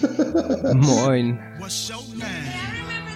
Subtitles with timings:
[0.74, 1.38] Moin.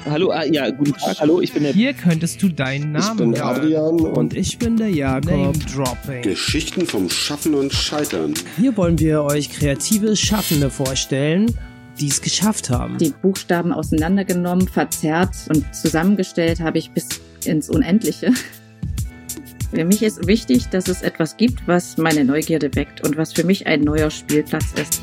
[0.07, 1.19] Hallo, ah, ja, guten Tag.
[1.21, 1.73] Hallo, ich bin der.
[1.73, 3.43] Hier könntest du deinen Namen Ich bin.
[3.43, 5.31] Adrian und Und ich bin der Jakob.
[5.31, 6.23] Name Dropping.
[6.23, 8.35] Geschichten vom Schaffen und Scheitern.
[8.59, 11.57] Hier wollen wir euch kreative Schaffende vorstellen,
[11.99, 12.99] die es geschafft haben.
[12.99, 17.09] die Buchstaben auseinandergenommen, verzerrt und zusammengestellt habe ich bis
[17.47, 18.33] ins Unendliche.
[19.73, 23.45] Für mich ist wichtig, dass es etwas gibt, was meine Neugierde weckt und was für
[23.45, 25.03] mich ein neuer Spielplatz ist.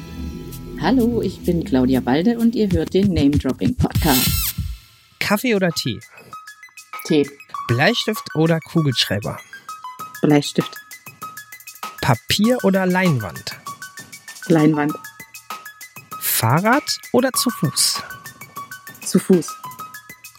[0.81, 4.27] Hallo, ich bin Claudia Balde und ihr hört den Name Dropping Podcast.
[5.19, 5.99] Kaffee oder Tee?
[7.05, 7.29] Tee,
[7.67, 9.39] Bleistift oder Kugelschreiber?
[10.21, 10.75] Bleistift,
[12.01, 13.57] Papier oder Leinwand?
[14.47, 14.93] Leinwand,
[16.19, 18.01] Fahrrad oder zu Fuß?
[19.05, 19.47] zu Fuß,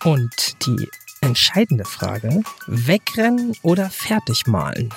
[0.05, 0.89] Und die
[1.21, 4.93] entscheidende Frage, wegrennen oder fertig malen?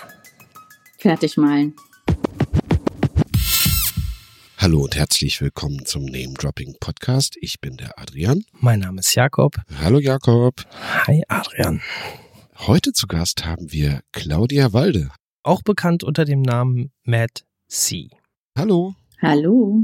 [0.97, 1.75] fertig malen.
[4.65, 7.37] Hallo und herzlich willkommen zum Name Dropping Podcast.
[7.39, 8.43] Ich bin der Adrian.
[8.61, 9.57] Mein Name ist Jakob.
[9.77, 10.55] Hallo Jakob.
[11.05, 11.83] Hi Adrian.
[12.57, 15.11] Heute zu Gast haben wir Claudia Walde.
[15.43, 18.09] Auch bekannt unter dem Namen Matt C.
[18.57, 18.95] Hallo.
[19.21, 19.83] Hallo.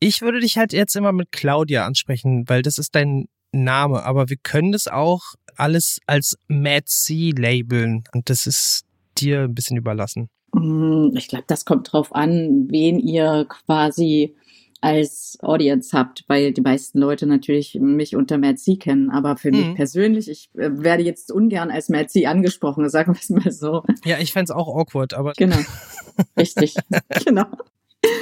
[0.00, 4.30] Ich würde dich halt jetzt immer mit Claudia ansprechen, weil das ist dein Name, aber
[4.30, 8.84] wir können das auch alles als Mad C labeln und das ist
[9.18, 10.30] dir ein bisschen überlassen.
[10.56, 14.34] Hm, Ich glaube, das kommt drauf an, wen ihr quasi
[14.82, 19.10] als Audience habt, weil die meisten Leute natürlich mich unter Merzi kennen.
[19.10, 19.58] Aber für Mhm.
[19.58, 23.82] mich persönlich, ich äh, werde jetzt ungern als Merzi angesprochen, sagen wir es mal so.
[24.04, 25.56] Ja, ich fänd's auch awkward, aber Genau.
[26.38, 26.74] Richtig.
[27.24, 27.46] genau.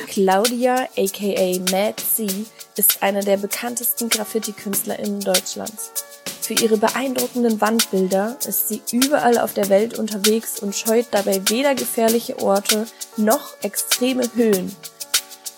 [0.06, 2.26] Claudia aka Mad C
[2.76, 5.92] ist eine der bekanntesten Graffiti-KünstlerInnen Deutschlands.
[6.40, 11.74] Für ihre beeindruckenden Wandbilder ist sie überall auf der Welt unterwegs und scheut dabei weder
[11.74, 14.70] gefährliche Orte noch extreme Höhen.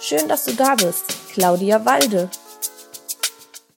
[0.00, 2.30] Schön, dass du da bist, Claudia Walde.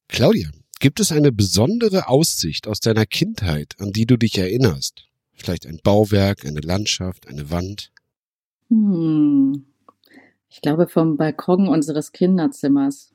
[0.08, 5.06] Claudia, gibt es eine besondere Aussicht aus deiner Kindheit, an die du dich erinnerst?
[5.34, 7.92] Vielleicht ein Bauwerk, eine Landschaft, eine Wand?
[8.70, 9.69] Hm.
[10.50, 13.14] Ich glaube vom Balkon unseres Kinderzimmers.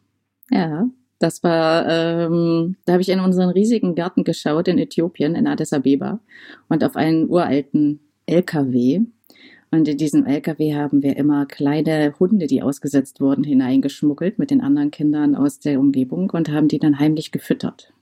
[0.51, 5.47] Ja, das war, ähm, da habe ich in unseren riesigen Garten geschaut in Äthiopien, in
[5.47, 6.21] Addis Abeba
[6.69, 9.01] und auf einen uralten LKW.
[9.71, 14.61] Und in diesem LKW haben wir immer kleine Hunde, die ausgesetzt wurden, hineingeschmuggelt mit den
[14.61, 17.93] anderen Kindern aus der Umgebung und haben die dann heimlich gefüttert.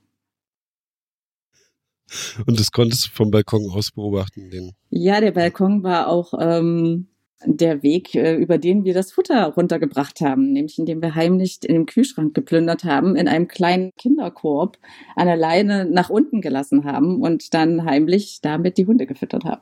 [2.45, 7.07] Und das konntest du vom Balkon aus beobachten, den Ja, der Balkon war auch ähm,
[7.45, 11.73] der Weg, äh, über den wir das Futter runtergebracht haben, nämlich indem wir heimlich in
[11.73, 14.77] dem Kühlschrank geplündert haben, in einem kleinen Kinderkorb
[15.15, 19.61] an der Leine nach unten gelassen haben und dann heimlich damit die Hunde gefüttert haben.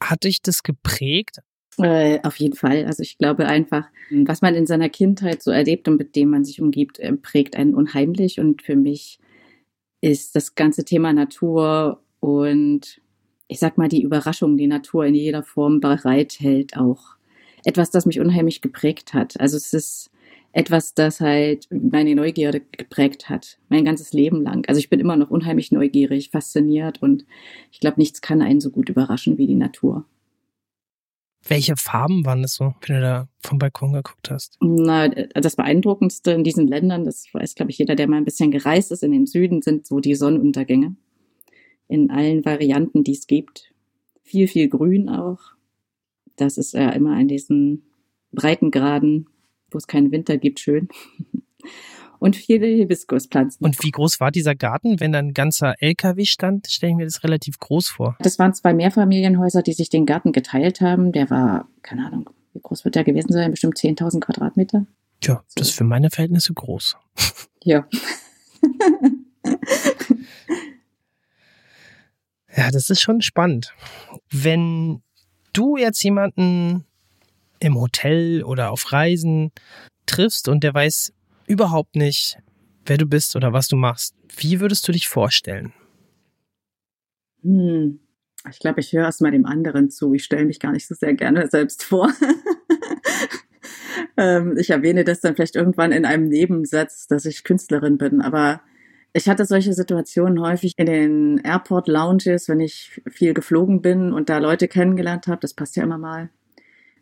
[0.00, 1.38] hat dich das geprägt?
[1.78, 2.84] Äh, auf jeden Fall.
[2.84, 6.44] Also ich glaube einfach, was man in seiner Kindheit so erlebt und mit dem man
[6.44, 8.38] sich umgibt, äh, prägt einen unheimlich.
[8.38, 9.18] Und für mich
[10.02, 13.00] ist das ganze Thema Natur und
[13.52, 17.16] ich sag mal die Überraschung, die Natur in jeder Form bereithält, auch
[17.64, 19.38] etwas, das mich unheimlich geprägt hat.
[19.38, 20.10] Also es ist
[20.52, 24.66] etwas, das halt meine Neugierde geprägt hat, mein ganzes Leben lang.
[24.68, 27.26] Also ich bin immer noch unheimlich neugierig, fasziniert und
[27.70, 30.06] ich glaube, nichts kann einen so gut überraschen wie die Natur.
[31.46, 34.56] Welche Farben waren das so, wenn du da vom Balkon geguckt hast?
[34.60, 38.50] Na, das Beeindruckendste in diesen Ländern, das weiß, glaube ich, jeder, der mal ein bisschen
[38.50, 40.96] gereist ist, in den Süden sind so die Sonnenuntergänge.
[41.92, 43.70] In allen Varianten, die es gibt.
[44.22, 45.40] Viel, viel Grün auch.
[46.36, 47.82] Das ist ja immer an diesen
[48.32, 49.26] Breitengraden,
[49.70, 50.88] wo es keinen Winter gibt, schön.
[52.18, 53.62] Und viele Hibiskuspflanzen.
[53.62, 55.00] Und wie groß war dieser Garten?
[55.00, 58.16] Wenn da ein ganzer LKW stand, stelle ich mir das relativ groß vor.
[58.20, 61.12] Das waren zwei Mehrfamilienhäuser, die sich den Garten geteilt haben.
[61.12, 63.50] Der war, keine Ahnung, wie groß wird der gewesen sein?
[63.50, 64.86] Bestimmt 10.000 Quadratmeter.
[65.20, 66.96] Tja, das ist für meine Verhältnisse groß.
[67.64, 67.86] Ja.
[72.54, 73.74] Ja, das ist schon spannend.
[74.30, 75.02] Wenn
[75.52, 76.84] du jetzt jemanden
[77.60, 79.52] im Hotel oder auf Reisen
[80.06, 81.12] triffst und der weiß
[81.46, 82.38] überhaupt nicht,
[82.84, 85.72] wer du bist oder was du machst, wie würdest du dich vorstellen?
[87.42, 88.00] Hm.
[88.50, 90.14] Ich glaube, ich höre erst mal dem anderen zu.
[90.14, 92.12] Ich stelle mich gar nicht so sehr gerne selbst vor.
[94.16, 98.20] ähm, ich erwähne das dann vielleicht irgendwann in einem Nebensatz, dass ich Künstlerin bin.
[98.20, 98.60] Aber
[99.12, 104.28] ich hatte solche Situationen häufig in den Airport Lounges, wenn ich viel geflogen bin und
[104.28, 105.40] da Leute kennengelernt habe.
[105.40, 106.30] Das passt ja immer mal.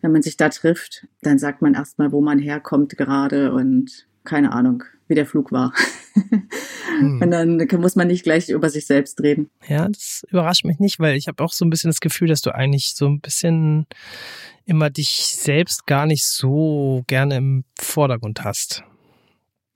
[0.00, 4.52] Wenn man sich da trifft, dann sagt man erstmal, wo man herkommt gerade und keine
[4.52, 5.72] Ahnung, wie der Flug war.
[6.98, 7.20] Hm.
[7.22, 9.50] Und dann muss man nicht gleich über sich selbst reden.
[9.66, 12.42] Ja, das überrascht mich nicht, weil ich habe auch so ein bisschen das Gefühl, dass
[12.42, 13.86] du eigentlich so ein bisschen
[14.64, 18.84] immer dich selbst gar nicht so gerne im Vordergrund hast.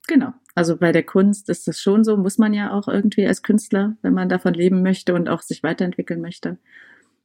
[0.07, 0.33] Genau.
[0.55, 3.97] Also bei der Kunst ist das schon so, muss man ja auch irgendwie als Künstler,
[4.01, 6.57] wenn man davon leben möchte und auch sich weiterentwickeln möchte.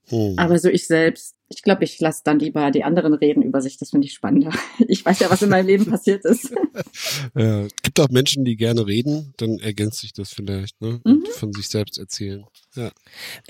[0.09, 0.35] Hm.
[0.37, 3.79] Aber so ich selbst, ich glaube, ich lasse dann lieber die anderen reden über sich.
[3.79, 4.51] Das finde ich spannender.
[4.89, 6.53] Ich weiß ja, was in meinem Leben passiert ist.
[7.37, 11.01] ja, gibt auch Menschen, die gerne reden, dann ergänzt sich das vielleicht, ne?
[11.05, 11.25] Mhm.
[11.33, 12.45] von sich selbst erzählen.
[12.75, 12.91] Ja.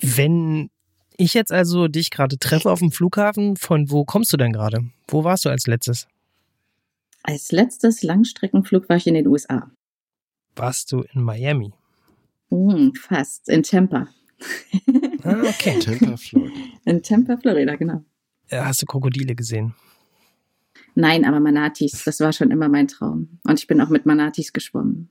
[0.02, 0.68] Wenn
[1.16, 4.84] ich jetzt also dich gerade treffe auf dem Flughafen, von wo kommst du denn gerade?
[5.08, 6.06] Wo warst du als letztes?
[7.22, 9.70] Als letztes Langstreckenflug war ich in den USA.
[10.56, 11.72] Warst du in Miami?
[12.50, 13.48] Hm, fast.
[13.48, 14.08] In Tampa.
[15.22, 15.78] ah, okay.
[15.80, 16.60] Tampa, Florida.
[16.84, 18.04] In Tampa, Florida, genau.
[18.50, 19.74] Hast du Krokodile gesehen?
[20.94, 23.38] Nein, aber Manatis, das war schon immer mein Traum.
[23.44, 25.08] Und ich bin auch mit Manatis geschwommen.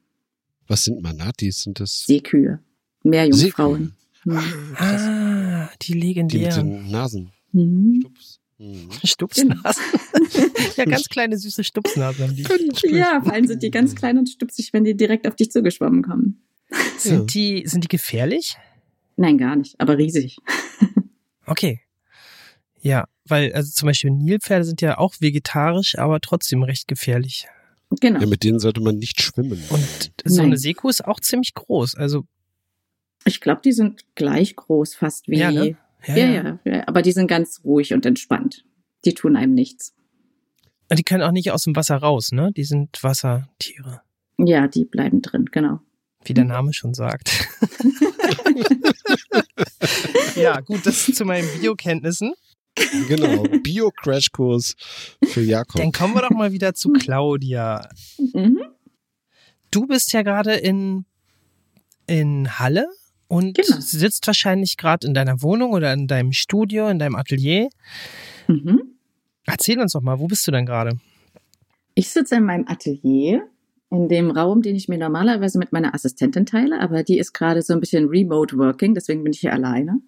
[0.67, 1.63] Was sind Manatis?
[1.63, 2.59] Sind das Seekühe?
[3.03, 3.95] Meerjungfrauen.
[4.23, 4.37] Hm.
[4.75, 6.67] Ah, die legendären.
[6.67, 7.31] Die mit den Nasen.
[7.53, 8.01] Mhm.
[8.01, 8.39] Stups.
[8.59, 8.89] Mhm.
[9.05, 9.83] Stupsnasen.
[10.75, 12.43] ja, ganz kleine süße Stupsnasen haben die.
[12.89, 16.03] Ja, vor allem sind die ganz klein und stupsig, wenn die direkt auf dich zugeschwommen
[16.03, 16.43] kommen.
[16.97, 18.57] Sind, die, sind die gefährlich?
[19.15, 20.37] Nein, gar nicht, aber riesig.
[21.47, 21.79] okay.
[22.81, 27.47] Ja, weil also zum Beispiel Nilpferde sind ja auch vegetarisch, aber trotzdem recht gefährlich.
[28.01, 28.19] Genau.
[28.19, 29.63] Ja, mit denen sollte man nicht schwimmen.
[29.69, 30.47] Und so Nein.
[30.47, 31.95] eine Seekuh ist auch ziemlich groß.
[31.95, 32.25] Also
[33.25, 35.37] ich glaube, die sind gleich groß, fast wie.
[35.37, 35.77] Ja, ne?
[36.05, 36.87] Ja, ja, ja, ja.
[36.87, 38.65] Aber die sind ganz ruhig und entspannt.
[39.05, 39.93] Die tun einem nichts.
[40.91, 42.51] Die können auch nicht aus dem Wasser raus, ne?
[42.55, 44.01] Die sind Wassertiere.
[44.37, 45.79] Ja, die bleiben drin, genau.
[46.23, 47.47] Wie der Name schon sagt.
[50.35, 52.33] ja, gut, das zu meinen Biokenntnissen.
[53.07, 54.75] Genau, Bio-Crashkurs
[55.25, 55.81] für Jakob.
[55.81, 57.89] Dann kommen wir doch mal wieder zu Claudia.
[58.33, 58.61] Mhm.
[59.71, 61.05] Du bist ja gerade in,
[62.07, 62.87] in Halle
[63.29, 63.77] und genau.
[63.79, 67.69] sitzt wahrscheinlich gerade in deiner Wohnung oder in deinem Studio, in deinem Atelier.
[68.47, 68.81] Mhm.
[69.45, 70.97] Erzähl uns doch mal, wo bist du denn gerade?
[71.93, 73.47] Ich sitze in meinem Atelier,
[73.91, 77.61] in dem Raum, den ich mir normalerweise mit meiner Assistentin teile, aber die ist gerade
[77.61, 79.99] so ein bisschen remote working, deswegen bin ich hier alleine.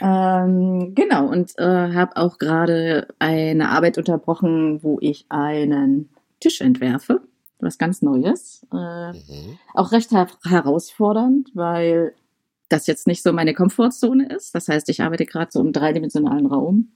[0.00, 0.44] Ah.
[0.44, 6.08] Ähm, genau, und äh, habe auch gerade eine Arbeit unterbrochen, wo ich einen
[6.40, 7.20] Tisch entwerfe.
[7.58, 8.66] Was ganz Neues.
[8.72, 9.58] Äh, mhm.
[9.74, 12.14] Auch recht her herausfordernd, weil
[12.68, 14.54] das jetzt nicht so meine Komfortzone ist.
[14.54, 16.92] Das heißt, ich arbeite gerade so im dreidimensionalen Raum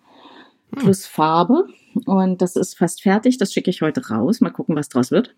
[0.73, 0.83] hm.
[0.83, 1.67] plus Farbe
[2.07, 3.39] und das ist fast fertig.
[3.39, 4.41] Das schicke ich heute raus.
[4.41, 5.35] Mal gucken, was draus wird.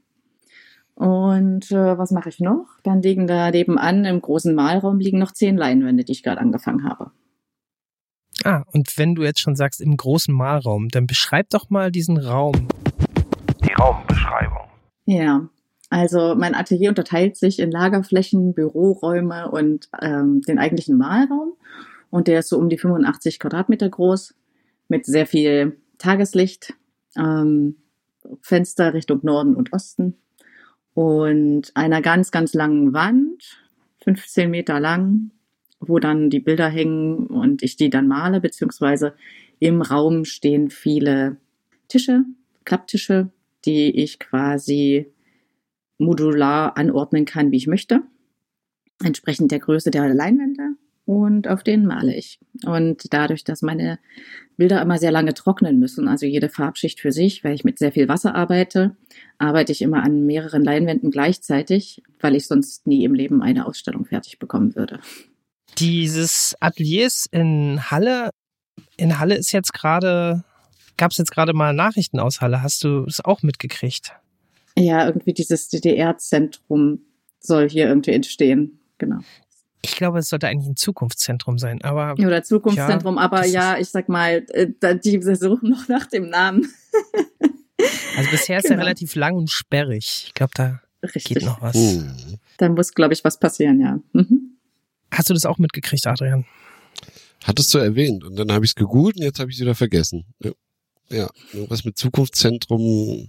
[0.94, 2.66] Und äh, was mache ich noch?
[2.82, 6.84] Dann liegen da nebenan im großen Malraum liegen noch zehn Leinwände, die ich gerade angefangen
[6.84, 7.10] habe.
[8.44, 12.18] Ah, und wenn du jetzt schon sagst im großen Malraum, dann beschreib doch mal diesen
[12.18, 12.68] Raum.
[13.64, 14.68] Die Raumbeschreibung.
[15.04, 15.48] Ja,
[15.92, 21.52] also mein Atelier unterteilt sich in Lagerflächen, Büroräume und ähm, den eigentlichen Malraum.
[22.08, 24.34] Und der ist so um die 85 Quadratmeter groß
[24.88, 26.72] mit sehr viel Tageslicht,
[27.14, 27.76] ähm,
[28.40, 30.16] Fenster Richtung Norden und Osten
[30.94, 33.58] und einer ganz, ganz langen Wand,
[34.02, 35.30] 15 Meter lang,
[35.78, 39.12] wo dann die Bilder hängen und ich die dann male, beziehungsweise
[39.58, 41.36] im Raum stehen viele
[41.88, 42.24] Tische,
[42.64, 43.28] Klapptische,
[43.66, 45.12] die ich quasi
[46.02, 48.02] modular anordnen kann, wie ich möchte,
[49.02, 52.38] entsprechend der Größe der Leinwände und auf denen male ich.
[52.64, 53.98] Und dadurch, dass meine
[54.56, 57.92] Bilder immer sehr lange trocknen müssen, also jede Farbschicht für sich, weil ich mit sehr
[57.92, 58.96] viel Wasser arbeite,
[59.38, 64.04] arbeite ich immer an mehreren Leinwänden gleichzeitig, weil ich sonst nie im Leben eine Ausstellung
[64.04, 65.00] fertig bekommen würde.
[65.78, 68.30] Dieses Ateliers in Halle,
[68.96, 70.44] in Halle ist jetzt gerade,
[70.96, 72.62] gab es jetzt gerade mal Nachrichten aus Halle.
[72.62, 74.12] Hast du es auch mitgekriegt?
[74.76, 77.00] Ja, irgendwie dieses DDR-Zentrum
[77.40, 78.80] soll hier irgendwie entstehen.
[78.98, 79.18] Genau.
[79.84, 82.14] Ich glaube, es sollte eigentlich ein Zukunftszentrum sein, aber.
[82.24, 86.68] Oder Zukunftszentrum, ja, aber ja, ich sag mal, äh, die suchen noch nach dem Namen.
[88.16, 88.76] also bisher ist genau.
[88.76, 90.24] er relativ lang und sperrig.
[90.28, 91.24] Ich glaube, da Richtig.
[91.24, 91.74] geht noch was.
[91.74, 92.02] Uh.
[92.58, 93.98] Da muss, glaube ich, was passieren, ja.
[94.12, 94.56] Mhm.
[95.10, 96.44] Hast du das auch mitgekriegt, Adrian?
[97.44, 99.74] Hattest du erwähnt und dann habe ich es gegoogelt und jetzt habe ich es wieder
[99.74, 100.24] vergessen.
[100.38, 100.52] Ja.
[101.10, 101.28] ja,
[101.68, 103.26] was mit Zukunftszentrum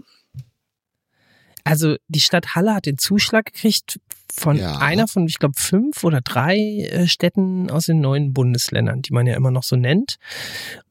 [1.63, 3.99] also die Stadt Halle hat den Zuschlag gekriegt
[4.33, 4.79] von ja.
[4.79, 9.27] einer von, ich glaube, fünf oder drei äh, Städten aus den neuen Bundesländern, die man
[9.27, 10.17] ja immer noch so nennt.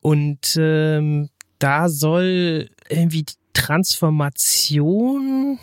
[0.01, 5.59] Und ähm, da soll irgendwie die Transformation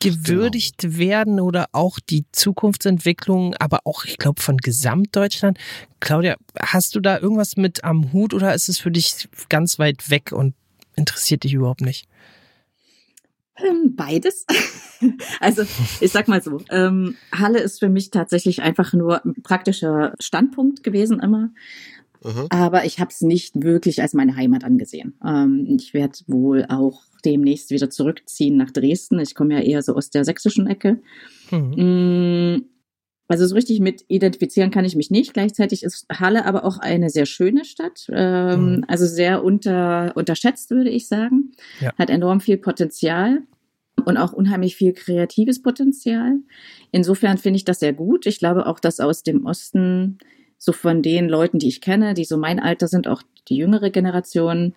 [0.00, 0.98] gewürdigt genau.
[0.98, 5.58] werden oder auch die Zukunftsentwicklung, aber auch, ich glaube, von Gesamtdeutschland.
[6.00, 10.10] Claudia, hast du da irgendwas mit am Hut oder ist es für dich ganz weit
[10.10, 10.54] weg und
[10.96, 12.08] interessiert dich überhaupt nicht?
[13.68, 14.46] Ähm, beides.
[15.40, 15.62] also
[16.00, 20.82] ich sag mal so, ähm, Halle ist für mich tatsächlich einfach nur ein praktischer Standpunkt
[20.82, 21.50] gewesen immer,
[22.22, 22.46] Aha.
[22.50, 25.14] Aber ich habe es nicht wirklich als meine Heimat angesehen.
[25.24, 29.18] Ähm, ich werde wohl auch demnächst wieder zurückziehen nach Dresden.
[29.20, 31.00] Ich komme ja eher so aus der sächsischen Ecke.
[31.50, 32.66] Mhm.
[33.30, 35.34] Also so richtig mit identifizieren kann ich mich nicht.
[35.34, 38.08] Gleichzeitig ist Halle aber auch eine sehr schöne Stadt.
[38.12, 38.84] Ähm, Mhm.
[38.88, 41.52] Also sehr unter, unterschätzt, würde ich sagen.
[41.80, 41.92] Ja.
[41.96, 43.42] Hat enorm viel Potenzial
[44.04, 46.38] und auch unheimlich viel kreatives Potenzial.
[46.90, 48.26] Insofern finde ich das sehr gut.
[48.26, 50.18] Ich glaube auch, dass aus dem Osten,
[50.58, 53.90] so von den Leuten, die ich kenne, die so mein Alter sind, auch die jüngere
[53.90, 54.74] Generation,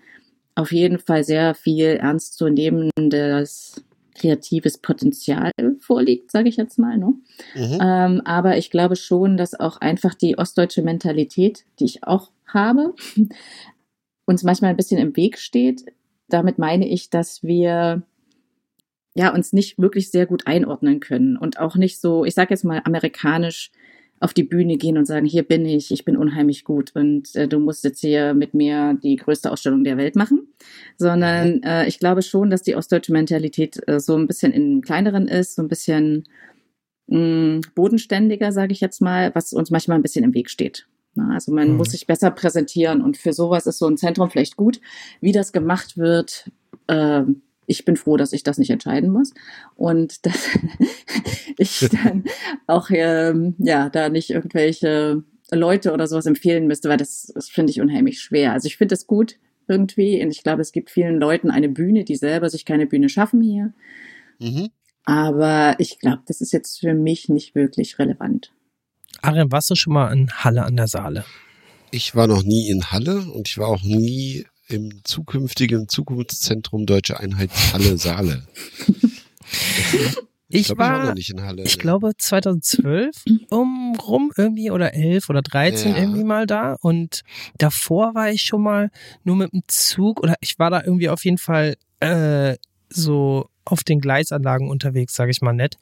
[0.54, 3.84] auf jeden Fall sehr viel ernstzunehmendes
[4.16, 6.98] kreatives Potenzial vorliegt, sage ich jetzt mal.
[6.98, 7.14] Ne?
[7.56, 7.78] Mhm.
[7.82, 12.94] Ähm, aber ich glaube schon, dass auch einfach die ostdeutsche Mentalität, die ich auch habe,
[14.26, 15.86] uns manchmal ein bisschen im Weg steht.
[16.30, 18.04] Damit meine ich, dass wir
[19.16, 22.64] ja uns nicht wirklich sehr gut einordnen können und auch nicht so, ich sage jetzt
[22.64, 23.72] mal amerikanisch
[24.24, 27.48] auf die Bühne gehen und sagen, hier bin ich, ich bin unheimlich gut und äh,
[27.48, 30.48] du musst jetzt hier mit mir die größte Ausstellung der Welt machen,
[30.98, 35.28] sondern äh, ich glaube schon, dass die ostdeutsche Mentalität äh, so ein bisschen in kleineren
[35.28, 36.24] ist, so ein bisschen
[37.08, 40.88] mh, bodenständiger, sage ich jetzt mal, was uns manchmal ein bisschen im Weg steht.
[41.16, 41.78] Na, also man Mhm.
[41.78, 44.80] muss sich besser präsentieren und für sowas ist so ein Zentrum vielleicht gut.
[45.20, 46.50] Wie das gemacht wird,
[46.88, 47.24] äh,
[47.66, 49.34] ich bin froh, dass ich das nicht entscheiden muss
[49.76, 50.50] und dass
[51.58, 52.26] ich dann
[52.68, 57.72] auch ähm, ja da nicht irgendwelche Leute oder sowas empfehlen müsste, weil das, das finde
[57.72, 58.54] ich unheimlich schwer.
[58.54, 62.04] Also ich finde es gut irgendwie und ich glaube, es gibt vielen Leuten eine Bühne,
[62.04, 63.74] die selber sich keine Bühne schaffen hier.
[64.40, 64.70] Mhm.
[65.06, 68.54] Aber ich glaube, das ist jetzt für mich nicht wirklich relevant.
[69.22, 71.26] Arian, warst du schon mal in Halle an der Saale?
[71.92, 77.20] Ich war noch nie in Halle und ich war auch nie im zukünftigen Zukunftszentrum Deutsche
[77.20, 78.48] Einheit Halle Saale.
[80.56, 81.64] Ich, glaub, war, ich noch nicht in Halle.
[81.64, 81.82] ich ne?
[81.82, 85.98] glaube 2012 um rum irgendwie oder 11 oder 13 Ja.
[85.98, 87.22] irgendwie mal da und
[87.58, 88.92] davor war ich schon mal
[89.24, 92.58] nur mit dem Zug oder ich war da irgendwie auf jeden Fall äh,
[92.90, 95.78] so auf den Gleisanlagen unterwegs, sage ich mal nett.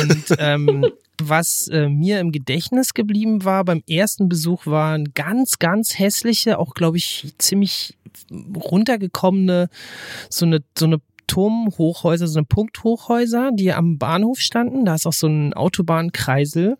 [0.00, 0.90] Und ähm,
[1.28, 6.74] was äh, mir im Gedächtnis geblieben war beim ersten Besuch waren ganz, ganz hässliche, auch
[6.74, 7.96] glaube ich ziemlich
[8.30, 9.68] runtergekommene,
[10.28, 11.00] so eine, so eine
[11.30, 14.84] Turmhochhäuser, so eine Punkthochhäuser, die am Bahnhof standen.
[14.84, 16.76] Da ist auch so ein Autobahnkreisel.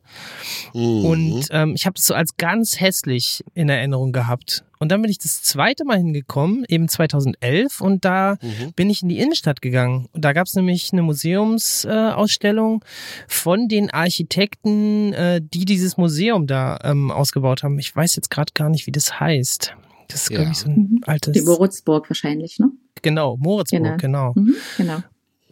[0.74, 1.04] Mhm.
[1.04, 4.64] Und ähm, ich habe das so als ganz hässlich in Erinnerung gehabt.
[4.82, 8.72] Und dann bin ich das zweite Mal hingekommen, eben 2011, und da Mhm.
[8.74, 10.08] bin ich in die Innenstadt gegangen.
[10.12, 12.86] Und da gab es nämlich eine Museumsausstellung äh,
[13.28, 17.78] von den Architekten, äh, die dieses Museum da ähm, ausgebaut haben.
[17.78, 19.74] Ich weiß jetzt gerade gar nicht, wie das heißt.
[20.08, 20.38] Das ist, Ja.
[20.38, 21.00] glaube ich, so ein Mhm.
[21.06, 21.32] altes.
[21.34, 22.70] Die Moritzburg wahrscheinlich, ne?
[23.02, 24.32] genau, Moritzburg, genau.
[24.34, 24.98] Mhm, genau.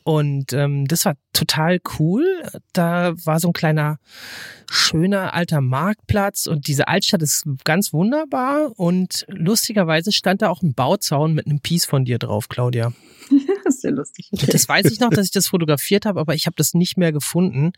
[0.09, 2.25] Und ähm, das war total cool.
[2.73, 3.99] Da war so ein kleiner,
[4.71, 8.73] schöner alter Marktplatz und diese Altstadt ist ganz wunderbar.
[8.79, 12.95] Und lustigerweise stand da auch ein Bauzaun mit einem Piece von dir drauf, Claudia.
[13.65, 14.31] Das ist ja lustig.
[14.33, 17.13] Das weiß ich noch, dass ich das fotografiert habe, aber ich habe das nicht mehr
[17.13, 17.73] gefunden.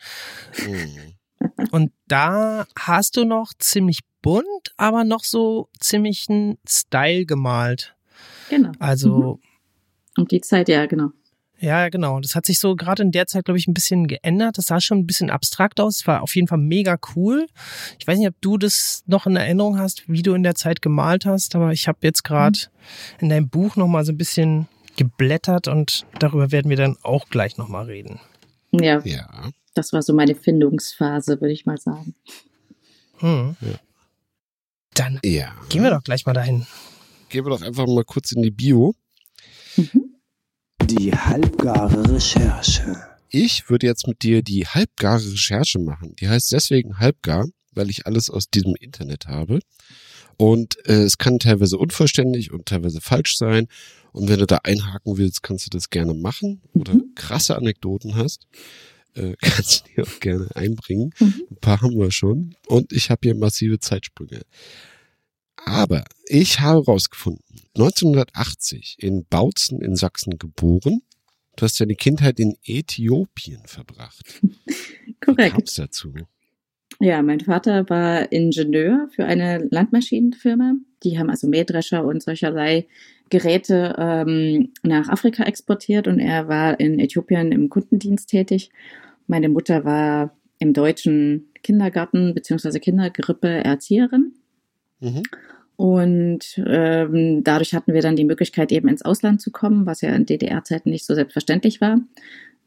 [0.56, 1.48] Mhm.
[1.72, 7.96] Und da hast du noch ziemlich bunt, aber noch so ziemlich einen Style gemalt.
[8.50, 8.70] Genau.
[8.78, 9.40] Also
[10.16, 11.10] Um die Zeit, ja, genau.
[11.62, 12.20] Ja, ja, genau.
[12.20, 14.56] Das hat sich so gerade in der Zeit, glaube ich, ein bisschen geändert.
[14.56, 15.96] Das sah schon ein bisschen abstrakt aus.
[16.00, 17.46] Es war auf jeden Fall mega cool.
[17.98, 20.80] Ich weiß nicht, ob du das noch in Erinnerung hast, wie du in der Zeit
[20.80, 22.58] gemalt hast, aber ich habe jetzt gerade
[23.20, 27.28] in deinem Buch noch mal so ein bisschen geblättert und darüber werden wir dann auch
[27.28, 28.20] gleich noch mal reden.
[28.72, 29.50] Ja, Ja.
[29.74, 32.14] das war so meine Findungsphase, würde ich mal sagen.
[33.18, 33.56] Hm.
[33.60, 33.68] Ja.
[34.94, 35.52] Dann Ja.
[35.68, 36.66] gehen wir doch gleich mal dahin.
[37.28, 38.94] Gehen wir doch einfach mal kurz in die Bio.
[40.98, 42.96] Die halbgare Recherche.
[43.28, 46.16] Ich würde jetzt mit dir die halbgare Recherche machen.
[46.18, 49.60] Die heißt deswegen halbgar, weil ich alles aus diesem Internet habe.
[50.36, 53.68] Und äh, es kann teilweise unvollständig und teilweise falsch sein.
[54.10, 56.60] Und wenn du da einhaken willst, kannst du das gerne machen.
[56.72, 58.48] Oder krasse Anekdoten hast,
[59.14, 61.12] äh, kannst du die auch gerne einbringen.
[61.20, 61.42] Mhm.
[61.52, 62.56] Ein paar haben wir schon.
[62.66, 64.40] Und ich habe hier massive Zeitsprünge.
[65.66, 67.44] Aber ich habe rausgefunden,
[67.76, 71.02] 1980 in Bautzen in Sachsen geboren.
[71.56, 74.40] Du hast deine Kindheit in Äthiopien verbracht.
[74.42, 75.54] Wie Korrekt.
[75.54, 76.14] kam's dazu?
[76.98, 80.74] Ja, mein Vater war Ingenieur für eine Landmaschinenfirma.
[81.02, 82.86] Die haben also Mähdrescher und solcherlei
[83.30, 88.70] Geräte ähm, nach Afrika exportiert und er war in Äthiopien im Kundendienst tätig.
[89.26, 92.78] Meine Mutter war im deutschen Kindergarten bzw.
[92.80, 94.34] Kindergrippe Erzieherin.
[95.00, 95.22] Mhm.
[95.76, 100.10] Und ähm, dadurch hatten wir dann die Möglichkeit, eben ins Ausland zu kommen, was ja
[100.14, 101.98] in DDR-Zeiten nicht so selbstverständlich war.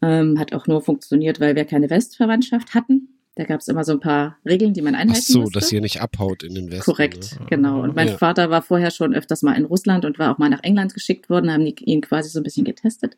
[0.02, 3.10] Ähm, hat auch nur funktioniert, weil wir keine Westverwandtschaft hatten.
[3.36, 5.60] Da gab es immer so ein paar Regeln, die man einhalten Ach so, musste.
[5.60, 6.84] dass ihr nicht abhaut in den Westen.
[6.92, 7.46] Korrekt, Ne?
[7.50, 7.82] genau.
[7.82, 8.18] Und mein Ja.
[8.18, 11.30] Vater war vorher schon öfters mal in Russland und war auch mal nach England geschickt
[11.32, 13.18] worden, haben die ihn quasi so ein bisschen getestet.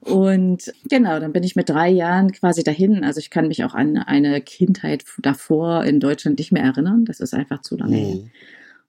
[0.00, 3.02] Und genau, dann bin ich mit drei Jahren quasi dahin.
[3.04, 7.04] Also ich kann mich auch an eine Kindheit davor in Deutschland nicht mehr erinnern.
[7.04, 8.14] Das ist einfach zu lange her.
[8.16, 8.30] Mhm.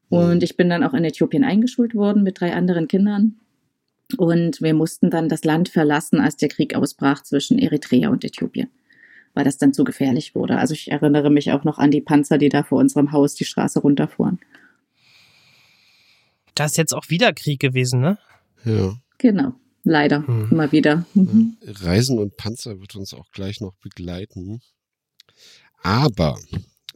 [0.09, 3.35] Und ich bin dann auch in Äthiopien eingeschult worden mit drei anderen Kindern.
[4.17, 8.69] Und wir mussten dann das Land verlassen, als der Krieg ausbrach zwischen Eritrea und Äthiopien,
[9.35, 10.57] weil das dann zu gefährlich wurde.
[10.57, 13.45] Also ich erinnere mich auch noch an die Panzer, die da vor unserem Haus die
[13.45, 14.39] Straße runterfuhren.
[16.55, 18.17] Da ist jetzt auch wieder Krieg gewesen, ne?
[18.63, 18.95] Ja.
[19.17, 20.47] Genau, leider, Hm.
[20.51, 21.05] immer wieder.
[21.13, 21.57] Mhm.
[21.63, 24.61] Reisen und Panzer wird uns auch gleich noch begleiten.
[25.83, 26.39] Aber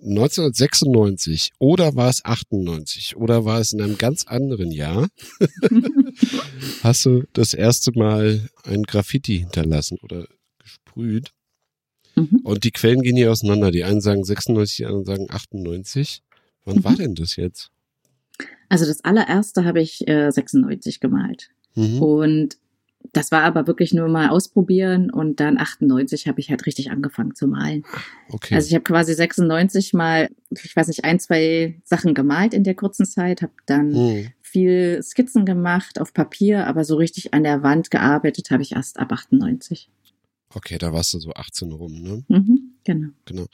[0.02, 5.10] 1996 oder war es 98 oder war es in einem ganz anderen Jahr,
[6.84, 10.26] hast du das erste Mal ein Graffiti hinterlassen oder
[10.60, 11.34] gesprüht.
[12.22, 12.40] Mhm.
[12.44, 13.72] Und die Quellen gehen hier auseinander.
[13.72, 16.22] Die einen sagen 96, die anderen sagen 98.
[16.66, 16.84] Wann Mhm.
[16.84, 17.72] war denn das jetzt?
[18.70, 21.50] Also das allererste habe ich äh, 96 gemalt.
[21.76, 22.02] Mhm.
[22.02, 22.58] Und
[23.14, 27.34] das war aber wirklich nur mal ausprobieren und dann 98 habe ich halt richtig angefangen
[27.34, 27.84] zu malen.
[28.30, 28.54] Okay.
[28.56, 32.76] Also ich habe quasi 96 mal, ich weiß nicht, ein, zwei Sachen gemalt in der
[32.76, 34.28] kurzen Zeit, habe dann Mhm.
[34.42, 39.00] viel Skizzen gemacht auf Papier, aber so richtig an der Wand gearbeitet habe ich erst
[39.00, 39.90] ab 98.
[40.54, 42.24] Okay, da warst du so 18 rum, ne?
[42.28, 42.76] Mhm,
[43.26, 43.46] genau.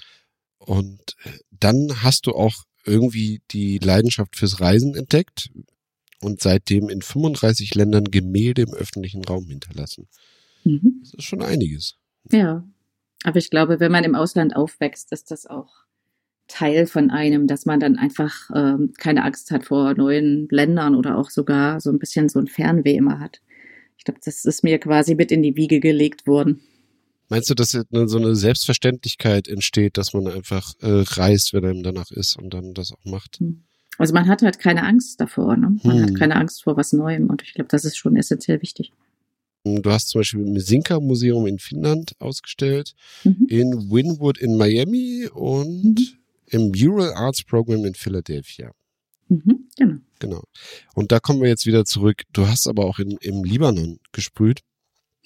[0.58, 5.50] Und äh, dann hast du auch irgendwie die Leidenschaft fürs Reisen entdeckt
[6.22, 10.08] und seitdem in 35 Ländern Gemälde im öffentlichen Raum hinterlassen.
[10.64, 11.00] Mhm.
[11.02, 11.98] Das ist schon einiges.
[12.32, 12.64] Ja,
[13.24, 15.86] aber ich glaube, wenn man im Ausland aufwächst, ist das auch
[16.48, 21.18] Teil von einem, dass man dann einfach ähm, keine Angst hat vor neuen Ländern oder
[21.18, 23.42] auch sogar so ein bisschen so ein Fernweh immer hat.
[23.98, 26.62] Ich glaube, das ist mir quasi mit in die Wiege gelegt worden.
[27.30, 32.12] Meinst du, dass so eine Selbstverständlichkeit entsteht, dass man einfach äh, reist, wenn einem danach
[32.12, 33.40] ist und dann das auch macht?
[33.98, 35.78] Also man hat halt keine Angst davor, ne?
[35.84, 36.04] Man Hm.
[36.04, 38.92] hat keine Angst vor was Neuem und ich glaube, das ist schon essentiell wichtig.
[39.64, 43.48] Du hast zum Beispiel im Sinka Museum in Finnland ausgestellt, Mhm.
[43.50, 46.08] in Wynwood in Miami und Mhm.
[46.48, 48.72] im Mural Arts Program in Philadelphia.
[49.30, 49.96] Mhm, genau.
[50.20, 50.44] Genau.
[50.94, 52.22] Und da kommen wir jetzt wieder zurück.
[52.34, 54.60] Du hast aber auch in, im Libanon gesprüht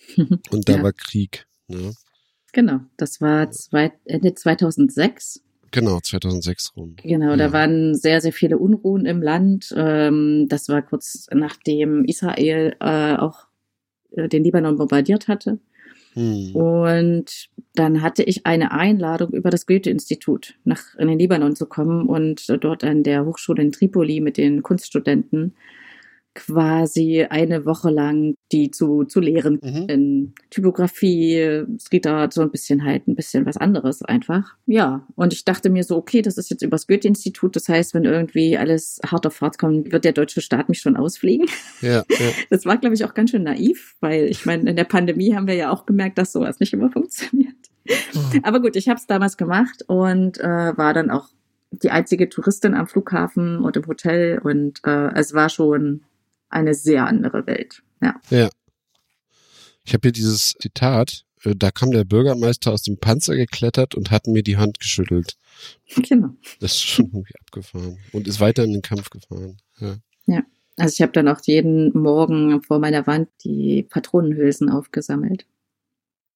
[0.51, 0.83] und da Ja.
[0.83, 1.45] war Krieg.
[1.69, 1.93] Ne?
[2.51, 5.41] Genau, das war zwei, Ende 2006.
[5.71, 6.95] Genau, 2006 rum.
[7.03, 7.37] Genau, Ja.
[7.37, 9.73] da waren sehr, sehr viele Unruhen im Land.
[9.77, 13.45] Ähm, das war kurz nachdem Israel äh, auch
[14.11, 15.59] äh, den Libanon bombardiert hatte.
[16.13, 16.55] Hm.
[16.55, 22.07] Und dann hatte ich eine Einladung über das Goethe-Institut nach in den Libanon zu kommen
[22.07, 25.53] und dort an der Hochschule in Tripoli mit den Kunststudenten
[26.39, 29.85] quasi eine Woche lang die zu, zu lehren Mhm.
[29.89, 34.55] in Typografie, Street Art, so ein bisschen halt ein bisschen was anderes einfach.
[34.65, 38.05] Ja, und ich dachte mir so, okay, das ist jetzt übers Goethe-Institut, das heißt, wenn
[38.05, 41.47] irgendwie alles hart auf hart kommt, wird der deutsche Staat mich schon ausfliegen.
[41.81, 42.29] Ja, ja.
[42.49, 45.47] Das war, glaube ich, auch ganz schön naiv, weil ich meine, in der Pandemie haben
[45.47, 47.53] wir ja auch gemerkt, dass sowas nicht immer funktioniert.
[48.43, 51.27] Aber gut, ich habe es damals gemacht und äh, war dann auch
[51.71, 56.01] die einzige Touristin am Flughafen und im Hotel und äh, es war schon
[56.49, 57.81] eine sehr andere Welt.
[58.01, 58.49] Ja.
[59.83, 61.25] Ich habe hier dieses Zitat.
[61.43, 65.37] äh, Da kam der Bürgermeister aus dem Panzer geklettert und hat mir die Hand geschüttelt.
[65.95, 66.29] Genau.
[66.59, 67.97] Das ist schon irgendwie abgefahren.
[68.11, 69.57] Und ist weiter in den Kampf gefahren.
[69.79, 70.43] Ja.
[70.77, 75.45] Also ich habe dann auch jeden Morgen vor meiner Wand die Patronenhülsen aufgesammelt.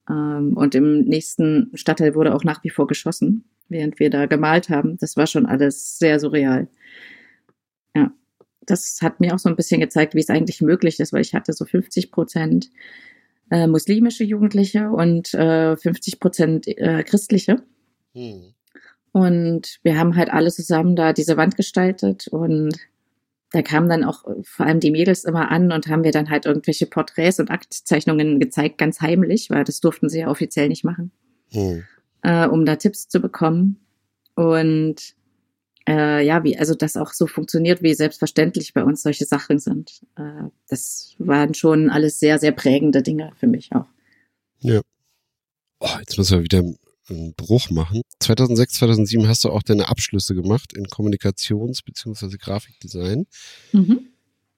[0.10, 4.68] Ähm, und im nächsten Stadtteil wurde auch nach wie vor geschossen, während wir da gemalt
[4.70, 4.98] haben.
[4.98, 6.68] Das war schon alles sehr surreal.
[7.96, 8.12] Ja,
[8.66, 11.34] das hat mir auch so ein bisschen gezeigt, wie es eigentlich möglich ist, weil ich
[11.34, 12.70] hatte so 50 Prozent
[13.52, 17.64] äh, muslimische Jugendliche und äh, 50 Prozent äh, christliche.
[18.14, 18.54] Hm.
[19.12, 22.76] Und wir haben halt alle zusammen da diese Wand gestaltet und
[23.52, 26.30] da kamen dann auch äh, vor allem die Mädels immer an und haben wir dann
[26.30, 30.84] halt irgendwelche Porträts und Aktzeichnungen gezeigt, ganz heimlich, weil das durften sie ja offiziell nicht
[30.84, 31.12] machen,
[31.52, 31.84] Hm.
[32.24, 33.80] äh, um da Tipps zu bekommen.
[34.36, 35.14] Und
[35.88, 40.02] äh, ja, wie also das auch so funktioniert, wie selbstverständlich bei uns solche Sachen sind.
[40.16, 43.88] Äh, das waren schon alles sehr, sehr prägende Dinge für mich auch.
[45.86, 46.64] Oh, jetzt müssen wir wieder
[47.10, 48.04] einen Bruch machen.
[48.22, 52.38] 2006, 2007 hast du auch deine Abschlüsse gemacht in Kommunikations- bzw.
[52.38, 53.26] Grafikdesign.
[53.74, 54.08] Mhm.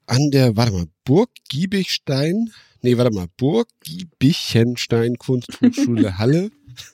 [0.05, 2.51] An der, warte mal, Burg Giebigstein,
[2.83, 6.51] nee, warte mal, Burg Giebichenstein Kunsthochschule Halle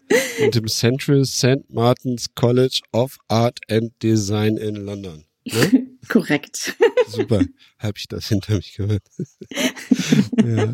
[0.44, 1.70] und im Central St.
[1.70, 5.26] Martin's College of Art and Design in London.
[5.46, 5.88] Ne?
[6.08, 6.76] Korrekt.
[7.08, 7.44] Super,
[7.80, 9.04] habe ich das hinter mich gehört.
[10.44, 10.74] ja.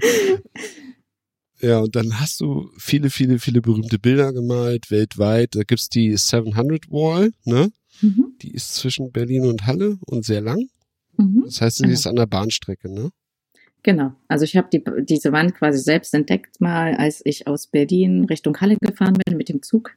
[1.60, 5.56] Ja, und dann hast du viele, viele, viele berühmte Bilder gemalt, weltweit.
[5.56, 7.72] Da gibt's die 700 Wall, ne?
[8.02, 8.36] Mhm.
[8.43, 10.70] Die ist zwischen Berlin und Halle und sehr lang.
[11.17, 11.43] Mhm.
[11.46, 11.93] Das heißt, sie Genau.
[11.93, 13.10] ist an der Bahnstrecke, ne?
[13.84, 14.12] Genau.
[14.28, 18.60] Also ich habe die, diese Wand quasi selbst entdeckt mal, als ich aus Berlin Richtung
[18.60, 19.92] Halle gefahren bin mit dem Zug.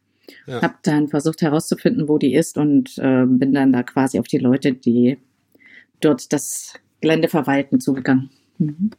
[0.46, 0.62] Ja.
[0.62, 4.38] Habe dann versucht herauszufinden, wo die ist und äh, bin dann da quasi auf die
[4.38, 5.18] Leute, die
[6.00, 8.30] dort das Gelände verwalten, zugegangen.
[8.58, 8.90] Mhm.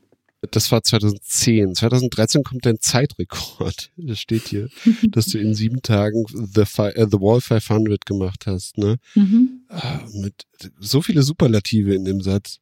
[0.49, 1.75] Das war 2010.
[1.75, 3.91] 2013 kommt dein Zeitrekord.
[3.97, 4.69] Das steht hier,
[5.09, 8.97] dass du in sieben Tagen The, Fi äh, The Wall 500 gemacht hast, ne?
[9.13, 9.61] Mhm.
[9.69, 10.47] Ah, Mit
[10.79, 12.60] so viele Superlative in dem Satz.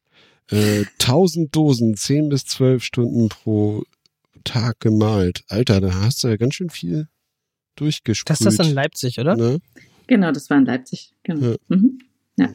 [0.50, 3.84] Äh, 1000 Dosen, 10 bis 12 Stunden pro
[4.44, 5.44] Tag gemalt.
[5.48, 7.08] Alter, da hast du ja ganz schön viel
[7.76, 8.30] durchgesprüht.
[8.30, 9.36] Das ist das in Leipzig, oder?
[9.36, 9.60] ne?
[10.06, 11.12] Genau, das war in Leipzig.
[11.22, 11.50] Genau.
[11.50, 11.56] Ja.
[11.68, 11.98] Mhm.
[12.36, 12.54] ja.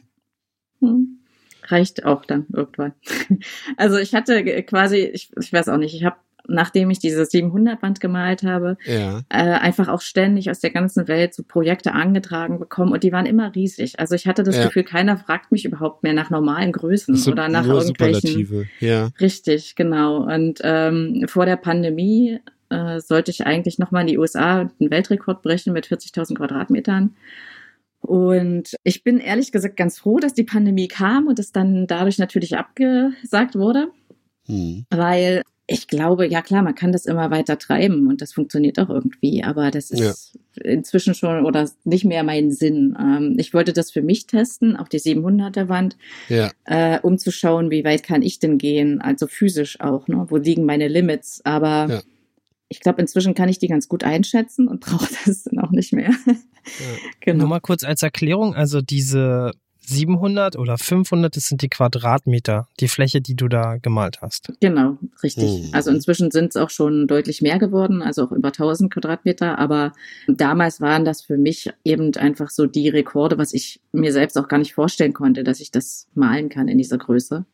[0.81, 1.19] Mhm.
[1.63, 2.93] Reicht auch dann irgendwann.
[3.77, 7.99] Also ich hatte quasi, ich, ich weiß auch nicht, ich habe, nachdem ich diese 700-Wand
[7.99, 9.19] gemalt habe, Ja.
[9.29, 13.25] äh, einfach auch ständig aus der ganzen Welt so Projekte angetragen bekommen und die waren
[13.25, 13.99] immer riesig.
[13.99, 14.65] Also ich hatte das Ja.
[14.65, 18.67] Gefühl, keiner fragt mich überhaupt mehr nach normalen Größen sind oder nach irgendwelchen.
[18.79, 19.09] Ja.
[19.19, 20.17] Richtig, genau.
[20.23, 25.41] Und ähm, vor der Pandemie äh, sollte ich eigentlich nochmal in die USA einen Weltrekord
[25.41, 27.15] brechen mit 40.000 Quadratmetern.
[28.01, 32.19] Und ich bin ehrlich gesagt ganz froh, dass die Pandemie kam und es dann dadurch
[32.19, 33.87] natürlich abgesagt wurde,
[34.47, 34.85] Hm.
[34.91, 38.89] weil ich glaube, ja klar, man kann das immer weiter treiben und das funktioniert auch
[38.89, 42.95] irgendwie, aber das ist inzwischen schon oder nicht mehr mein Sinn.
[42.99, 45.97] Ähm, ich wollte das für mich testen, auch die 700er Wand,
[46.29, 46.51] Ja.
[46.65, 50.25] äh, um zu schauen, wie weit kann ich denn gehen, also physisch auch, ne?
[50.29, 51.41] wo liegen meine Limits.
[51.45, 52.01] Aber Ja.
[52.69, 55.93] ich glaube, inzwischen kann ich die ganz gut einschätzen und brauche das dann auch nicht
[55.93, 56.11] mehr.
[57.21, 57.39] genau.
[57.39, 59.51] Nur mal kurz als Erklärung, also diese
[59.87, 64.51] 700 oder 500, das sind die Quadratmeter, die Fläche, die du da gemalt hast.
[64.59, 65.63] Genau, richtig.
[65.63, 65.69] Mhm.
[65.73, 69.59] Also inzwischen sind es auch schon deutlich mehr geworden, also auch über 1000 Quadratmeter.
[69.59, 69.93] Aber
[70.27, 74.47] damals waren das für mich eben einfach so die Rekorde, was ich mir selbst auch
[74.47, 77.45] gar nicht vorstellen konnte, dass ich das malen kann in dieser Größe.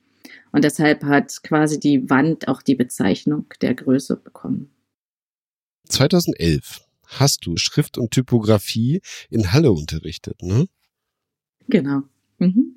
[0.52, 4.70] Und deshalb hat quasi die Wand auch die Bezeichnung der Größe bekommen.
[5.89, 10.67] 2011 hast du Schrift und Typografie in Halle unterrichtet, ne?
[11.67, 12.04] Genau.
[12.41, 12.75] Mhm.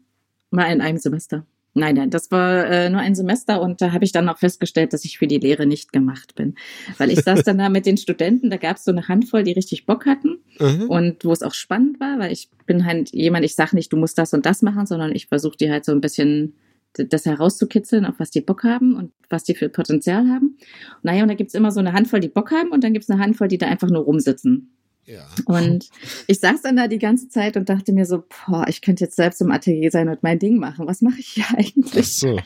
[0.50, 1.46] Mal in einem Semester.
[1.76, 4.92] Nein, nein, das war äh, nur ein Semester und da habe ich dann auch festgestellt,
[4.92, 6.54] dass ich für die Lehre nicht gemacht bin.
[6.98, 9.52] Weil ich saß dann da mit den Studenten, da gab es so eine Handvoll, die
[9.52, 10.84] richtig Bock hatten Aha.
[10.86, 13.96] und wo es auch spannend war, weil ich bin halt jemand, ich sage nicht, du
[13.96, 16.54] musst das und das machen, sondern ich versuche die halt so ein bisschen
[16.96, 20.56] das herauszukitzeln, auf was die Bock haben und was die für Potenzial haben.
[21.02, 23.20] Naja, und da gibt's immer so eine Handvoll, die Bock haben und dann gibt's eine
[23.20, 24.70] Handvoll, die da einfach nur rumsitzen.
[25.06, 25.26] Ja.
[25.46, 25.88] Und
[26.26, 29.16] ich saß dann da die ganze Zeit und dachte mir so, boah, ich könnte jetzt
[29.16, 30.86] selbst im Atelier sein und mein Ding machen.
[30.86, 32.12] Was mache ich hier Ach eigentlich?
[32.14, 32.40] so.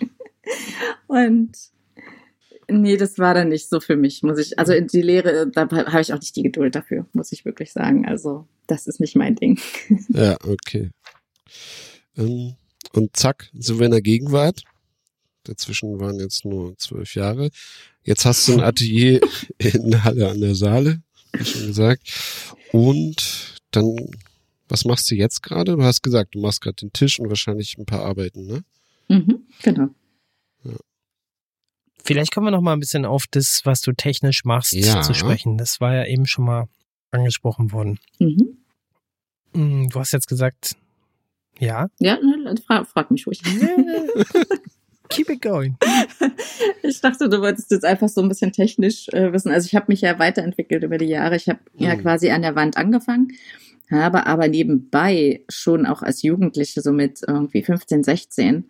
[1.06, 1.50] Und
[2.68, 4.58] nee, das war dann nicht so für mich, muss ich.
[4.58, 7.72] Also in die Lehre, da habe ich auch nicht die Geduld dafür, muss ich wirklich
[7.72, 8.06] sagen.
[8.06, 9.58] Also das ist nicht mein Ding.
[10.08, 10.90] Ja, okay.
[12.16, 12.54] Ähm,
[12.92, 14.62] und zack, sind wir in der Gegenwart.
[15.44, 17.50] Dazwischen waren jetzt nur zwölf Jahre.
[18.02, 19.20] Jetzt hast du ein Atelier
[19.58, 22.02] in Halle an der Saale, wie schon gesagt.
[22.72, 23.96] Und dann,
[24.68, 25.76] was machst du jetzt gerade?
[25.76, 28.64] Du hast gesagt, du machst gerade den Tisch und wahrscheinlich ein paar Arbeiten, ne?
[29.08, 29.88] Mhm, genau.
[32.04, 35.02] Vielleicht kommen wir noch mal ein bisschen auf das, was du technisch machst, Ja.
[35.02, 35.58] zu sprechen.
[35.58, 36.68] Das war ja eben schon mal
[37.10, 37.98] angesprochen worden.
[38.18, 38.56] Mhm.
[39.54, 40.76] Hm, Du hast jetzt gesagt,
[41.58, 41.88] ja.
[41.98, 43.42] Ja, ne, frag, frag mich ruhig.
[45.08, 45.76] Keep it going.
[46.82, 49.50] Ich dachte, du wolltest jetzt einfach so ein bisschen technisch äh, wissen.
[49.52, 51.36] Also ich habe mich ja weiterentwickelt über die Jahre.
[51.36, 52.00] Ich habe ja Mhm.
[52.00, 53.28] quasi an der Wand angefangen,
[53.90, 58.64] habe aber nebenbei schon auch als Jugendliche, so mit irgendwie 15, 16,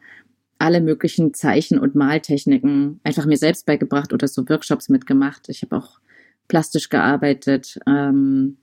[0.59, 5.49] alle möglichen Zeichen- und Maltechniken einfach mir selbst beigebracht oder so Workshops mitgemacht.
[5.49, 6.01] Ich habe auch
[6.49, 8.57] plastisch gearbeitet, ähm,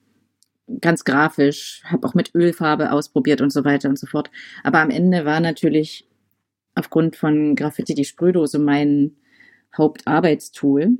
[0.82, 4.30] ganz grafisch, habe auch mit Ölfarbe ausprobiert und so weiter und so fort.
[4.64, 6.08] Aber am Ende war natürlich
[6.76, 9.16] aufgrund von Graffiti die Sprühdose mein
[9.76, 10.98] Hauptarbeitstool.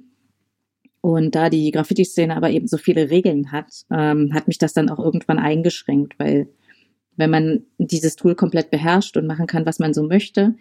[1.02, 4.90] Und da die Graffiti-Szene aber eben so viele Regeln hat, ähm, hat mich das dann
[4.90, 6.48] auch irgendwann eingeschränkt, weil
[7.16, 10.56] wenn man dieses Tool komplett beherrscht und machen kann, was man so möchte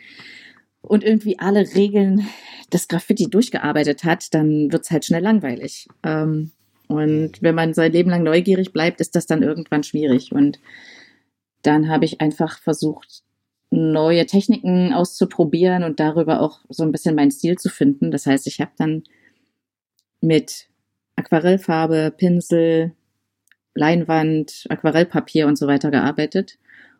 [0.83, 2.27] und irgendwie alle Regeln
[2.72, 5.88] des Graffiti durchgearbeitet hat, dann wird's halt schnell langweilig.
[6.03, 6.50] Ähm,
[6.88, 10.33] und wenn man sein Leben lang neugierig bleibt, ist das dann irgendwann schwierig.
[10.33, 10.61] Und
[11.62, 13.22] dann habe ich einfach versucht,
[13.74, 18.10] neue Techniken auszuprobieren und darüber auch so ein bisschen meinen Stil zu finden.
[18.10, 19.02] Das heißt, ich habe dann
[20.20, 20.68] mit
[21.16, 22.92] Aquarellfarbe, Pinsel,
[23.74, 26.58] Leinwand, Aquarellpapier und so weiter gearbeitet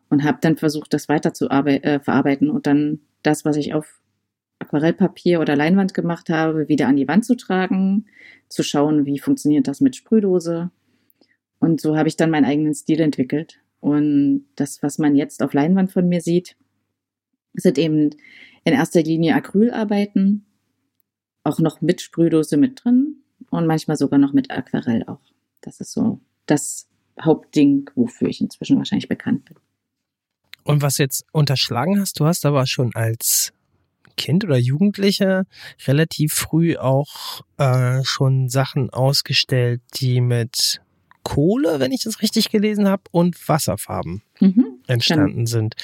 [0.09, 4.01] und habe dann versucht, das weiter zu äh, verarbeiten und dann das, was ich auf
[4.59, 8.05] Aquarellpapier oder Leinwand gemacht habe, wieder an die Wand zu tragen,
[8.49, 10.71] zu schauen, wie funktioniert das mit Sprühdose.
[11.59, 13.59] Und so habe ich dann meinen eigenen Stil entwickelt.
[13.79, 16.55] Und das, was man jetzt auf Leinwand von mir sieht,
[17.57, 18.11] sind eben
[18.63, 20.45] in erster Linie Acrylarbeiten,
[21.43, 23.17] auch noch mit Sprühdose mit drin
[23.51, 25.21] und manchmal sogar noch mit Aquarell auch.
[25.61, 26.87] Das ist so das
[27.21, 29.57] Hauptding, wofür ich inzwischen wahrscheinlich bekannt bin.
[30.63, 33.53] Und was jetzt unterschlagen hast, du hast aber schon als
[34.17, 35.45] Kind oder Jugendliche
[35.85, 40.81] relativ früh auch äh, schon Sachen ausgestellt, die mit
[41.23, 44.65] Kohle, wenn ich das richtig gelesen habe, und Wasserfarben Mhm.
[44.87, 45.45] entstanden Genau.
[45.45, 45.75] sind.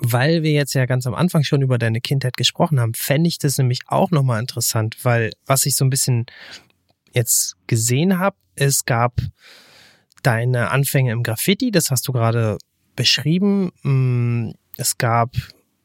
[0.00, 3.38] Weil wir jetzt ja ganz am Anfang schon über deine Kindheit gesprochen haben, fände ich
[3.38, 6.26] das nämlich auch nochmal interessant, weil was ich so ein bisschen
[7.12, 9.14] jetzt gesehen habe, es gab
[10.22, 12.58] deine Anfänge im Graffiti, das hast du gerade
[12.96, 13.70] beschrieben.
[13.82, 15.34] Mm, Es gab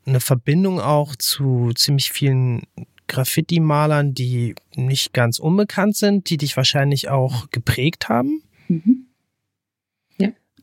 [0.06, 2.64] eine Verbindung auch zu ziemlich vielen
[3.08, 8.44] Graffiti-Malern, die nicht ganz unbekannt sind, die dich wahrscheinlich auch geprägt haben.
[8.68, 9.08] Mhm.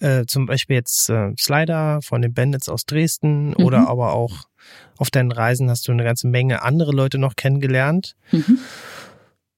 [0.00, 3.64] Äh, zum Beispiel jetzt äh, Slider von den Bandits aus Dresden Mhm.
[3.64, 4.44] oder aber auch
[4.98, 8.16] auf deinen Reisen hast du eine ganze Menge andere Leute noch kennengelernt.
[8.32, 8.58] Mhm.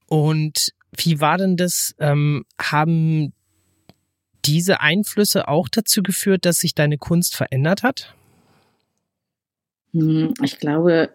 [0.07, 1.95] Und wie war denn das?
[1.99, 3.33] Ähm, haben
[4.45, 8.15] diese Einflüsse auch dazu geführt, dass sich deine Kunst verändert hat?
[9.93, 11.11] Hm, Ich glaube,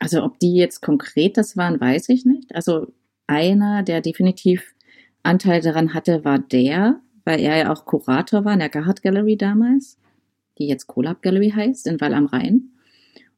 [0.00, 2.54] also ob die jetzt konkret das waren, weiß ich nicht.
[2.54, 2.92] Also
[3.26, 4.74] einer, der definitiv
[5.22, 9.36] Anteil daran hatte, war der, weil er ja auch Kurator war in der Gahart Gallery
[9.36, 9.98] damals,
[10.58, 12.70] die jetzt Collab Gallery heißt, in Wall am Rhein.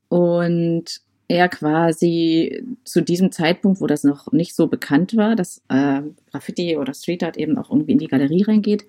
[0.08, 6.02] Und er quasi zu diesem Zeitpunkt, wo das noch nicht so bekannt war, dass äh,
[6.30, 8.84] Graffiti oder Street Art eben auch irgendwie in die Galerie reingeht,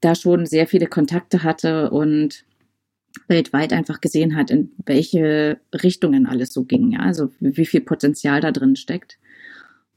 [0.00, 2.44] da schon sehr viele Kontakte hatte und
[3.28, 8.40] weltweit einfach gesehen hat, in welche Richtungen alles so ging, ja, also wie viel Potenzial
[8.40, 9.18] da drin steckt.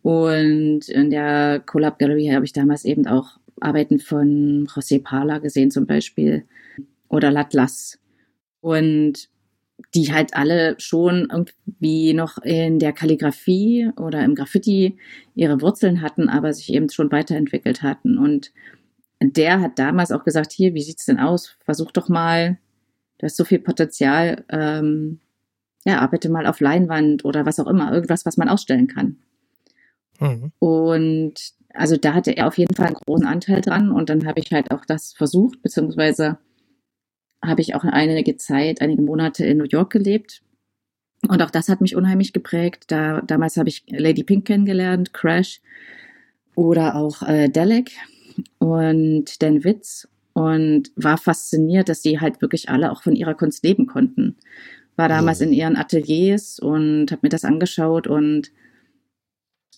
[0.01, 5.71] Und in der Collab Gallery habe ich damals eben auch Arbeiten von José Parla gesehen
[5.71, 6.45] zum Beispiel
[7.07, 7.99] oder Latlas.
[8.61, 9.29] Und
[9.95, 14.97] die halt alle schon irgendwie noch in der Kalligrafie oder im Graffiti
[15.35, 18.17] ihre Wurzeln hatten, aber sich eben schon weiterentwickelt hatten.
[18.17, 18.51] Und
[19.19, 21.57] der hat damals auch gesagt, hier, wie sieht's denn aus?
[21.63, 22.59] Versuch doch mal,
[23.17, 25.19] du hast so viel Potenzial, ähm,
[25.85, 29.17] ja, arbeite mal auf Leinwand oder was auch immer, irgendwas, was man ausstellen kann.
[30.19, 30.51] Mhm.
[30.59, 31.33] Und
[31.73, 34.51] also da hatte er auf jeden Fall einen großen Anteil dran und dann habe ich
[34.51, 36.37] halt auch das versucht, beziehungsweise
[37.43, 40.41] habe ich auch einige Zeit, einige Monate in New York gelebt.
[41.27, 42.85] Und auch das hat mich unheimlich geprägt.
[42.87, 45.61] Da, damals habe ich Lady Pink kennengelernt, Crash
[46.55, 47.91] oder auch äh, Dalek
[48.59, 53.63] und Dan Witz und war fasziniert, dass sie halt wirklich alle auch von ihrer Kunst
[53.63, 54.35] leben konnten.
[54.95, 55.47] War damals Mhm.
[55.47, 58.51] in ihren Ateliers und habe mir das angeschaut und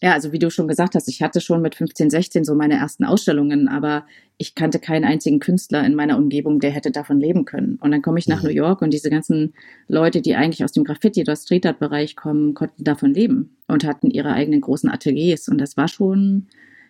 [0.01, 2.75] ja, also wie du schon gesagt hast, ich hatte schon mit 15, 16 so meine
[2.75, 4.05] ersten Ausstellungen, aber
[4.37, 7.77] ich kannte keinen einzigen Künstler in meiner Umgebung, der hätte davon leben können.
[7.81, 8.49] Und dann komme ich nach Mhm.
[8.49, 9.53] New York und diese ganzen
[9.87, 14.11] Leute, die eigentlich aus dem Graffiti- oder Street Art-Bereich kommen, konnten davon leben und hatten
[14.11, 15.47] ihre eigenen großen Ateliers.
[15.47, 16.47] Und das war schon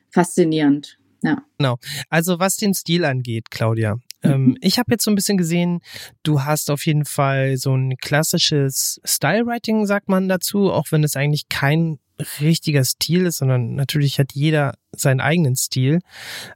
[0.09, 0.97] faszinierend.
[1.23, 1.43] Ja.
[2.09, 3.97] Also was den Stil angeht, Claudia.
[4.23, 5.79] Ähm, ich habe jetzt so ein bisschen gesehen,
[6.23, 11.15] du hast auf jeden Fall so ein klassisches Stylewriting, sagt man dazu, auch wenn es
[11.15, 11.99] eigentlich kein
[12.39, 15.99] richtiger Stil ist, sondern natürlich hat jeder seinen eigenen Stil.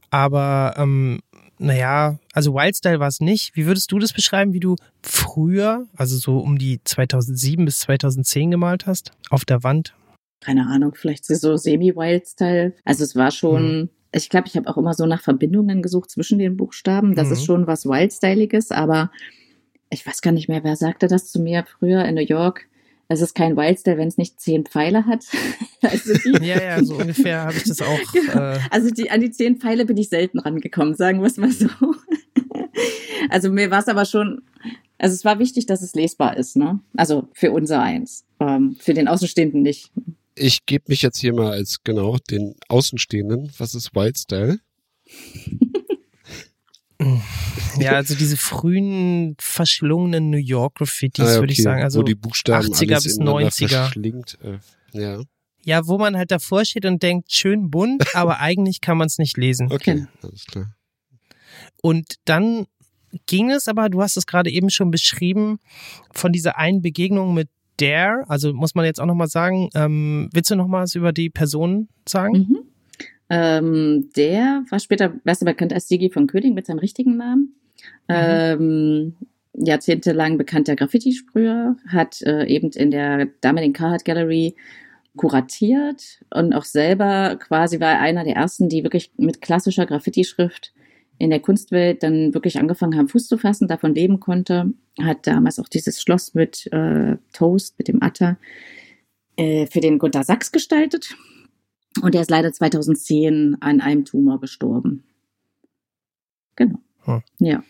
[0.10, 1.20] Aber ähm,
[1.58, 3.56] naja, also Wildstyle war es nicht.
[3.56, 8.52] Wie würdest du das beschreiben, wie du früher, also so um die 2007 bis 2010
[8.52, 9.94] gemalt hast, auf der Wand?
[10.42, 12.74] keine Ahnung, vielleicht so semi-Wild-Style.
[12.86, 16.40] Also es war schon, ich glaube, ich habe auch immer so nach Verbindungen gesucht zwischen
[16.40, 17.14] den Buchstaben.
[17.14, 17.34] Das Mhm.
[17.34, 19.12] ist schon was Wild-Styliges, aber
[19.90, 22.69] ich weiß gar nicht mehr, wer sagte das zu mir früher in New York.
[23.12, 25.26] Es ist kein Wild-Style, wenn es nicht zehn Pfeile hat.
[25.82, 28.00] also, die, Ja, ja, so ungefähr habe ich das auch.
[28.30, 31.52] Äh, also die, an die zehn Pfeile bin ich selten rangekommen, sagen wir es mal
[31.52, 31.68] so.
[33.30, 34.44] also mir war es aber schon,
[35.00, 36.80] also es war wichtig, dass es lesbar ist, ne?
[36.96, 38.26] Also für unser eins.
[38.40, 39.92] Ähm, für den Außenstehenden nicht.
[40.36, 43.52] Ich gebe mich jetzt hier mal als genau den Außenstehenden.
[43.58, 44.60] Was ist Wildstyle?
[47.78, 51.84] Ja, also diese frühen verschlungenen New York Graffitis, Ah, ja, würde ich okay, sagen.
[51.84, 53.68] Also wo die Buchstaben 80er alles bis ineinander 90er.
[53.70, 54.38] verschlingt.
[54.44, 54.60] Äh,
[55.00, 55.22] ja,
[55.64, 59.18] ja, wo man halt davor steht und denkt, schön bunt, aber eigentlich kann man es
[59.18, 59.72] nicht lesen.
[59.72, 60.08] okay, Genau.
[60.24, 60.74] alles klar.
[61.82, 62.66] Und dann
[63.28, 65.60] ging es aber, du hast es gerade eben schon beschrieben,
[66.14, 70.52] von dieser einen Begegnung mit Dare, also muss man jetzt auch nochmal sagen, ähm, willst
[70.52, 72.34] du noch mal was über die Person sagen?
[72.38, 72.58] Mhm.
[73.30, 77.56] Ähm, der war später besser bekannt als Sigi von König mit seinem richtigen Namen.
[78.08, 79.16] Ähm,
[79.54, 84.56] jahrzehntelang bekannter Graffiti-Sprüher, hat äh, eben in der damaligen Carhartt Gallery
[85.16, 90.74] kuratiert und auch selber quasi war einer der ersten, die wirklich mit klassischer Graffiti-Schrift
[91.18, 94.74] in der Kunstwelt dann wirklich angefangen haben, Fuß zu fassen, davon leben konnte.
[95.02, 98.38] Hat damals auch dieses Schloss mit äh, Toast, mit dem Atta,
[99.36, 101.16] äh, für den Gunter Sachs gestaltet.
[102.02, 105.04] Und er ist leider 2010 an einem Tumor gestorben.
[106.56, 106.80] Genau.
[107.04, 107.24] Hm.
[107.40, 107.64] Ja.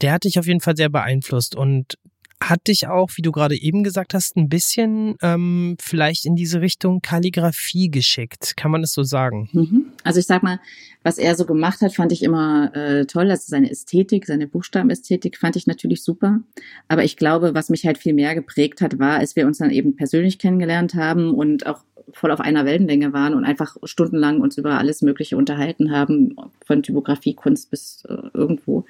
[0.00, 1.98] Der hat dich auf jeden Fall sehr beeinflusst und
[2.42, 6.60] hat dich auch, wie du gerade eben gesagt hast, ein bisschen ähm, vielleicht in diese
[6.60, 8.56] Richtung Kalligrafie geschickt.
[8.56, 9.48] Kann man das so sagen?
[9.52, 9.86] Mhm.
[10.02, 10.60] Also ich sag mal,
[11.02, 13.30] was er so gemacht hat, fand ich immer äh, toll.
[13.30, 16.40] Also seine Ästhetik, seine Buchstabenästhetik fand ich natürlich super.
[16.88, 19.70] Aber ich glaube, was mich halt viel mehr geprägt hat, war, als wir uns dann
[19.70, 24.58] eben persönlich kennengelernt haben und auch voll auf einer Wellenlänge waren und einfach stundenlang uns
[24.58, 28.84] über alles Mögliche unterhalten haben, von Typografie, Kunst bis äh, irgendwo.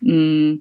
[0.00, 0.60] Mm.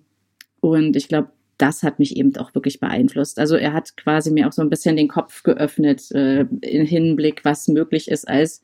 [0.60, 3.40] Und ich glaube, das hat mich eben auch wirklich beeinflusst.
[3.40, 7.44] Also er hat quasi mir auch so ein bisschen den Kopf geöffnet äh, im Hinblick,
[7.44, 8.62] was möglich ist, als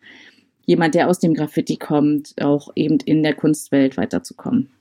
[0.65, 4.71] jemand, der aus dem Graffiti kommt, auch eben in der Kunstwelt weiterzukommen.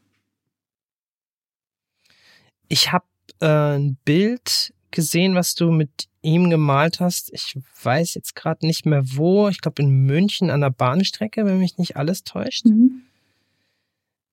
[2.69, 3.05] Ich habe
[3.41, 7.33] äh, ein Bild gesehen, was du mit ihm gemalt hast.
[7.33, 9.49] Ich weiß jetzt gerade nicht mehr wo.
[9.49, 12.67] Ich glaube in München an der Bahnstrecke, wenn mich nicht alles täuscht.
[12.67, 13.03] Mhm.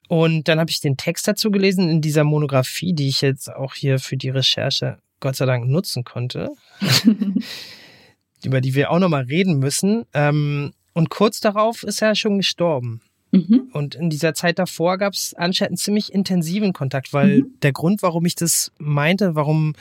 [0.09, 3.75] Und dann habe ich den Text dazu gelesen in dieser Monographie, die ich jetzt auch
[3.75, 6.49] hier für die Recherche Gott sei Dank nutzen konnte,
[8.43, 10.05] über die wir auch nochmal reden müssen.
[10.15, 13.01] Ähm, und kurz darauf ist er schon gestorben.
[13.31, 13.69] Mhm.
[13.71, 17.53] Und in dieser Zeit davor gab es anscheinend einen ziemlich intensiven Kontakt, weil mhm.
[17.61, 19.75] der Grund, warum ich das meinte, warum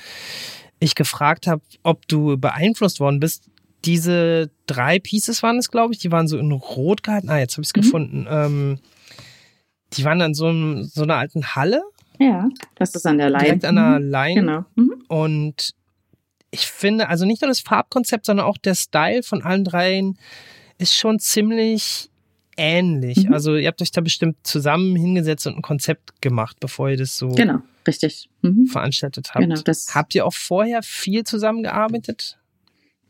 [0.79, 3.45] ich gefragt habe, ob du beeinflusst worden bist,
[3.87, 7.31] diese drei Pieces waren es, glaube ich, die waren so in Rot gehalten.
[7.31, 7.81] Ah, jetzt habe ich es mhm.
[7.81, 8.27] gefunden.
[8.29, 8.79] Ähm,
[9.95, 11.83] die waren dann so, in so einer alten Halle.
[12.19, 13.45] Ja, das ist an der Line.
[13.45, 14.11] Direkt an der mhm.
[14.11, 14.41] Line.
[14.41, 14.65] Genau.
[14.75, 15.05] Mhm.
[15.09, 15.75] Und
[16.51, 20.19] ich finde, also nicht nur das Farbkonzept, sondern auch der Style von allen dreien
[20.79, 22.11] ist schon ziemlich
[22.57, 23.25] ähnlich.
[23.25, 23.33] Mhm.
[23.33, 27.17] Also ihr habt euch da bestimmt zusammen hingesetzt und ein Konzept gemacht, bevor ihr das
[27.17, 28.29] so genau, richtig.
[28.43, 28.67] Mhm.
[28.67, 29.43] veranstaltet habt.
[29.43, 32.39] Genau, das habt ihr auch vorher viel zusammengearbeitet?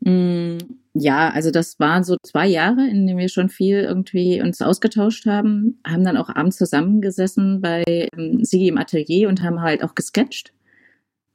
[0.01, 0.59] Mm,
[0.95, 5.27] ja, also das waren so zwei Jahre, in denen wir schon viel irgendwie uns ausgetauscht
[5.27, 9.95] haben, haben dann auch abends zusammengesessen bei ähm, Sigi im Atelier und haben halt auch
[9.95, 10.53] gesketcht.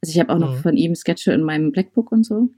[0.02, 0.60] Also ich habe auch noch mhm.
[0.60, 2.50] von ihm Sketche in meinem Blackbook und so.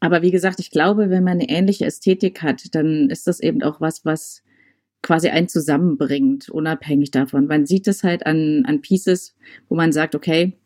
[0.00, 3.62] Aber wie gesagt, ich glaube, wenn man eine ähnliche Ästhetik hat, dann ist das eben
[3.62, 4.42] auch was, was
[5.02, 7.46] quasi einen zusammenbringt, unabhängig davon.
[7.46, 9.34] Man sieht es halt an, an Pieces,
[9.68, 10.56] wo man sagt, okay,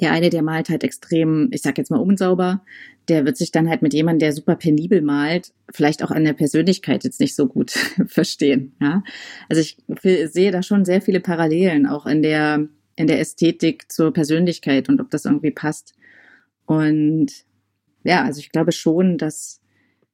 [0.00, 2.62] der eine, der malt halt extrem, ich sag jetzt mal unsauber,
[3.08, 6.34] der wird sich dann halt mit jemandem, der super penibel malt, vielleicht auch an der
[6.34, 7.70] Persönlichkeit jetzt nicht so gut
[8.06, 8.74] verstehen.
[8.80, 9.02] Ja?
[9.48, 14.12] Also ich sehe da schon sehr viele Parallelen, auch in der, in der Ästhetik zur
[14.12, 15.94] Persönlichkeit und ob das irgendwie passt.
[16.66, 17.44] Und
[18.04, 19.60] ja, also ich glaube schon, dass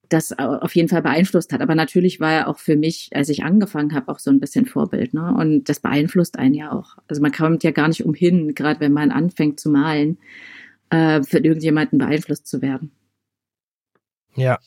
[0.09, 1.61] das auf jeden Fall beeinflusst hat.
[1.61, 4.67] Aber natürlich war er auch für mich, als ich angefangen habe, auch so ein bisschen
[4.67, 5.14] Vorbild.
[5.14, 5.35] Ne?
[5.35, 6.97] Und das beeinflusst einen ja auch.
[7.09, 10.19] Also man kommt ja gar nicht umhin, gerade wenn man anfängt zu malen,
[10.90, 12.93] äh, für irgendjemanden beeinflusst zu werden.
[14.37, 14.59] Ja.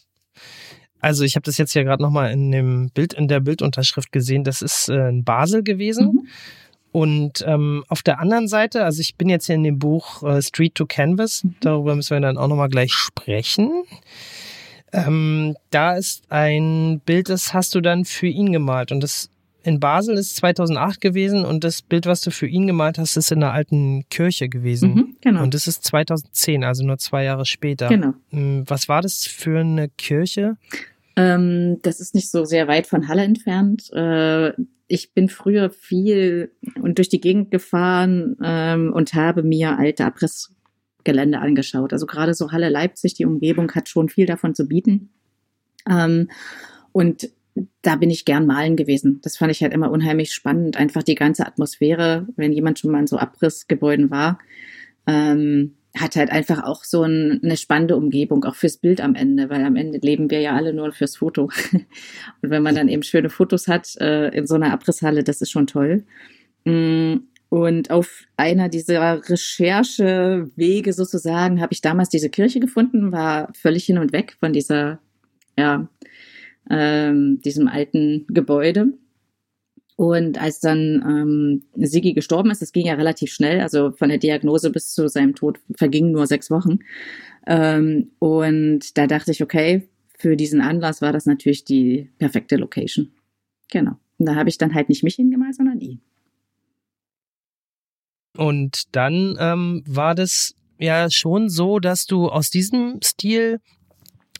[0.99, 4.43] Also ich habe das jetzt ja gerade nochmal in dem Bild, in der Bildunterschrift gesehen.
[4.43, 6.07] Das ist äh, in Basel gewesen.
[6.07, 6.27] Mhm.
[6.91, 10.41] Und ähm, auf der anderen Seite, also ich bin jetzt hier in dem Buch äh,
[10.41, 11.55] Street to Canvas, mhm.
[11.59, 13.83] darüber müssen wir dann auch nochmal gleich sprechen.
[14.93, 18.91] Ähm, da ist ein Bild, das hast du dann für ihn gemalt.
[18.91, 19.29] Und das
[19.63, 23.33] in Basel ist 2008 gewesen und das Bild, was du für ihn gemalt hast, ist
[23.33, 24.93] in einer alten Kirche gewesen.
[24.93, 25.43] Mhm, genau.
[25.43, 27.89] Und das ist 2010, also nur zwei Jahre später.
[27.89, 28.13] Genau.
[28.31, 30.55] Ähm, was war das für eine Kirche?
[31.17, 33.91] Ähm, das ist nicht so sehr weit von Halle entfernt.
[33.91, 34.53] Äh,
[34.87, 40.53] ich bin früher viel und durch die Gegend gefahren ähm, und habe mir alte Abriss
[41.07, 41.93] Gelände angeschaut.
[41.93, 45.09] Also gerade so Halle Leipzig, die Umgebung hat schon viel davon zu bieten.
[45.89, 46.29] Ähm,
[46.91, 47.29] und
[47.81, 49.19] da bin ich gern malen gewesen.
[49.23, 50.75] Das fand ich halt immer unheimlich spannend.
[50.75, 54.37] Einfach die ganze Atmosphäre, wenn jemand schon mal in so Abrissgebäuden war,
[55.07, 59.49] ähm, hat halt einfach auch so ein, eine spannende Umgebung, auch fürs Bild am Ende,
[59.49, 61.49] weil am Ende leben wir ja alle nur fürs Foto.
[61.71, 65.51] Und wenn man dann eben schöne Fotos hat äh, in so einer Abrisshalle, das ist
[65.51, 66.03] schon toll.
[67.49, 73.97] Und auf einer dieser Recherchewege sozusagen habe ich damals diese Kirche gefunden, war völlig hin
[73.97, 74.99] und weg von dieser,
[75.57, 75.87] ja,
[76.69, 78.93] ähm, diesem alten Gebäude.
[79.95, 84.19] Und als dann ähm, Sigi gestorben ist, das ging ja relativ schnell, also von der
[84.19, 86.79] Diagnose bis zu seinem Tod vergingen nur sechs Wochen.
[87.47, 93.11] Ähm, und da dachte ich, okay, für diesen Anlass war das natürlich die perfekte Location.
[93.71, 93.93] Genau.
[94.19, 96.01] Und da habe ich dann halt nicht mich hingemalt, sondern ihn.
[98.37, 103.59] Und dann ähm, war das ja schon so, dass du aus diesem Stil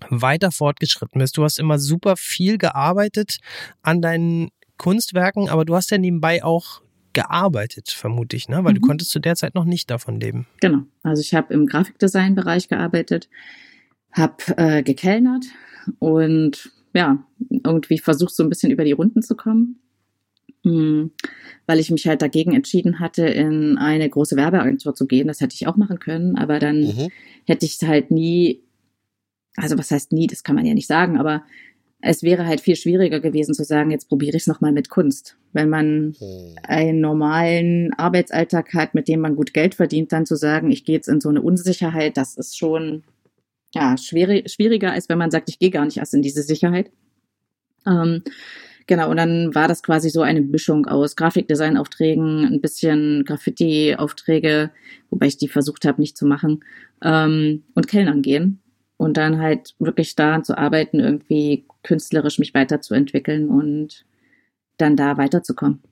[0.10, 1.38] weiter fortgeschritten bist.
[1.38, 3.40] Du hast immer super viel gearbeitet
[3.82, 6.82] an deinen Kunstwerken, aber du hast ja nebenbei auch
[7.14, 8.64] gearbeitet, vermute ich, ne?
[8.64, 8.82] Weil mhm.
[8.82, 10.46] du konntest zu der Zeit noch nicht davon leben.
[10.62, 10.84] Genau.
[11.02, 13.28] Also ich habe im Grafikdesign-Bereich gearbeitet,
[14.12, 15.46] habe äh, gekellnert
[15.98, 19.80] und ja, irgendwie versucht so ein bisschen über die Runden zu kommen.
[20.68, 21.12] Hm,
[21.66, 25.28] weil ich mich halt dagegen entschieden hatte, in eine große Werbeagentur zu gehen.
[25.28, 27.08] Das hätte ich auch machen können, aber dann mhm.
[27.46, 28.64] hätte ich halt nie,
[29.56, 31.44] also was heißt nie, das kann man ja nicht sagen, aber
[32.02, 35.38] es wäre halt viel schwieriger gewesen zu sagen, jetzt probiere ich es nochmal mit Kunst.
[35.54, 36.56] Wenn man mhm.
[36.64, 40.96] einen normalen Arbeitsalltag hat, mit dem man gut Geld verdient, dann zu sagen, ich gehe
[40.96, 43.04] jetzt in so eine Unsicherheit, das ist schon
[43.74, 46.92] ja, schwierig, schwieriger, als wenn man sagt, ich gehe gar nicht erst in diese Sicherheit.
[47.86, 48.24] Ähm,
[48.88, 54.72] Genau, und dann war das quasi so eine Mischung aus Grafikdesign-Aufträgen, ein bisschen Graffiti-Aufträge,
[55.10, 56.64] wobei ich die versucht habe, nicht zu machen,
[57.04, 58.62] ähm, und Kellnern gehen.
[58.96, 64.06] Und dann halt wirklich daran zu arbeiten, irgendwie künstlerisch mich weiterzuentwickeln und
[64.78, 65.84] dann da weiterzukommen.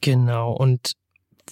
[0.00, 0.92] Genau, und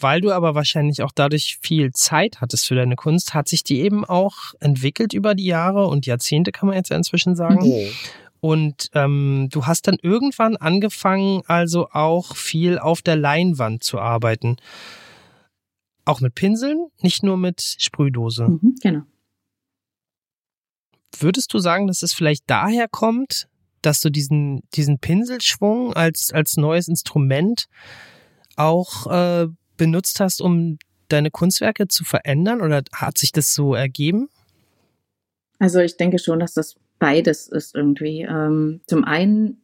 [0.00, 3.80] weil du aber wahrscheinlich auch dadurch viel Zeit hattest für deine Kunst, hat sich die
[3.80, 7.66] eben auch entwickelt über die Jahre und Jahrzehnte, kann man jetzt ja inzwischen sagen.
[7.66, 7.88] Mhm.
[8.41, 14.57] Und ähm, du hast dann irgendwann angefangen, also auch viel auf der Leinwand zu arbeiten.
[16.05, 18.49] Auch mit Pinseln, nicht nur mit Sprühdose.
[18.49, 19.03] Mhm, genau.
[21.18, 23.49] Würdest du sagen, dass es vielleicht daher kommt,
[23.82, 27.66] dass du diesen, diesen Pinselschwung als, als neues Instrument
[28.57, 30.78] auch äh, benutzt hast, um
[31.09, 34.28] deine Kunstwerke zu verändern oder hat sich das so ergeben?
[35.59, 38.22] Also ich denke schon, dass das beides ist irgendwie.
[38.22, 39.62] Ähm, zum einen,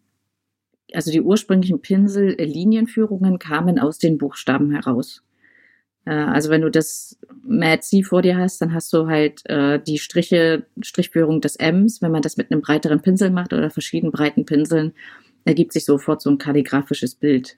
[0.93, 5.23] also die ursprünglichen Pinsel-Linienführungen kamen aus den Buchstaben heraus.
[6.05, 9.81] Äh, also wenn du das Mad C vor dir hast, dann hast du halt äh,
[9.81, 12.03] die Striche, Strichführung des Ms.
[12.03, 14.93] Wenn man das mit einem breiteren Pinsel macht oder verschiedenen breiten Pinseln,
[15.45, 17.57] ergibt sich sofort so ein kalligraphisches Bild.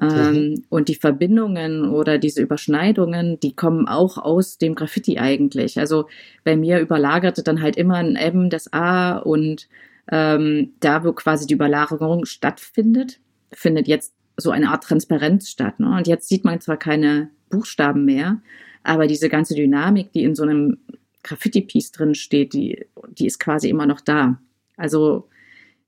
[0.00, 0.64] Ähm, mhm.
[0.68, 5.78] Und die Verbindungen oder diese Überschneidungen, die kommen auch aus dem Graffiti eigentlich.
[5.78, 6.06] Also
[6.44, 9.68] bei mir überlagerte dann halt immer ein M das A und
[10.10, 13.20] ähm, da, wo quasi die Überlagerung stattfindet,
[13.52, 15.78] findet jetzt so eine Art Transparenz statt.
[15.80, 15.94] Ne?
[15.96, 18.40] Und jetzt sieht man zwar keine Buchstaben mehr,
[18.82, 20.78] aber diese ganze Dynamik, die in so einem
[21.22, 24.40] Graffiti-Piece drin steht, die, die ist quasi immer noch da.
[24.76, 25.28] Also,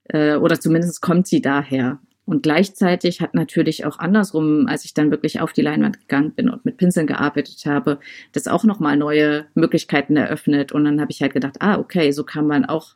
[0.05, 1.99] äh, oder zumindest kommt sie daher.
[2.25, 6.49] Und gleichzeitig hat natürlich auch andersrum, als ich dann wirklich auf die Leinwand gegangen bin
[6.49, 7.99] und mit Pinseln gearbeitet habe,
[8.33, 10.70] das auch nochmal neue Möglichkeiten eröffnet.
[10.70, 12.95] Und dann habe ich halt gedacht, ah, okay, so kann man auch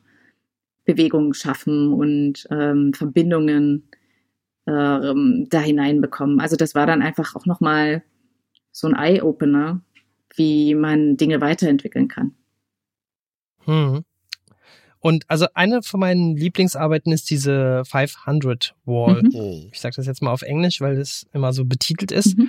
[0.84, 3.88] Bewegungen schaffen und ähm, Verbindungen
[4.66, 6.40] ähm, da hineinbekommen.
[6.40, 8.04] Also das war dann einfach auch nochmal
[8.70, 9.80] so ein Eye-Opener,
[10.36, 12.34] wie man Dinge weiterentwickeln kann.
[13.64, 14.04] Hm.
[15.00, 19.22] Und also eine von meinen Lieblingsarbeiten ist diese 500 Wall.
[19.22, 19.30] Mhm.
[19.34, 19.62] Oh.
[19.72, 22.36] Ich sage das jetzt mal auf Englisch, weil das immer so betitelt ist.
[22.36, 22.48] Mhm.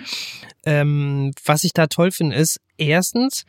[0.65, 3.45] Ähm, was ich da toll finde, ist erstens,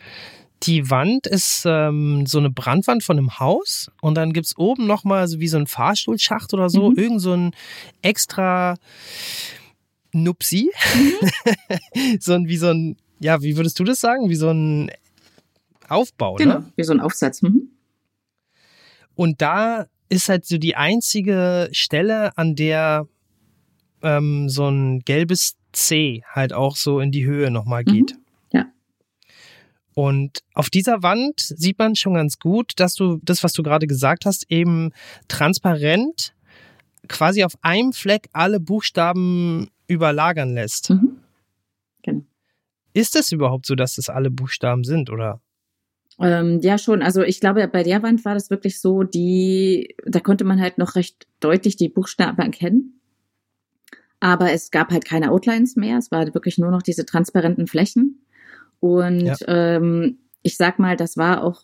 [0.64, 4.86] die Wand ist ähm, so eine Brandwand von einem Haus und dann gibt es oben
[4.86, 6.98] nochmal so wie so ein Fahrstuhlschacht oder so, mhm.
[6.98, 7.52] irgend so ein
[8.02, 8.74] extra
[10.12, 10.70] Nupsi.
[10.94, 12.18] Mhm.
[12.20, 14.28] so ein, wie so ein, ja, wie würdest du das sagen?
[14.28, 14.90] Wie so ein
[15.88, 16.72] Aufbau, genau, ne?
[16.76, 17.42] wie so ein Aufsatz.
[17.42, 17.70] Mhm.
[19.18, 23.08] Und da ist halt so die einzige Stelle, an der
[24.00, 27.92] ähm, so ein gelbes C halt auch so in die Höhe nochmal mhm.
[27.92, 28.14] geht.
[28.14, 28.20] Mhm.
[28.52, 28.66] Ja.
[29.92, 33.88] Und auf dieser Wand sieht man schon ganz gut, dass du das, was du gerade
[33.88, 34.92] gesagt hast, eben
[35.26, 36.32] transparent
[37.08, 40.90] quasi auf einem Fleck alle Buchstaben überlagern lässt.
[40.90, 41.18] Mhm.
[42.02, 42.22] Genau.
[42.92, 45.40] Ist es überhaupt so, dass das alle Buchstaben sind, oder?
[46.20, 47.02] Ähm, ja, schon.
[47.02, 50.78] Also ich glaube, bei der Wand war das wirklich so, die, da konnte man halt
[50.78, 53.00] noch recht deutlich die Buchstaben erkennen.
[54.20, 55.98] Aber es gab halt keine Outlines mehr.
[55.98, 58.24] Es war wirklich nur noch diese transparenten Flächen.
[58.80, 59.36] Und ja.
[59.46, 61.62] ähm, ich sag mal, das war auch,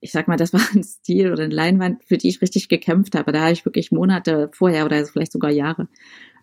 [0.00, 3.14] ich sag mal, das war ein Stil oder eine Leinwand, für die ich richtig gekämpft
[3.14, 3.32] habe.
[3.32, 5.88] Da habe ich wirklich Monate vorher oder vielleicht sogar Jahre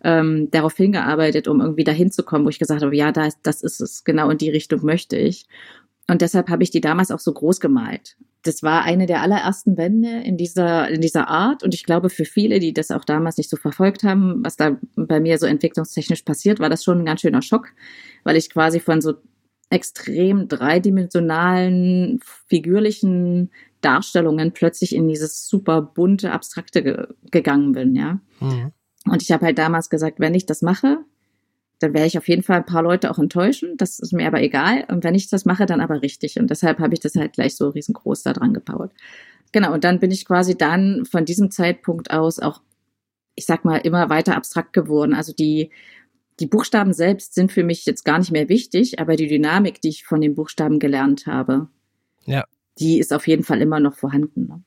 [0.04, 3.62] ähm, darauf hingearbeitet, um irgendwie dahin zu kommen, wo ich gesagt habe, ja, das, das
[3.62, 5.46] ist es, genau in die Richtung möchte ich.
[6.10, 8.16] Und deshalb habe ich die damals auch so groß gemalt.
[8.42, 11.62] Das war eine der allerersten Wände in dieser, in dieser Art.
[11.62, 14.76] Und ich glaube, für viele, die das auch damals nicht so verfolgt haben, was da
[14.96, 17.68] bei mir so entwicklungstechnisch passiert, war das schon ein ganz schöner Schock,
[18.24, 19.14] weil ich quasi von so
[19.70, 28.20] extrem dreidimensionalen, figürlichen Darstellungen plötzlich in dieses super bunte, abstrakte ge gegangen bin, ja.
[28.40, 28.72] Mhm.
[29.06, 31.04] Und ich habe halt damals gesagt, wenn ich das mache,
[31.80, 33.76] dann werde ich auf jeden Fall ein paar Leute auch enttäuschen.
[33.76, 34.84] Das ist mir aber egal.
[34.88, 36.38] Und wenn ich das mache, dann aber richtig.
[36.38, 38.92] Und deshalb habe ich das halt gleich so riesengroß da dran gebaut.
[39.52, 42.62] Genau, und dann bin ich quasi dann von diesem Zeitpunkt aus auch,
[43.34, 45.14] ich sag mal, immer weiter abstrakt geworden.
[45.14, 45.70] Also die,
[46.38, 49.88] die Buchstaben selbst sind für mich jetzt gar nicht mehr wichtig, aber die Dynamik, die
[49.88, 51.68] ich von den Buchstaben gelernt habe,
[52.26, 52.44] Ja.
[52.78, 54.46] die ist auf jeden Fall immer noch vorhanden.
[54.46, 54.62] Ne?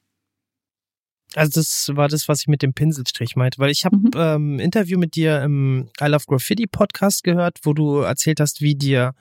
[1.35, 4.11] Also das war das, was ich mit dem Pinselstrich meinte, weil ich habe Mhm.
[4.15, 8.61] ähm, ein Interview mit dir im I Love Graffiti Podcast gehört, wo du erzählt hast,
[8.61, 9.13] wie dir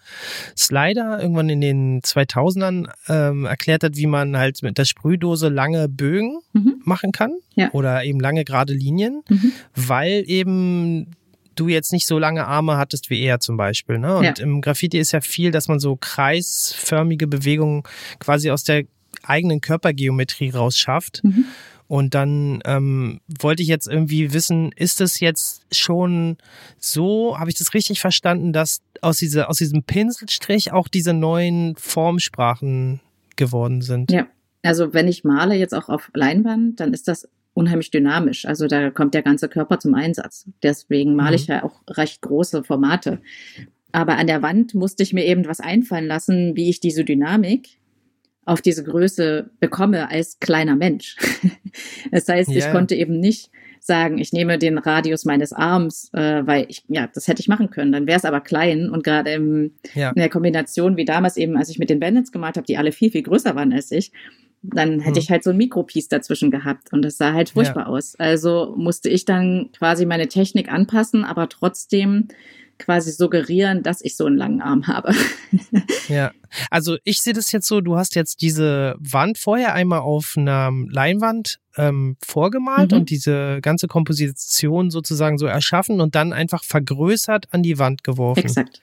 [0.57, 5.89] Slider irgendwann in den 2000ern ähm, erklärt hat, wie man halt mit der Sprühdose lange
[5.89, 6.83] Bögen Mhm.
[6.85, 7.71] machen kann Ja.
[7.73, 9.53] oder eben lange gerade Linien, Mhm.
[9.75, 11.13] weil eben
[11.55, 13.99] du jetzt nicht so lange Arme hattest wie er zum Beispiel.
[13.99, 14.17] Ne?
[14.17, 14.35] Und Ja.
[14.45, 17.83] im Graffiti ist ja viel, dass man so kreisförmige Bewegungen
[18.19, 18.85] quasi aus der
[19.23, 21.23] eigenen Körpergeometrie rausschafft.
[21.23, 21.45] Mhm.
[21.93, 26.39] Und dann ähm, wollte ich jetzt irgendwie wissen, ist es jetzt schon
[26.79, 31.77] so, habe ich das richtig verstanden, dass aus, dieser, aus diesem Pinselstrich auch diese neuen
[31.77, 33.01] Formsprachen
[33.37, 34.11] geworden sind?
[34.11, 34.27] Ja.
[34.63, 38.47] Also wenn ich male jetzt auch auf Leinwand, dann ist das unheimlich dynamisch.
[38.47, 40.47] Also da kommt der ganze Körper zum Einsatz.
[40.63, 41.55] Deswegen male ich Mhm.
[41.57, 43.21] ja auch recht große Formate.
[43.93, 47.69] Aber an der Wand musste ich mir eben was einfallen lassen, wie ich diese Dynamik
[48.45, 51.17] auf diese Größe bekomme als kleiner Mensch.
[52.11, 52.73] das heißt, ich Ja, ja.
[52.73, 53.51] konnte eben nicht
[53.81, 57.71] sagen, ich nehme den Radius meines Arms, äh, weil ich, ja, das hätte ich machen
[57.71, 57.91] können.
[57.91, 60.11] Dann wäre es aber klein und gerade im Ja.
[60.11, 62.93] in der Kombination wie damals eben, als ich mit den Bandits gemalt habe, die alle
[62.93, 64.13] viel, viel größer waren als ich,
[64.63, 65.23] dann hätte Hm.
[65.25, 68.15] ich halt so ein Mikropiece dazwischen gehabt und das sah halt furchtbar aus.
[68.21, 72.29] Also musste ich dann quasi meine Technik anpassen, aber trotzdem
[72.85, 75.13] quasi suggerieren, dass ich so einen langen Arm habe.
[76.09, 76.33] Ja,
[76.71, 80.71] also ich sehe das jetzt so, du hast jetzt diese Wand vorher einmal auf einer
[80.89, 82.99] Leinwand ähm, vorgemalt Mhm.
[82.99, 88.41] und diese ganze Komposition sozusagen so erschaffen und dann einfach vergrößert an die Wand geworfen.
[88.45, 88.81] Exakt.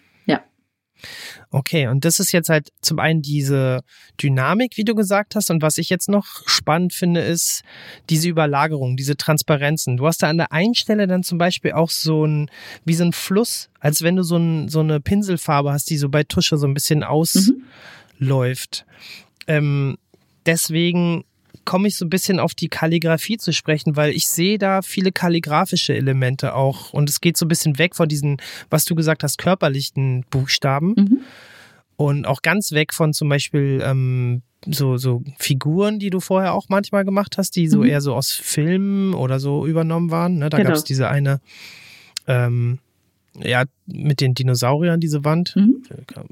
[1.52, 3.82] Okay, und das ist jetzt halt zum einen diese
[4.22, 7.64] Dynamik, wie du gesagt hast, und was ich jetzt noch spannend finde, ist
[8.10, 9.98] diese Überlagerung, diese Transparenzen.
[9.98, 12.52] Du hast da an der einen Stelle dann zum Beispiel auch so ein,
[12.86, 16.10] wie so ein Fluss, als wenn du so, ein, so eine Pinselfarbe hast, die so
[16.10, 17.64] bei Tusche so ein bisschen Mhm.
[18.20, 18.86] ausläuft.
[19.48, 19.98] Ähm,
[20.46, 21.24] deswegen
[21.70, 25.12] komme ich so ein bisschen auf die Kalligrafie zu sprechen, weil ich sehe da viele
[25.12, 28.38] kalligrafische Elemente auch und es geht so ein bisschen weg von diesen,
[28.72, 31.20] was du gesagt hast, körperlichen Buchstaben Mhm.
[31.96, 36.70] und auch ganz weg von zum Beispiel ähm, so, so Figuren, die du vorher auch
[36.70, 37.86] manchmal gemacht hast, die so Mhm.
[37.86, 40.40] eher so aus Filmen oder so übernommen waren.
[40.40, 40.50] Ne?
[40.50, 40.70] Da Genau.
[40.70, 41.40] gab es diese eine,
[42.28, 42.80] ähm,
[43.44, 45.56] ja, mit den Dinosauriern, diese Wand.
[45.56, 45.84] Mhm.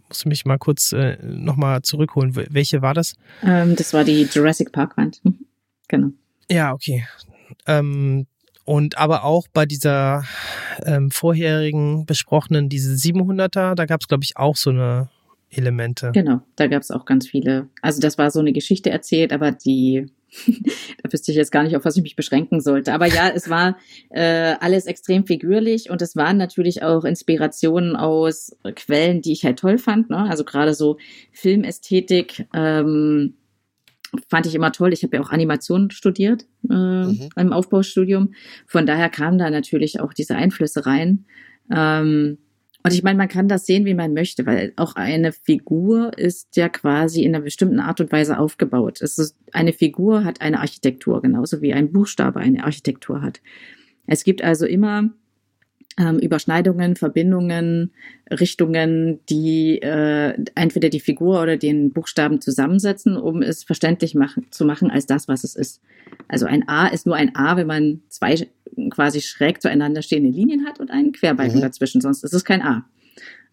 [0.07, 2.35] Muss mich mal kurz äh, nochmal zurückholen.
[2.35, 3.15] Wel- Welche war das?
[3.43, 5.19] Ähm, das war die Jurassic Park Wand.
[5.23, 5.39] Mhm.
[5.87, 6.09] Genau.
[6.49, 7.05] Ja, okay.
[7.65, 8.27] Ähm,
[8.65, 10.25] und aber auch bei dieser
[10.83, 15.09] ähm, vorherigen besprochenen, diese 700er, da gab es, glaube ich, auch so eine
[15.49, 16.11] Elemente.
[16.13, 17.69] Genau, da gab es auch ganz viele.
[17.81, 20.07] Also das war so eine Geschichte erzählt, aber die,
[21.03, 22.93] da wüsste ich jetzt gar nicht, auf was ich mich beschränken sollte.
[22.93, 23.77] Aber ja, es war
[24.09, 29.59] äh, alles extrem figürlich und es waren natürlich auch Inspirationen aus Quellen, die ich halt
[29.59, 30.09] toll fand.
[30.09, 30.17] Ne?
[30.17, 30.97] Also gerade so
[31.31, 33.35] Filmästhetik ähm,
[34.29, 34.93] fand ich immer toll.
[34.93, 37.29] Ich habe ja auch Animation studiert äh, Mhm.
[37.35, 38.33] im Aufbaustudium.
[38.65, 41.25] Von daher kamen da natürlich auch diese Einflüsse rein.
[41.73, 42.37] Ähm,
[42.83, 46.55] und ich meine, man kann das sehen, wie man möchte, weil auch eine Figur ist
[46.55, 49.01] ja quasi in einer bestimmten Art und Weise aufgebaut.
[49.01, 53.41] Es ist, eine Figur hat eine Architektur, genauso wie ein Buchstabe eine Architektur hat.
[54.05, 55.09] Es gibt also immer
[55.97, 57.91] ähm, Überschneidungen, Verbindungen,
[58.29, 64.65] Richtungen, die äh, entweder die Figur oder den Buchstaben zusammensetzen, um es verständlich machen, zu
[64.65, 65.81] machen als das, was es ist.
[66.27, 68.47] Also ein A ist nur ein A, wenn man zwei
[68.91, 71.61] quasi schräg zueinander stehende Linien hat und einen Querbalken Mhm.
[71.61, 72.85] dazwischen, sonst ist es kein A.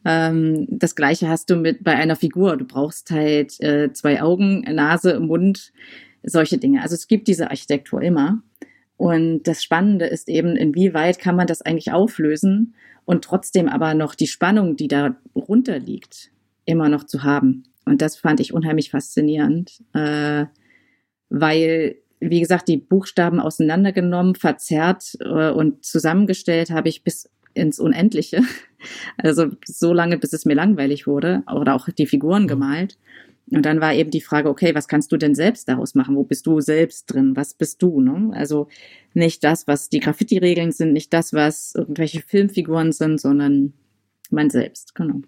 [0.05, 2.57] Ähm, das gleiche hast du mit bei einer Figur.
[2.59, 5.73] Du brauchst halt äh, zwei Augen, Nase, Mund,
[6.23, 6.83] solche Dinge.
[6.83, 8.43] Also es gibt diese Architektur immer.
[8.97, 12.75] Und das Spannende ist eben, inwieweit kann man das eigentlich auflösen
[13.05, 16.31] und trotzdem aber noch die Spannung, die da runter liegt,
[16.65, 17.65] immer noch zu haben.
[17.85, 20.47] Und das fand ich unheimlich faszinierend, äh,
[21.29, 28.43] weil, wie gesagt, die Buchstaben auseinandergenommen, verzerrt äh, und zusammengestellt habe ich bis ins Unendliche.
[29.17, 32.99] Also so lange, bis es mir langweilig wurde oder auch die Figuren gemalt.
[33.51, 36.17] Und dann war eben die Frage, okay, was kannst du denn selbst daraus machen?
[36.17, 37.37] Wo bist du selbst drin?
[37.37, 38.01] Was bist du?
[38.01, 38.31] Ne?
[38.35, 38.69] Also
[39.13, 43.75] nicht das, was die Graffiti-Regeln sind, nicht das, was irgendwelche Filmfiguren sind, sondern
[44.31, 45.21] man selbst, genau.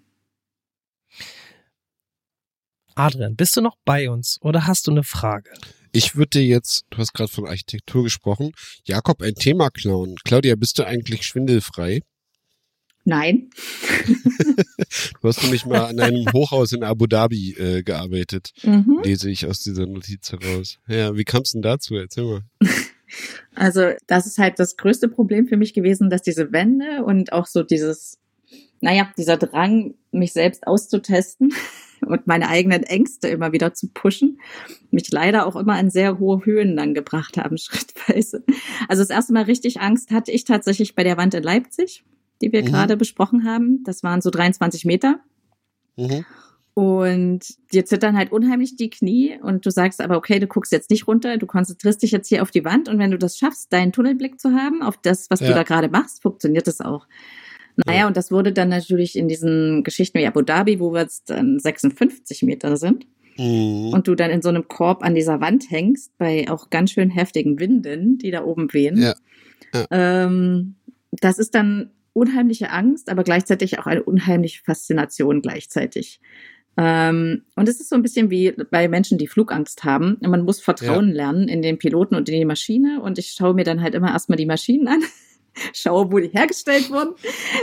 [2.95, 5.51] Adrian, bist du noch bei uns oder hast du eine Frage?
[5.91, 8.51] Ich würde dir jetzt, du hast gerade von Architektur gesprochen,
[8.83, 10.15] Jakob ein Thema klauen.
[10.25, 12.01] Claudia, bist du eigentlich schwindelfrei?
[13.09, 13.49] Nein.
[15.21, 18.99] Du hast nämlich mal an einem Hochhaus in Abu Dhabi äh, gearbeitet, Mhm.
[19.01, 20.77] lese ich aus dieser Notiz heraus.
[20.89, 21.95] Ja, wie kam es denn dazu?
[21.95, 22.41] Erzähl mal.
[23.55, 27.45] Also das ist halt das größte Problem für mich gewesen, dass diese Wände und auch
[27.47, 28.19] so dieses,
[28.81, 31.53] naja, dieser Drang, mich selbst auszutesten
[32.05, 34.41] und meine eigenen Ängste immer wieder zu pushen,
[34.91, 38.43] mich leider auch immer an sehr hohe Höhen dann gebracht haben, schrittweise.
[38.89, 42.03] Also das erste Mal richtig Angst hatte ich tatsächlich bei der Wand in Leipzig,
[42.41, 42.67] die wir Mhm.
[42.67, 43.83] gerade besprochen haben.
[43.83, 45.19] Das waren so 23 Meter.
[45.95, 46.25] Mhm.
[46.73, 47.39] Und
[47.73, 51.07] dir zittern halt unheimlich die Knie und du sagst aber, okay, du guckst jetzt nicht
[51.07, 53.91] runter, du konzentrierst dich jetzt hier auf die Wand und wenn du das schaffst, deinen
[53.91, 55.53] Tunnelblick zu haben, auf das, was du Ja.
[55.55, 57.07] da gerade machst, funktioniert das auch.
[57.85, 58.07] Naja, Ja.
[58.07, 61.57] und das wurde dann natürlich in diesen Geschichten wie Abu Dhabi, wo wir jetzt dann
[61.59, 63.07] 56 Meter sind
[63.39, 63.89] Mhm.
[63.93, 67.09] und du dann in so einem Korb an dieser Wand hängst, bei auch ganz schön
[67.09, 68.97] heftigen Winden, die da oben wehen.
[69.01, 69.15] Ja.
[69.73, 69.85] Ja.
[69.89, 70.75] Ähm,
[71.11, 76.19] das ist dann unheimliche Angst, aber gleichzeitig auch eine unheimliche Faszination gleichzeitig.
[76.75, 80.17] Ähm, und es ist so ein bisschen wie bei Menschen, die Flugangst haben.
[80.21, 83.01] Man muss Vertrauen lernen in den Piloten und in die Maschine.
[83.01, 85.01] Und ich schaue mir dann halt immer erstmal die Maschinen an,
[85.73, 87.13] schaue, wo die hergestellt wurden.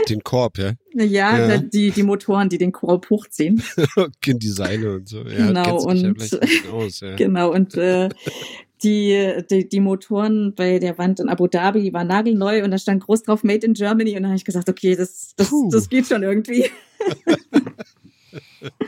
[0.09, 0.73] Den Korb, ja.
[0.93, 1.05] Ja,
[1.47, 1.57] Ja.
[1.57, 3.61] Die, die Motoren, die den Korb hochziehen.
[4.25, 5.21] die Seile und so.
[5.23, 6.39] Ja, Genau, ja und- bisschen
[6.71, 7.15] aus, ja.
[7.15, 8.09] Genau, und äh,
[8.83, 12.77] die, die, die Motoren bei der Wand in Abu Dhabi, die waren nagelneu und da
[12.77, 15.69] stand groß drauf Made in Germany und da habe ich gesagt, okay, das, das, Puh.
[15.71, 16.65] das geht schon irgendwie.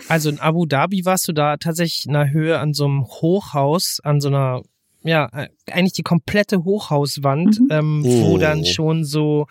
[0.07, 3.99] Also in Abu Dhabi warst du da tatsächlich in einer Höhe an so einem Hochhaus,
[4.03, 4.61] an so einer,
[5.07, 7.67] ja, äh, eigentlich die komplette Hochhauswand, Mhm.
[7.71, 8.37] ähm, wo Oh.
[8.37, 9.47] dann schon so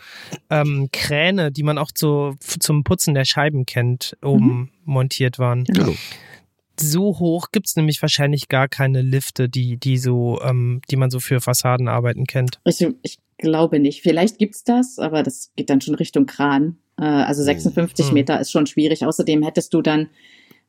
[0.50, 5.64] ähm, Kräne, die man auch so zum Putzen der Scheiben kennt, oben montiert waren.
[5.64, 5.94] Genau.
[6.78, 11.20] So hoch gibt's nämlich wahrscheinlich gar keine Lifte, die, die so, ähm, die man so
[11.20, 12.60] für Fassadenarbeiten kennt.
[12.64, 14.02] Ich, ich glaube nicht.
[14.02, 16.76] Vielleicht gibt's das, aber das geht dann schon Richtung Kran.
[16.98, 18.14] Äh, also 56 Hm.
[18.14, 19.06] Meter ist schon schwierig.
[19.06, 20.10] Außerdem hättest du dann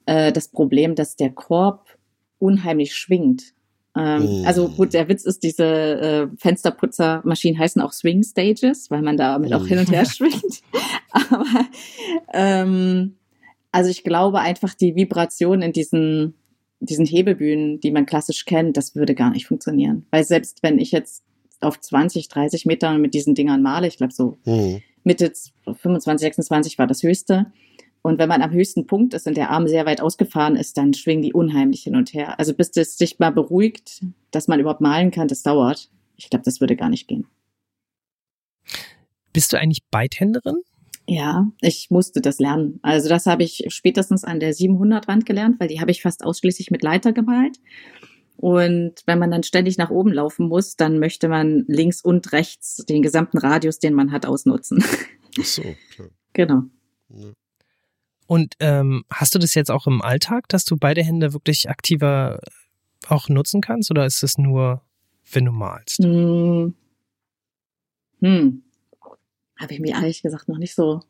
[0.05, 1.97] äh, das Problem, dass der Korb
[2.39, 3.53] unheimlich schwingt.
[3.97, 4.45] Ähm, Hm.
[4.45, 9.53] Also gut, der Witz ist, diese äh, Fensterputzermaschinen heißen auch Swing Stages, weil man damit
[9.53, 9.67] auch Hm.
[9.67, 10.61] hin und her schwingt.
[11.11, 11.45] Aber
[12.33, 13.15] ähm,
[13.71, 16.35] also ich glaube einfach, die Vibration in diesen,
[16.79, 20.05] diesen Hebebühnen, die man klassisch kennt, das würde gar nicht funktionieren.
[20.11, 21.23] Weil selbst wenn ich jetzt
[21.59, 24.81] auf 20, 30 Metern mit diesen Dingern male, ich glaube so Mhm.
[25.03, 25.31] Mitte
[25.65, 27.47] 25, 26 war das höchste.
[28.01, 30.93] Und wenn man am höchsten Punkt ist und der Arm sehr weit ausgefahren ist, dann
[30.93, 32.39] schwingen die unheimlich hin und her.
[32.39, 35.89] Also bis das sich mal beruhigt, dass man überhaupt malen kann, das dauert.
[36.15, 37.27] Ich glaube, das würde gar nicht gehen.
[39.33, 40.61] Bist du eigentlich Beidhänderin?
[41.09, 42.79] Ja, ich musste das lernen.
[42.81, 46.69] Also das habe ich spätestens an der 700-Wand gelernt, weil die habe ich fast ausschließlich
[46.69, 47.57] mit Leiter gemalt.
[48.35, 52.77] Und wenn man dann ständig nach oben laufen muss, dann möchte man links und rechts
[52.85, 54.83] den gesamten Radius, den man hat, ausnutzen.
[55.39, 56.09] Ach so, klar.
[56.33, 56.61] genau.
[57.09, 57.31] Ja.
[58.27, 62.39] Und ähm, hast du das jetzt auch im Alltag, dass du beide Hände wirklich aktiver
[63.07, 63.89] auch nutzen kannst?
[63.89, 64.81] Oder ist es nur,
[65.31, 66.03] wenn du malst?
[66.03, 66.75] Hm.
[68.21, 68.63] Hm.
[69.59, 71.01] Habe ich mir ehrlich gesagt noch nicht so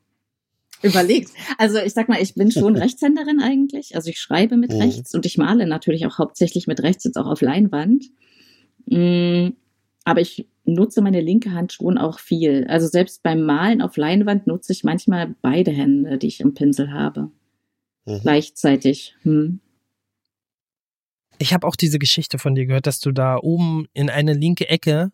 [0.84, 1.32] überlegt.
[1.58, 3.96] Also ich sag mal, ich bin schon Rechtshänderin eigentlich.
[3.96, 4.82] Also ich schreibe mit Mhm.
[4.82, 8.06] rechts und ich male natürlich auch hauptsächlich mit rechts, jetzt auch auf Leinwand.
[8.90, 9.56] Hm.
[10.04, 12.66] Aber ich nutze meine linke Hand schon auch viel.
[12.68, 16.92] Also selbst beim Malen auf Leinwand nutze ich manchmal beide Hände, die ich im Pinsel
[16.92, 17.32] habe.
[18.06, 18.20] Mhm.
[18.22, 19.16] Gleichzeitig.
[19.24, 19.60] Hm.
[21.40, 24.68] Ich habe auch diese Geschichte von dir gehört, dass du da oben in eine linke
[24.68, 25.12] Ecke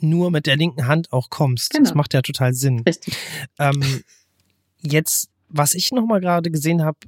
[0.00, 1.70] nur mit der linken Hand auch kommst.
[1.70, 1.84] Genau.
[1.84, 2.80] Das macht ja total Sinn.
[2.80, 3.16] Richtig.
[3.58, 4.02] Ähm,
[4.80, 6.98] jetzt, was ich noch mal gerade gesehen habe,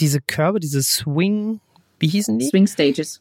[0.00, 1.60] diese Körbe, diese Swing,
[1.98, 2.46] wie hießen die?
[2.46, 3.20] Swing Stages.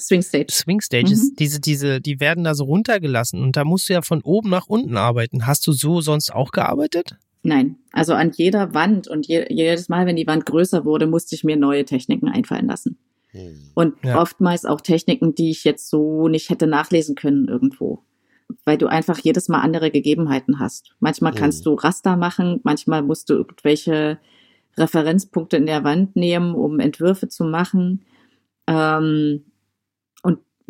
[0.00, 0.46] Swing Stage.
[0.50, 1.36] Swing Stages, Mhm.
[1.38, 4.66] diese, diese, die werden da so runtergelassen und da musst du ja von oben nach
[4.66, 5.46] unten arbeiten.
[5.46, 7.16] Hast du so sonst auch gearbeitet?
[7.42, 11.34] Nein, also an jeder Wand und je, jedes Mal, wenn die Wand größer wurde, musste
[11.34, 12.98] ich mir neue Techniken einfallen lassen.
[13.32, 13.70] Mhm.
[13.74, 14.20] Und Ja.
[14.20, 18.00] oftmals auch Techniken, die ich jetzt so nicht hätte nachlesen können irgendwo.
[18.64, 20.94] Weil du einfach jedes Mal andere Gegebenheiten hast.
[20.98, 21.70] Manchmal kannst Mhm.
[21.70, 24.18] du Raster machen, manchmal musst du irgendwelche
[24.76, 28.02] Referenzpunkte in der Wand nehmen, um Entwürfe zu machen.
[28.66, 29.44] Ähm,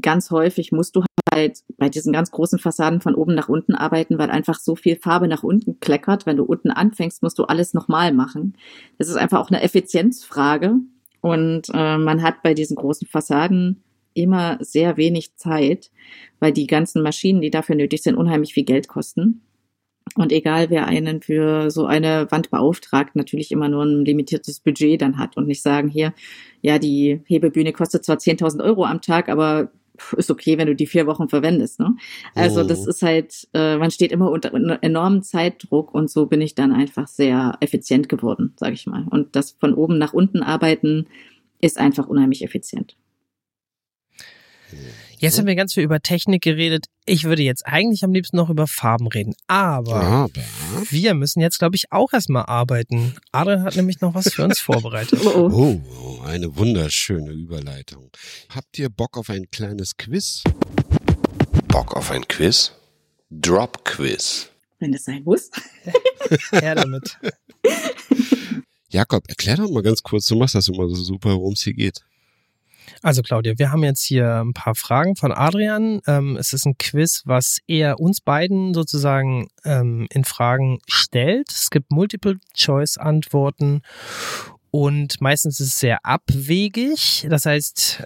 [0.02, 4.18] ganz häufig musst du halt bei diesen ganz großen Fassaden von oben nach unten arbeiten,
[4.18, 6.26] weil einfach so viel Farbe nach unten kleckert.
[6.26, 8.56] Wenn du unten anfängst, musst du alles nochmal machen.
[8.98, 10.74] Das ist einfach auch eine Effizienzfrage.
[11.20, 13.82] Und äh, man hat bei diesen großen Fassaden
[14.14, 15.90] immer sehr wenig Zeit,
[16.40, 19.42] weil die ganzen Maschinen, die dafür nötig sind, unheimlich viel Geld kosten.
[20.16, 25.00] Und egal, wer einen für so eine Wand beauftragt, natürlich immer nur ein limitiertes Budget
[25.00, 26.12] dann hat und nicht sagen, hier,
[26.62, 29.70] ja, die Hebebühne kostet zwar 10.000 Euro am Tag, aber
[30.16, 31.80] ist okay, wenn du die vier Wochen verwendest.
[31.80, 31.96] Ne?
[32.34, 32.64] Also Oh.
[32.64, 36.72] das ist halt, äh, man steht immer unter enormem Zeitdruck und so bin ich dann
[36.72, 39.06] einfach sehr effizient geworden, sage ich mal.
[39.10, 41.06] Und das von oben nach unten arbeiten
[41.60, 42.96] ist einfach unheimlich effizient.
[45.20, 46.86] Jetzt haben wir ganz viel über Technik geredet.
[47.04, 49.34] Ich würde jetzt eigentlich am liebsten noch über Farben reden.
[49.48, 50.42] Aber Aber
[50.88, 53.14] wir müssen jetzt, glaube ich, auch erstmal arbeiten.
[53.30, 55.20] Adrian hat nämlich noch was für uns vorbereitet.
[55.22, 55.80] Oh, oh.
[55.94, 58.10] Oh, eine wunderschöne Überleitung.
[58.48, 60.42] Habt ihr Bock auf ein kleines Quiz?
[61.68, 62.72] Bock auf ein Quiz?
[63.28, 64.48] Drop Quiz.
[64.78, 65.50] Wenn das sein muss.
[66.50, 67.18] Her damit.
[68.88, 71.74] Jakob, erklär doch mal ganz kurz, du machst das immer so super, worum es hier
[71.74, 72.00] geht.
[73.02, 76.00] Also Claudia, wir haben jetzt hier ein paar Fragen von Adrian.
[76.06, 81.50] Ähm, es ist ein Quiz, was er uns beiden sozusagen ähm, in Fragen stellt.
[81.50, 83.82] Es gibt Multiple-Choice-Antworten
[84.70, 87.26] und meistens ist es sehr abwegig.
[87.28, 88.04] Das heißt,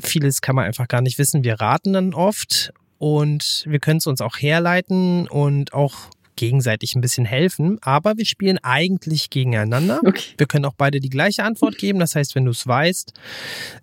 [0.00, 1.44] vieles kann man einfach gar nicht wissen.
[1.44, 5.94] Wir raten dann oft und wir können es uns auch herleiten und auch
[6.36, 7.78] gegenseitig ein bisschen helfen.
[7.82, 10.00] Aber wir spielen eigentlich gegeneinander.
[10.06, 10.22] Okay.
[10.38, 11.98] Wir können auch beide die gleiche Antwort geben.
[11.98, 13.12] Das heißt, wenn du es weißt,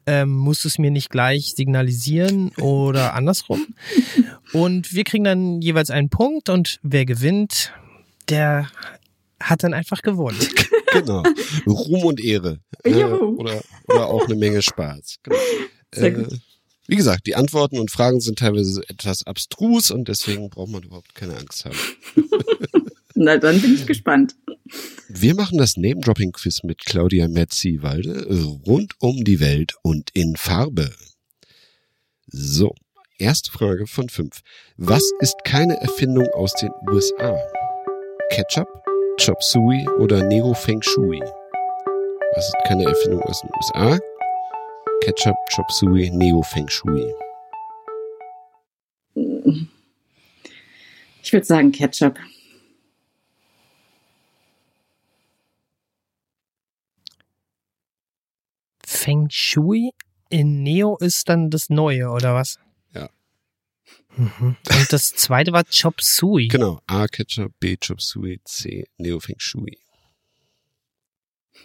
[0.05, 3.65] ähm, musst du es mir nicht gleich signalisieren oder andersrum.
[4.53, 7.73] Und wir kriegen dann jeweils einen Punkt und wer gewinnt,
[8.29, 8.69] der
[9.41, 10.39] hat dann einfach gewonnen.
[10.93, 11.23] Genau.
[11.65, 12.59] Ruhm und Ehre.
[12.83, 15.15] Äh, oder, oder auch eine Menge Spaß.
[15.23, 15.37] Genau.
[15.91, 16.39] Sehr Äh, gut.
[16.87, 21.15] Wie gesagt, die Antworten und Fragen sind teilweise etwas abstrus und deswegen braucht man überhaupt
[21.15, 21.77] keine Angst haben.
[23.15, 24.35] Na, dann bin ich gespannt.
[25.07, 28.27] Wir machen das Name-Dropping-Quiz mit Claudia Metzi-Walde
[28.65, 30.91] rund um die Welt und in Farbe.
[32.27, 32.73] So,
[33.19, 34.41] erste Frage von fünf.
[34.77, 37.37] Was ist keine Erfindung aus den USA?
[38.31, 38.67] Ketchup,
[39.23, 41.21] Chop Suey oder Neo Feng Shui?
[42.35, 43.99] Was ist keine Erfindung aus den USA?
[45.03, 47.13] Ketchup, Chop Suey, Neo Feng Shui.
[51.21, 52.19] Ich würde sagen Ketchup.
[58.85, 59.91] Feng Shui
[60.29, 62.57] in Neo ist dann das Neue, oder was?
[62.93, 63.09] Ja.
[64.15, 64.55] Mhm.
[64.69, 66.47] Und das zweite war Chop Suey.
[66.47, 69.77] Genau, A Ketchup, B Chop Suey, C Neo Feng Shui.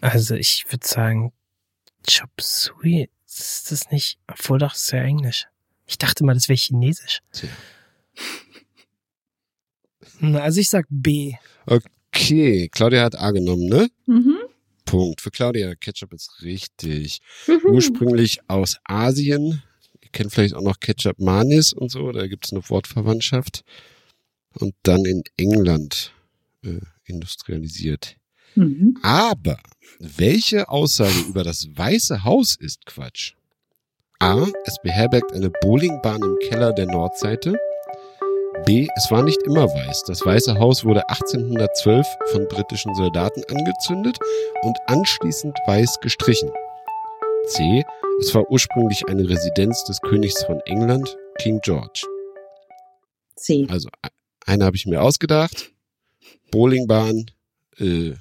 [0.01, 1.33] Also ich würde sagen,
[2.07, 5.47] Chop Suey, ist das nicht, obwohl doch, das ist ja Englisch.
[5.87, 7.21] Ich dachte mal, das wäre Chinesisch.
[7.33, 7.49] Tja.
[10.21, 11.35] Na, Also ich sag B.
[11.67, 13.89] Okay, Claudia hat A genommen, ne?
[14.07, 14.37] Mhm.
[14.85, 15.21] Punkt.
[15.21, 17.21] Für Claudia, Ketchup ist richtig.
[17.47, 17.69] Juhu.
[17.69, 19.63] Ursprünglich aus Asien.
[20.01, 23.65] Ihr kennt vielleicht auch noch Ketchup Manis und so, da gibt es eine Wortverwandtschaft.
[24.55, 26.13] Und dann in England
[26.65, 28.17] äh, industrialisiert.
[28.55, 28.99] Mhm.
[29.03, 29.59] Aber
[29.99, 33.35] welche Aussage über das Weiße Haus ist Quatsch?
[34.21, 34.47] A.
[34.65, 37.55] Es beherbergt eine Bowlingbahn im Keller der Nordseite.
[38.67, 38.89] B.
[38.97, 40.03] Es war nicht immer weiß.
[40.07, 44.19] Das Weiße Haus wurde 1812 von britischen Soldaten angezündet
[44.63, 46.51] und anschließend weiß gestrichen.
[47.47, 47.85] C.
[48.21, 52.03] Es war ursprünglich eine Residenz des Königs von England, King George.
[53.37, 53.67] C.
[53.71, 54.09] Also e-
[54.45, 55.71] eine habe ich mir ausgedacht.
[56.51, 57.31] Bowlingbahn,
[57.79, 58.15] äh,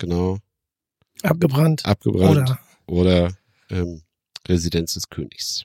[0.00, 0.38] genau,
[1.22, 1.84] Abgebrannt.
[1.86, 2.50] abgebrannt.
[2.50, 2.58] Oder?
[2.86, 3.32] oder
[3.70, 4.02] ähm,
[4.48, 5.64] Residenz des Königs.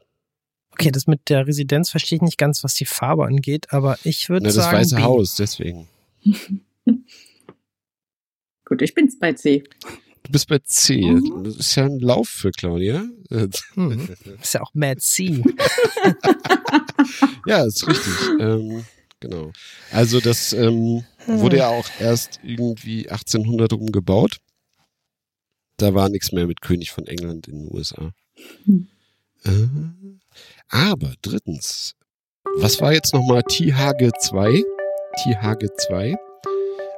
[0.71, 4.29] Okay, das mit der Residenz verstehe ich nicht ganz, was die Farbe angeht, aber ich
[4.29, 4.77] würde Na, das sagen.
[4.77, 5.01] Weiße B.
[5.01, 5.87] Haus, deswegen.
[8.65, 9.63] Gut, ich bin's bei C.
[10.23, 11.01] Du bist bei C.
[11.01, 11.43] Mhm.
[11.43, 13.05] Das ist ja ein Lauf für Claudia.
[13.29, 14.09] Äh, Hm.
[14.41, 15.43] Ist ja auch Mad C.
[17.45, 18.13] Ja, ist richtig.
[18.39, 18.83] ähm,
[19.19, 19.51] genau.
[19.91, 24.37] Also das ähm, wurde ja auch erst irgendwie 1800 rum gebaut.
[25.77, 28.11] Da war nichts mehr mit König von England in den USA.
[28.65, 28.87] Hm.
[29.43, 29.67] Äh,
[30.69, 31.95] aber drittens,
[32.57, 34.63] was war jetzt nochmal THG 2?
[35.17, 36.15] THG 2.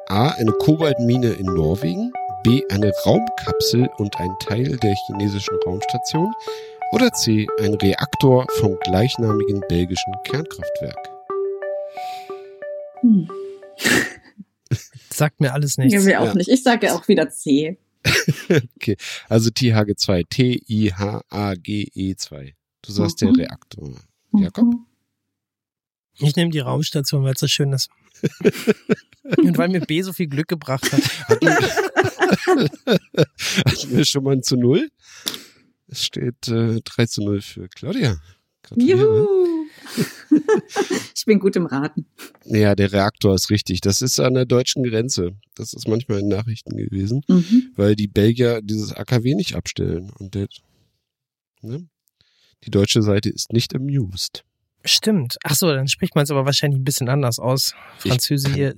[0.07, 2.13] A, eine Kobaltmine in Norwegen.
[2.43, 6.31] B, eine Raumkapsel und ein Teil der chinesischen Raumstation.
[6.93, 11.16] Oder C, ein Reaktor vom gleichnamigen belgischen Kernkraftwerk.
[13.01, 13.27] Hm.
[15.09, 16.03] Sagt mir alles Ja, nichts.
[16.05, 16.33] mir auch Ja.
[16.35, 16.49] nicht.
[16.49, 17.77] Ich sage auch wieder C.
[19.29, 22.53] Also THG2, T-I-H-A-G-E2.
[22.81, 23.33] Du sagst Mhm.
[23.33, 23.93] der Reaktor.
[24.33, 24.73] Jakob?
[26.19, 27.89] Ich nehme die Raumstation, weil es so schön ist.
[29.37, 31.01] Und weil mir B so viel Glück gebracht hat.
[31.27, 32.27] Hatten wir
[34.05, 34.89] schon mal ein zu Null?
[35.87, 38.17] Es steht äh, 3 zu 0 für Claudia.
[38.63, 38.99] Gratuliere.
[39.01, 39.56] Juhu.
[41.15, 42.05] ich bin gut im Raten.
[42.45, 43.81] Ja, der Reaktor ist richtig.
[43.81, 45.31] Das ist an der deutschen Grenze.
[45.55, 47.71] Das ist manchmal in Nachrichten gewesen, Mhm.
[47.75, 50.11] weil die Belgier dieses AKW nicht abstellen.
[50.17, 50.47] Und der,
[51.61, 51.87] ne?
[52.63, 54.43] Die deutsche Seite ist nicht amused.
[54.85, 55.37] Stimmt.
[55.43, 57.73] Ach so, dann spricht man es aber wahrscheinlich ein bisschen anders aus.
[58.03, 58.77] Ich Französisiert.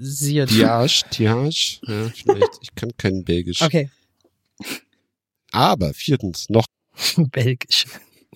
[0.50, 2.58] Tiage, Tiage, ja, vielleicht.
[2.62, 3.62] Ich kann kein Belgisch.
[3.62, 3.90] Okay,
[5.52, 6.66] Aber viertens, noch
[7.32, 7.86] Belgisch.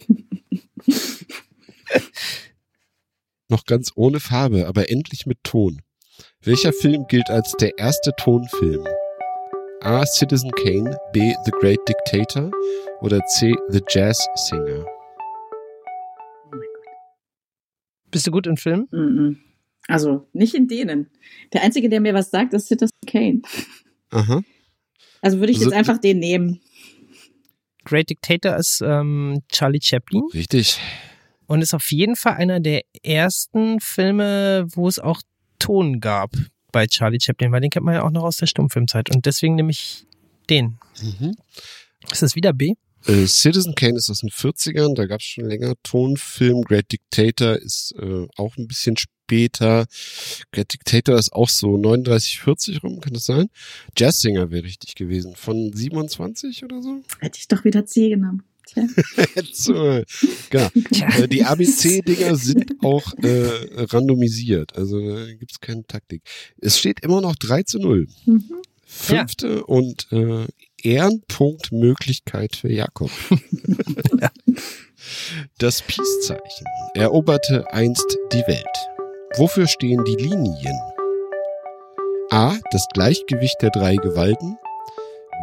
[3.53, 5.81] noch ganz ohne Farbe, aber endlich mit Ton.
[6.41, 8.85] Welcher Film gilt als der erste Tonfilm?
[9.81, 10.05] A.
[10.05, 11.33] Citizen Kane, B.
[11.45, 12.49] The Great Dictator
[13.01, 13.53] oder C.
[13.69, 14.85] The Jazz Singer?
[18.09, 18.87] Bist du gut in Film?
[18.91, 19.37] Mhm.
[19.87, 21.09] Also nicht in denen.
[21.51, 23.41] Der einzige, der mir was sagt, ist Citizen Kane.
[24.09, 24.41] Aha.
[25.21, 26.59] Also würde ich So- jetzt einfach den nehmen.
[27.85, 30.79] Great Dictator ist ähm, Charlie Chaplin Richtig.
[31.53, 35.21] Und ist auf jeden Fall einer der ersten Filme, wo es auch
[35.59, 36.31] Ton gab
[36.71, 39.13] bei Charlie Chaplin, weil den kennt man ja auch noch aus der Stummfilmzeit.
[39.13, 40.07] Und deswegen nehme ich
[40.49, 40.79] den.
[40.99, 41.35] Mhm.
[42.11, 42.73] Ist das wieder B?
[43.05, 46.63] Äh, Citizen Kane ist aus den 40ern, da gab es schon länger Tonfilm.
[46.63, 49.85] Great Dictator ist äh, auch ein bisschen später.
[50.51, 53.49] Great Dictator ist auch so 39, 40 rum, kann das sein?
[53.95, 55.35] Jazzsinger wäre richtig gewesen.
[55.35, 57.03] Von 27 oder so?
[57.19, 58.41] Hätte ich doch wieder C genommen.
[59.35, 60.03] Äh,
[60.49, 60.69] genau.
[61.17, 66.23] Äh, Die ABC-Dinger sind auch äh, randomisiert, also äh, gibt's keine Taktik.
[66.59, 68.07] Es steht immer noch 3 zu 0.
[68.25, 68.43] Mhm.
[68.85, 70.45] Fünfte und äh,
[70.81, 73.11] Ehrenpunktmöglichkeit für Jakob.
[75.57, 78.65] Das Peace-Zeichen eroberte einst die Welt.
[79.35, 80.79] Wofür stehen die Linien?
[82.29, 82.57] A.
[82.71, 84.57] Das Gleichgewicht der drei Gewalten.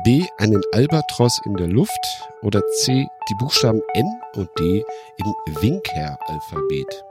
[0.05, 0.24] B.
[0.38, 2.01] Einen Albatros in der Luft.
[2.43, 3.07] Oder C.
[3.28, 4.84] Die Buchstaben N und D
[5.18, 7.05] im Winker-Alphabet.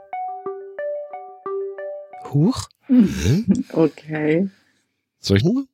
[2.32, 2.68] Huch?
[3.72, 4.48] Okay.
[5.20, 5.64] Soll ich nochmal?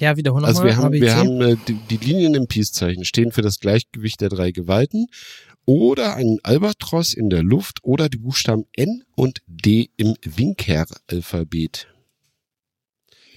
[0.00, 0.50] Ja, wiederhol nochmal.
[0.50, 1.00] Also wir haben, ABC.
[1.02, 5.06] wir haben äh, die, die Linien im Peace-Zeichen stehen für das Gleichgewicht der drei Gewalten
[5.66, 11.88] oder einen Albatros in der Luft oder die Buchstaben N und D im Winker-Alphabet.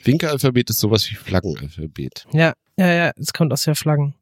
[0.04, 2.28] Winker-Alphabet ist sowas wie Flaggenalphabet.
[2.32, 4.16] Ja, ja, ja, es kommt aus der Flaggen.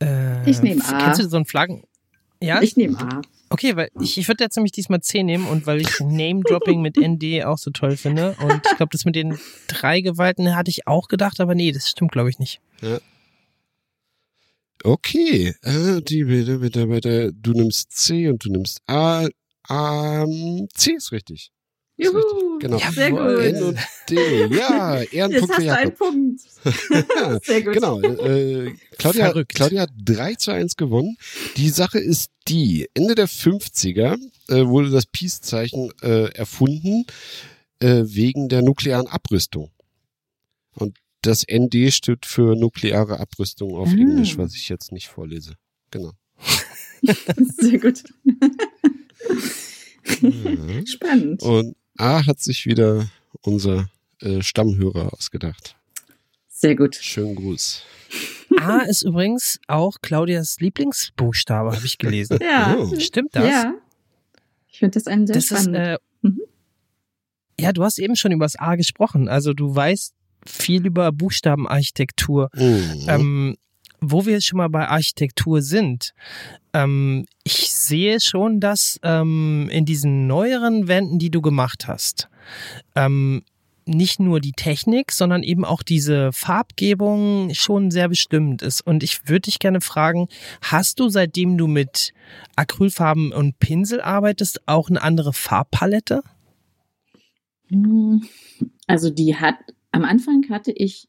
[0.00, 1.04] Äh, Ich nehm A.
[1.04, 1.84] Kennst du so einen Flaggen?
[2.40, 2.60] Ja?
[2.62, 3.22] Ich nehme A.
[3.50, 6.96] Okay, weil ich, ich würde jetzt nämlich diesmal C nehmen und weil ich Name-Dropping mit
[6.96, 8.34] ND auch so toll finde.
[8.40, 9.38] Und ich glaube, das mit den
[9.68, 12.60] drei Gewalten hatte ich auch gedacht, aber nee, das stimmt, glaube ich, nicht.
[14.84, 17.32] Okay, äh, die bitte, bitte, bitte.
[17.34, 19.28] Du nimmst C und du nimmst A.
[19.70, 21.52] Ähm, C ist richtig.
[22.04, 22.58] Juhu.
[22.58, 22.78] Genau.
[22.78, 23.44] Sehr Jawohl.
[23.44, 23.62] N gut.
[23.68, 23.78] und
[24.08, 24.46] D.
[24.56, 25.94] Ja, Jetzt Ehrenpunkt hast für du einen.
[25.94, 26.40] Punkt.
[27.44, 27.74] Sehr gut.
[27.74, 28.00] Genau.
[28.00, 29.54] Äh, Claudia, Verrückt.
[29.54, 31.16] Claudia hat 3 zu 1 gewonnen.
[31.56, 34.16] Die Sache ist die, Ende der 50er
[34.48, 37.04] äh, wurde das Peace-Zeichen äh, erfunden
[37.80, 39.70] äh, wegen der nuklearen Abrüstung.
[40.74, 43.92] Und das ND steht für nukleare Abrüstung auf Ah.
[43.92, 45.54] Englisch, was ich jetzt nicht vorlese.
[45.90, 46.12] Genau.
[47.58, 48.02] Sehr gut.
[50.20, 50.86] Mhm.
[50.86, 51.42] Spannend.
[51.42, 53.08] Und A hat sich wieder
[53.42, 53.88] unser
[54.20, 55.76] äh, Stammhörer ausgedacht.
[56.48, 56.94] Sehr gut.
[56.96, 57.82] Schönen Gruß.
[58.60, 62.38] A ist übrigens auch Claudias Lieblingsbuchstabe, habe ich gelesen.
[62.40, 62.76] Ja.
[62.78, 62.98] Oh.
[63.00, 63.44] Stimmt das?
[63.46, 63.74] Ja.
[64.68, 65.76] Ich finde das einen sehr das ist, spannend.
[65.76, 66.40] äh, Mhm.
[67.58, 69.28] ja, du hast eben schon über das A gesprochen.
[69.28, 70.14] Also du weißt
[70.46, 72.48] viel über Buchstabenarchitektur.
[72.54, 73.04] Mhm.
[73.08, 73.56] Ähm,
[74.02, 76.12] wo wir schon mal bei Architektur sind,
[76.74, 82.28] ähm, ich sehe schon, dass ähm, in diesen neueren Wänden, die du gemacht hast,
[82.94, 83.42] ähm,
[83.84, 88.80] nicht nur die Technik, sondern eben auch diese Farbgebung schon sehr bestimmt ist.
[88.80, 90.28] Und ich würde dich gerne fragen,
[90.62, 92.12] hast du, seitdem du mit
[92.56, 96.22] Acrylfarben und Pinsel arbeitest, auch eine andere Farbpalette?
[97.68, 98.22] Hm,
[98.86, 99.56] Also die hat,
[99.90, 101.08] am Anfang hatte ich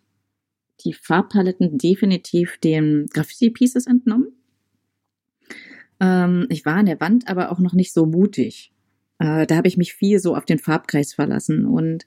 [0.84, 4.28] die Farbpaletten definitiv den Graffiti-Pieces entnommen.
[6.00, 8.72] Ähm, ich war an der Wand aber auch noch nicht so mutig.
[9.20, 11.66] Äh, da habe ich mich viel so auf den Farbkreis verlassen.
[11.66, 12.06] Und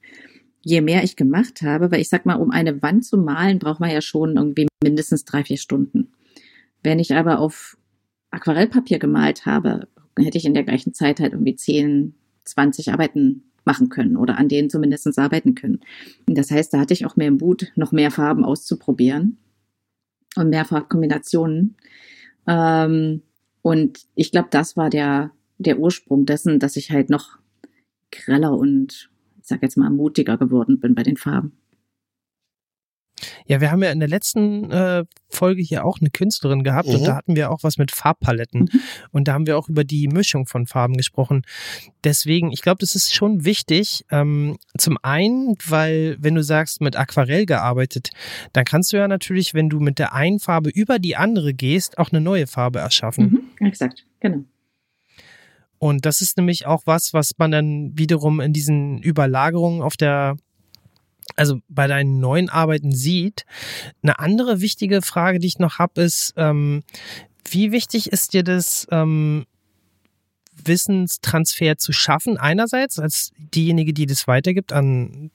[0.62, 3.80] je mehr ich gemacht habe, weil ich sag mal, um eine Wand zu malen, braucht
[3.80, 6.12] man ja schon irgendwie mindestens drei, vier Stunden.
[6.82, 7.76] Wenn ich aber auf
[8.30, 12.14] Aquarellpapier gemalt habe, hätte ich in der gleichen Zeit halt irgendwie 10,
[12.44, 15.80] 20 Arbeiten machen können oder an denen zumindest arbeiten können.
[16.26, 19.38] Und das heißt, da hatte ich auch mehr Mut, noch mehr Farben auszuprobieren
[20.36, 21.76] und mehr Farbkombinationen.
[22.46, 23.22] Ähm,
[23.62, 27.38] und ich glaube, das war der, der Ursprung dessen, dass ich halt noch
[28.12, 31.52] greller und, ich sag jetzt mal, mutiger geworden bin bei den Farben.
[33.46, 36.96] Ja, wir haben ja in der letzten äh, Folge hier auch eine Künstlerin gehabt mhm.
[36.96, 38.68] und da hatten wir auch was mit Farbpaletten.
[38.72, 38.80] Mhm.
[39.10, 41.42] Und da haben wir auch über die Mischung von Farben gesprochen.
[42.04, 44.04] Deswegen, ich glaube, das ist schon wichtig.
[44.10, 48.10] Ähm, zum einen, weil wenn du sagst, mit Aquarell gearbeitet,
[48.52, 51.98] dann kannst du ja natürlich, wenn du mit der einen Farbe über die andere gehst,
[51.98, 53.50] auch eine neue Farbe erschaffen.
[53.58, 53.66] Mhm.
[53.66, 54.44] Exakt, genau.
[55.78, 60.36] Und das ist nämlich auch was, was man dann wiederum in diesen Überlagerungen auf der
[61.34, 63.44] also bei deinen neuen Arbeiten sieht.
[64.02, 66.82] Eine andere wichtige Frage, die ich noch habe, ist, ähm,
[67.48, 69.46] wie wichtig ist dir das, ähm,
[70.64, 75.30] Wissenstransfer zu schaffen, einerseits als diejenige, die das weitergibt an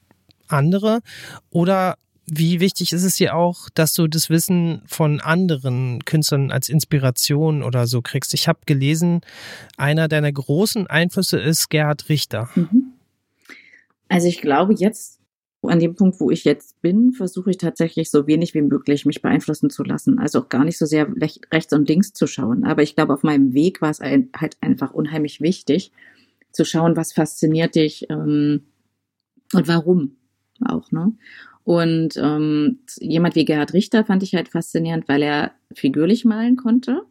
[0.47, 1.01] andere,
[1.49, 6.69] oder wie wichtig ist es dir auch, dass du das Wissen von anderen Künstlern als
[6.69, 8.33] Inspiration oder so kriegst?
[8.33, 9.21] Ich habe gelesen,
[9.75, 12.49] einer deiner großen Einflüsse ist Gerhard Richter.
[12.55, 12.93] Mhm.
[14.07, 15.20] Also ich glaube, jetzt
[15.69, 19.21] an dem Punkt, wo ich jetzt bin, versuche ich tatsächlich so wenig wie möglich mich
[19.21, 20.17] beeinflussen zu lassen.
[20.17, 21.07] Also auch gar nicht so sehr
[21.51, 22.63] rechts und links zu schauen.
[22.63, 25.91] Aber ich glaube, auf meinem Weg war es ein, halt einfach unheimlich wichtig,
[26.51, 28.63] zu schauen, was fasziniert dich ähm,
[29.53, 30.17] und warum
[30.65, 30.91] auch.
[30.91, 31.13] Ne?
[31.63, 37.03] Und ähm, jemand wie Gerhard Richter fand ich halt faszinierend, weil er figürlich malen konnte,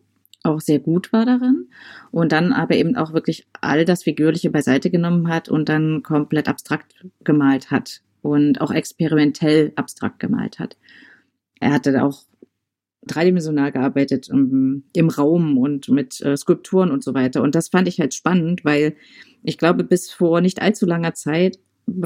[0.43, 1.69] auch sehr gut war darin
[2.11, 6.49] und dann aber eben auch wirklich all das Figürliche beiseite genommen hat und dann komplett
[6.49, 10.77] abstrakt gemalt hat und auch experimentell abstrakt gemalt hat.
[11.61, 12.23] Er hatte auch
[13.07, 17.43] dreidimensional gearbeitet im, im Raum und mit äh, Skulpturen und so weiter.
[17.43, 18.95] Und das fand ich halt spannend, weil
[19.43, 21.59] ich glaube, bis vor nicht allzu langer Zeit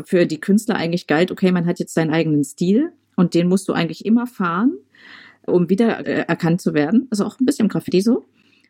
[0.05, 3.69] für die Künstler eigentlich galt, okay, man hat jetzt seinen eigenen Stil und den musst
[3.69, 4.73] du eigentlich immer fahren,
[5.47, 7.09] um wieder äh, erkannt zu werden.
[7.11, 8.25] Also auch ein bisschen Graffiti so.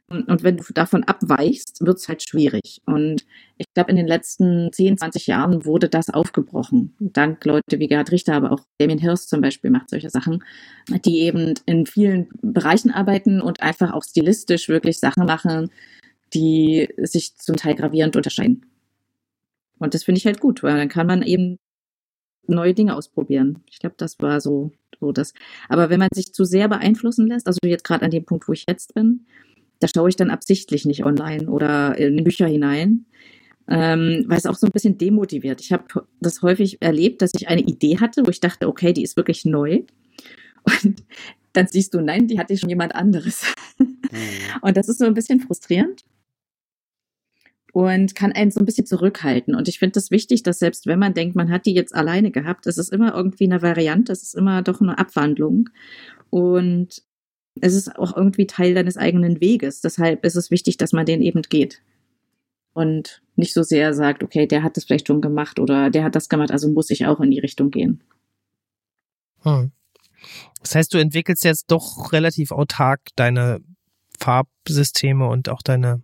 [0.09, 2.83] Und wenn du davon abweichst, wird es halt schwierig.
[2.85, 3.25] Und
[3.57, 6.95] ich glaube, in den letzten 10, 20 Jahren wurde das aufgebrochen.
[7.01, 10.45] Dank Leute wie Gerhard Richter, aber auch Damien Hirst zum Beispiel macht solche Sachen,
[11.07, 15.71] die eben in vielen Bereichen arbeiten und einfach auch stilistisch wirklich Sachen machen,
[16.35, 18.67] die sich zum Teil gravierend unterscheiden.
[19.79, 21.59] Und das finde ich halt gut, weil dann kann man eben
[22.47, 23.63] neue Dinge ausprobieren.
[23.71, 25.33] Ich glaube, das war so, so das.
[25.71, 28.53] Aber wenn man sich zu sehr beeinflussen lässt, also jetzt gerade an dem Punkt, wo
[28.53, 29.27] ich jetzt bin,
[29.85, 33.05] da schaue ich dann absichtlich nicht online oder in Bücher hinein,
[33.68, 35.61] ähm, weil es auch so ein bisschen demotiviert.
[35.61, 39.03] Ich habe das häufig erlebt, dass ich eine Idee hatte, wo ich dachte, okay, die
[39.03, 39.82] ist wirklich neu.
[40.64, 41.05] Und
[41.53, 43.45] dann siehst du, nein, die hatte schon jemand anderes.
[43.78, 43.99] Mhm.
[44.62, 46.05] Und das ist so ein bisschen frustrierend
[47.74, 49.55] und kann einen so ein bisschen zurückhalten.
[49.55, 52.30] Und ich finde das wichtig, dass selbst wenn man denkt, man hat die jetzt alleine
[52.30, 55.68] gehabt, es ist immer irgendwie eine Variante, es ist immer doch eine Abwandlung.
[56.30, 57.03] Und
[57.61, 59.81] es ist auch irgendwie Teil deines eigenen Weges.
[59.81, 61.83] Deshalb ist es wichtig, dass man den eben geht.
[62.73, 66.17] Und nicht so sehr sagt, okay, der hat das vielleicht schon gemacht oder der hat
[66.17, 68.03] das gemacht, also muss ich auch in die Richtung gehen.
[69.43, 69.71] Hm.
[70.61, 73.61] Das heißt, du entwickelst jetzt doch relativ autark deine
[74.19, 76.03] Farbsysteme und auch deine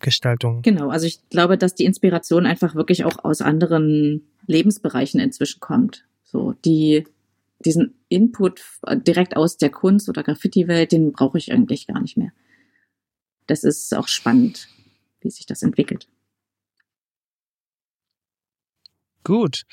[0.00, 0.62] Gestaltung.
[0.62, 6.04] Genau, also ich glaube, dass die Inspiration einfach wirklich auch aus anderen Lebensbereichen inzwischen kommt.
[6.24, 7.04] So, die
[7.60, 8.62] diesen Input
[9.06, 12.32] direkt aus der Kunst- oder Graffiti-Welt, den brauche ich eigentlich gar nicht mehr.
[13.46, 14.68] Das ist auch spannend,
[15.20, 16.08] wie sich das entwickelt.
[19.22, 19.64] Gut.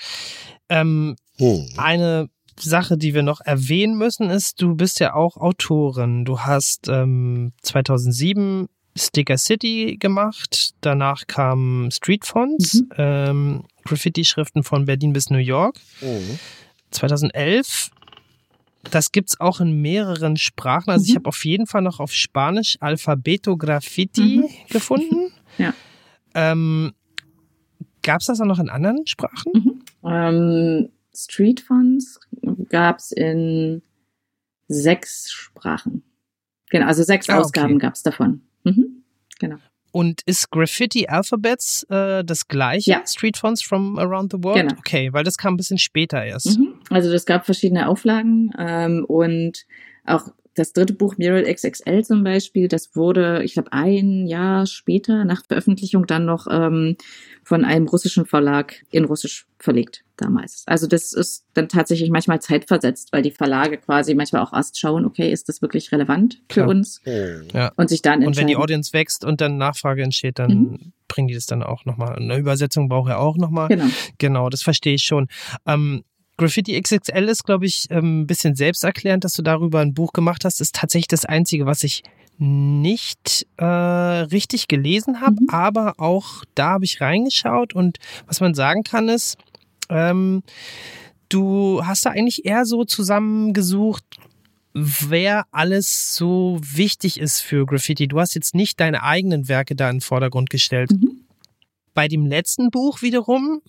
[0.69, 1.67] Ähm, hm.
[1.77, 6.25] Eine Sache, die wir noch erwähnen müssen, ist, du bist ja auch Autorin.
[6.25, 12.89] Du hast ähm, 2007 Sticker City gemacht, danach kam Street Fonts, mhm.
[12.97, 15.79] ähm, Graffiti-Schriften von Berlin bis New York.
[16.01, 16.39] Mhm.
[17.01, 17.91] 2011.
[18.89, 20.89] Das gibt's auch in mehreren Sprachen.
[20.89, 21.09] Also mhm.
[21.09, 24.49] ich habe auf jeden Fall noch auf Spanisch Alfabeto Graffiti mhm.
[24.69, 25.31] gefunden.
[25.57, 25.73] Ja.
[26.33, 26.93] Ähm,
[28.03, 29.51] Gab es das auch noch in anderen Sprachen?
[29.53, 29.83] Mhm.
[30.09, 32.19] Ähm, Street Fonts
[32.69, 33.81] gab es in
[34.67, 36.03] sechs Sprachen.
[36.69, 37.81] Genau, also sechs ah, Ausgaben okay.
[37.81, 38.41] gab es davon.
[38.63, 39.03] Mhm.
[39.39, 39.57] Genau.
[39.91, 42.91] Und ist Graffiti Alphabets äh, das gleiche?
[42.91, 43.05] Ja.
[43.05, 44.69] Street Fonts from Around the World?
[44.69, 44.79] Genau.
[44.79, 46.57] Okay, weil das kam ein bisschen später erst.
[46.57, 46.75] Mhm.
[46.89, 49.65] Also das gab verschiedene Auflagen ähm, und
[50.05, 55.23] auch das dritte Buch Mural XXL zum Beispiel, das wurde, ich glaube, ein Jahr später
[55.23, 56.97] nach Veröffentlichung dann noch ähm,
[57.43, 60.63] von einem russischen Verlag in Russisch verlegt damals.
[60.67, 65.05] Also das ist dann tatsächlich manchmal zeitversetzt, weil die Verlage quasi manchmal auch erst schauen,
[65.05, 66.67] okay, ist das wirklich relevant für Klar.
[66.67, 67.01] uns?
[67.53, 67.71] Ja.
[67.75, 70.93] Und sich dann Und wenn die Audience wächst und dann Nachfrage entsteht, dann mhm.
[71.07, 72.15] bringen die das dann auch nochmal.
[72.15, 73.69] Eine Übersetzung braucht er auch nochmal.
[73.69, 73.85] Genau.
[74.17, 75.27] Genau, das verstehe ich schon.
[75.65, 76.03] Ähm,
[76.41, 80.45] Graffiti XXL ist, glaube ich, ähm, ein bisschen selbsterklärend, dass du darüber ein Buch gemacht
[80.45, 80.61] hast.
[80.61, 82.03] Ist tatsächlich das Einzige, was ich
[82.37, 85.49] nicht äh, richtig gelesen habe, mhm.
[85.49, 89.37] aber auch da habe ich reingeschaut und was man sagen kann ist,
[89.89, 90.41] ähm,
[91.31, 94.03] Du hast da eigentlich eher so zusammengesucht,
[94.73, 98.09] wer alles so wichtig ist für Graffiti.
[98.09, 100.91] Du hast jetzt nicht deine eigenen Werke da in den Vordergrund gestellt.
[100.91, 101.21] Mhm.
[101.93, 103.61] Bei dem letzten Buch wiederum,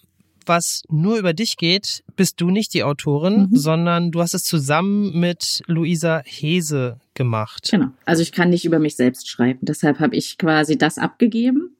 [0.46, 3.56] was nur über dich geht, bist du nicht die Autorin, Mhm.
[3.56, 7.68] sondern du hast es zusammen mit Luisa Hese gemacht.
[7.70, 7.88] Genau.
[8.04, 9.60] Also ich kann nicht über mich selbst schreiben.
[9.62, 11.76] Deshalb habe ich quasi das abgegeben.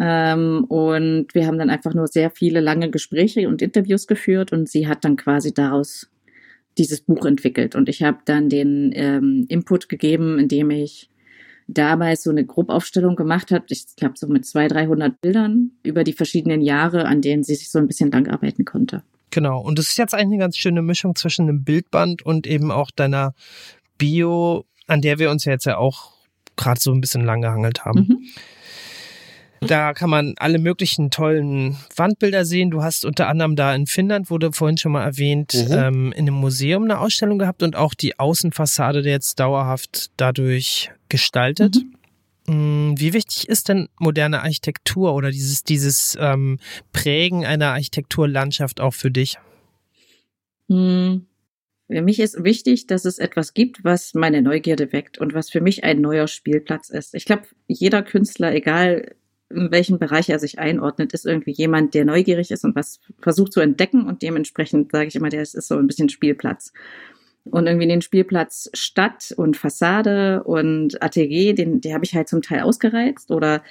[0.00, 4.68] Ähm, und wir haben dann einfach nur sehr viele lange Gespräche und Interviews geführt und
[4.68, 6.08] sie hat dann quasi daraus
[6.76, 7.74] dieses Buch entwickelt.
[7.74, 11.10] Und ich habe dann den ähm, Input gegeben, indem ich
[11.68, 13.66] damals so eine Gruppaufstellung gemacht habe.
[13.68, 17.70] Ich glaube so mit 200, 300 Bildern über die verschiedenen Jahre, an denen sie sich
[17.70, 19.02] so ein bisschen lang arbeiten konnte.
[19.30, 19.60] Genau.
[19.60, 22.90] Und das ist jetzt eigentlich eine ganz schöne Mischung zwischen einem Bildband und eben auch
[22.90, 23.34] deiner
[23.98, 26.12] Bio, an der wir uns ja jetzt ja auch
[26.56, 28.06] gerade so ein bisschen lang gehangelt haben.
[28.08, 28.18] Mhm.
[29.60, 32.70] Da kann man alle möglichen tollen Wandbilder sehen.
[32.70, 35.72] Du hast unter anderem da in Finnland, wurde vorhin schon mal erwähnt, Mhm.
[35.72, 40.90] ähm, in einem Museum eine Ausstellung gehabt und auch die Außenfassade der jetzt dauerhaft dadurch
[41.08, 41.76] gestaltet.
[42.46, 46.58] Mm, Wie wichtig ist denn moderne Architektur oder dieses, dieses ähm,
[46.92, 49.36] Prägen einer Architekturlandschaft auch für dich?
[50.68, 51.26] Hm.
[51.90, 55.62] Für mich ist wichtig, dass es etwas gibt, was meine Neugierde weckt und was für
[55.62, 57.14] mich ein neuer Spielplatz ist.
[57.14, 59.14] Ich glaube, jeder Künstler, egal
[59.50, 63.52] in welchem Bereich er sich einordnet, ist irgendwie jemand, der neugierig ist und was versucht
[63.52, 66.72] zu entdecken und dementsprechend sage ich immer, der ist so ein bisschen Spielplatz.
[67.50, 72.42] Und irgendwie den Spielplatz Stadt und Fassade und Atelier, den, die habe ich halt zum
[72.42, 73.30] Teil ausgereizt.
[73.30, 73.62] Oder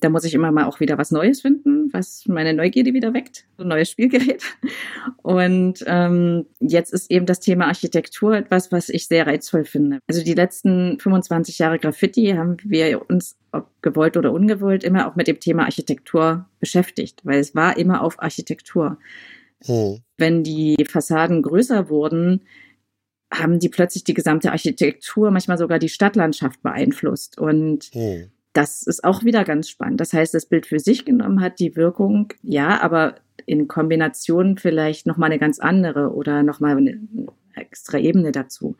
[0.00, 3.44] da muss ich immer mal auch wieder was Neues finden, was meine Neugierde wieder weckt.
[3.56, 4.42] So ein neues Spielgerät.
[5.22, 9.98] Und ähm, jetzt ist eben das Thema Architektur etwas, was ich sehr reizvoll finde.
[10.08, 15.16] Also die letzten 25 Jahre Graffiti haben wir uns, ob gewollt oder ungewollt, immer auch
[15.16, 18.98] mit dem Thema Architektur beschäftigt, weil es war immer auf Architektur.
[19.64, 20.00] Hm.
[20.16, 22.42] Wenn die Fassaden größer wurden,
[23.32, 27.38] haben die plötzlich die gesamte Architektur, manchmal sogar die Stadtlandschaft beeinflusst.
[27.38, 28.30] Und Hm.
[28.52, 30.00] das ist auch wieder ganz spannend.
[30.00, 33.16] Das heißt, das Bild für sich genommen hat die Wirkung, ja, aber
[33.46, 37.00] in Kombination vielleicht nochmal eine ganz andere oder nochmal eine
[37.54, 38.76] extra Ebene dazu.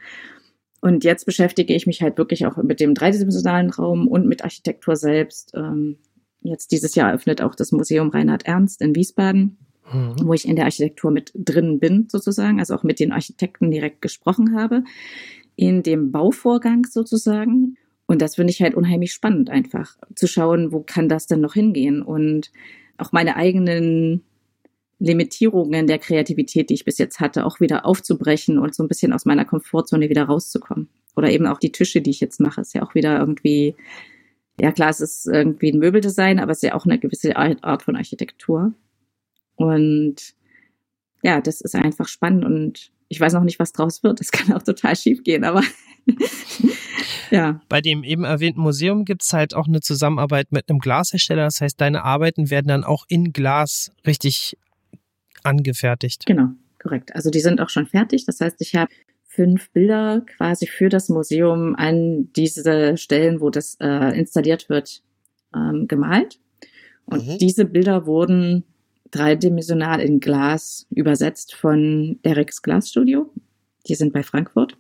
[0.81, 4.97] Und jetzt beschäftige ich mich halt wirklich auch mit dem dreidimensionalen Raum und mit Architektur
[4.97, 5.53] selbst.
[5.55, 5.97] Ähm,
[6.43, 9.59] Jetzt dieses Jahr eröffnet auch das Museum Reinhard Ernst in Wiesbaden
[9.91, 10.17] Mhm.
[10.23, 14.01] wo ich in der Architektur mit drin bin, sozusagen, also auch mit den Architekten direkt
[14.01, 14.85] gesprochen habe,
[15.57, 17.77] in dem Bauvorgang sozusagen.
[18.07, 21.55] Und das finde ich halt unheimlich spannend, einfach zu schauen, wo kann das denn noch
[21.55, 22.53] hingehen und
[22.99, 24.23] auch meine eigenen
[24.99, 29.13] Limitierungen der Kreativität, die ich bis jetzt hatte, auch wieder aufzubrechen und so ein bisschen
[29.13, 30.89] aus meiner Komfortzone wieder rauszukommen.
[31.17, 33.75] Oder eben auch die Tische, die ich jetzt mache, ist ja auch wieder irgendwie,
[34.61, 37.83] ja klar, es ist irgendwie ein Möbeldesign, aber es ist ja auch eine gewisse Art
[37.83, 38.75] von Architektur.
[39.57, 40.35] Und
[41.23, 44.21] ja, das ist einfach spannend und ich weiß noch nicht, was draus wird.
[44.21, 45.63] Das kann auch total schief gehen, aber
[47.31, 47.61] ja.
[47.69, 51.45] Bei dem eben erwähnten Museum gibt es halt auch eine Zusammenarbeit mit einem Glashersteller.
[51.45, 54.57] Das heißt, deine Arbeiten werden dann auch in Glas richtig
[55.43, 56.27] angefertigt.
[56.27, 56.49] Genau,
[56.81, 57.15] korrekt.
[57.15, 58.27] Also die sind auch schon fertig.
[58.27, 58.91] Das heißt, ich habe
[59.27, 65.03] fünf Bilder quasi für das Museum an diese Stellen, wo das äh, installiert wird,
[65.55, 66.39] ähm, gemalt.
[67.07, 67.39] Und Mhm.
[67.39, 68.65] diese Bilder wurden
[69.13, 73.31] dreidimensional in Glas übersetzt von Erics Glasstudio.
[73.87, 74.77] Die sind bei Frankfurt.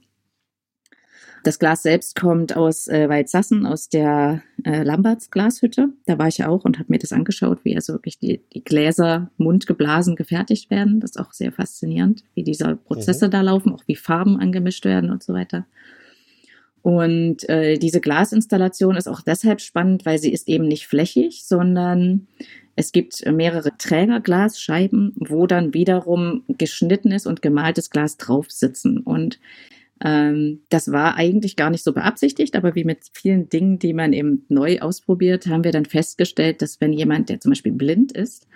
[1.44, 5.88] Das Glas selbst kommt aus äh, Waldsassen, aus der äh, Lamberts Glashütte.
[6.06, 8.62] Da war ich ja auch und habe mir das angeschaut, wie also wirklich die, die
[8.62, 11.00] Gläser mundgeblasen gefertigt werden.
[11.00, 15.10] Das ist auch sehr faszinierend, wie diese Prozesse da laufen, auch wie Farben angemischt werden
[15.10, 15.66] und so weiter.
[16.82, 22.26] Und äh, diese Glasinstallation ist auch deshalb spannend, weil sie ist eben nicht flächig, sondern
[22.74, 28.98] es gibt mehrere Trägerglasscheiben, wo dann wiederum geschnittenes und gemaltes Glas drauf sitzen.
[28.98, 29.38] Und
[30.04, 34.12] ähm, das war eigentlich gar nicht so beabsichtigt, aber wie mit vielen Dingen, die man
[34.12, 38.48] eben neu ausprobiert, haben wir dann festgestellt, dass wenn jemand, der zum Beispiel blind ist,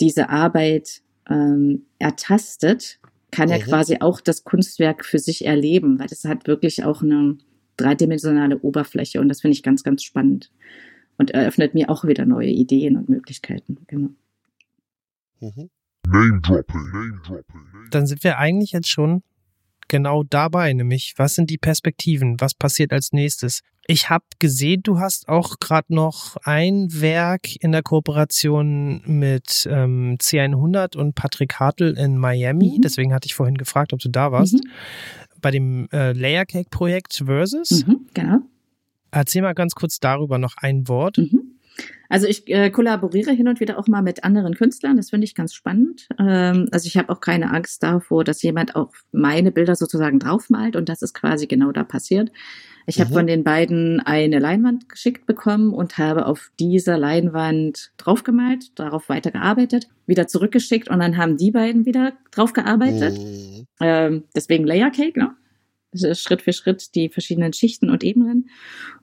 [0.00, 1.00] diese Arbeit
[1.30, 2.98] ähm, ertastet,
[3.30, 3.62] kann er Mhm.
[3.62, 7.38] quasi auch das Kunstwerk für sich erleben, weil es hat wirklich auch eine
[7.76, 10.50] dreidimensionale Oberfläche und das finde ich ganz, ganz spannend
[11.18, 13.78] und eröffnet mir auch wieder neue Ideen und Möglichkeiten.
[13.86, 14.10] Genau.
[15.40, 15.70] Mhm.
[16.06, 16.90] Name dropping.
[16.92, 17.60] Name dropping.
[17.90, 19.22] Dann sind wir eigentlich jetzt schon
[19.88, 23.60] genau dabei, nämlich was sind die Perspektiven, was passiert als nächstes.
[23.86, 30.18] Ich habe gesehen, du hast auch gerade noch ein Werk in der Kooperation mit ähm,
[30.20, 32.74] C100 und Patrick Hartl in Miami.
[32.76, 32.82] Mhm.
[32.82, 34.54] Deswegen hatte ich vorhin gefragt, ob du da warst.
[34.54, 34.70] Mhm.
[35.40, 37.86] Bei dem äh, Layer Cake Projekt Versus.
[37.86, 38.38] Mhm, genau.
[39.10, 41.16] Erzähl mal ganz kurz darüber noch ein Wort.
[41.16, 41.57] Mhm.
[42.08, 45.34] Also ich äh, kollaboriere hin und wieder auch mal mit anderen Künstlern, das finde ich
[45.34, 46.08] ganz spannend.
[46.18, 50.74] Ähm, also ich habe auch keine Angst davor, dass jemand auch meine Bilder sozusagen draufmalt
[50.76, 52.32] und das ist quasi genau da passiert.
[52.86, 53.14] Ich habe Mhm.
[53.14, 59.88] von den beiden eine Leinwand geschickt bekommen und habe auf dieser Leinwand draufgemalt, darauf weitergearbeitet,
[60.06, 63.18] wieder zurückgeschickt und dann haben die beiden wieder draufgearbeitet.
[63.18, 63.66] Mhm.
[63.80, 65.36] Ähm, deswegen Layer Cake, ne?
[66.02, 68.48] Das ist Schritt für Schritt die verschiedenen Schichten und Ebenen.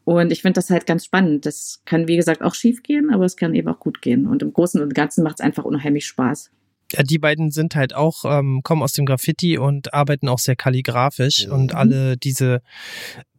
[0.03, 1.45] Und ich finde das halt ganz spannend.
[1.45, 4.27] Das kann, wie gesagt, auch schief gehen, aber es kann eben auch gut gehen.
[4.27, 6.51] Und im Großen und Ganzen macht es einfach unheimlich Spaß.
[6.91, 10.55] Ja, die beiden sind halt auch, ähm, kommen aus dem Graffiti und arbeiten auch sehr
[10.55, 11.47] kalligrafisch.
[11.47, 11.53] Mhm.
[11.53, 12.61] Und alle diese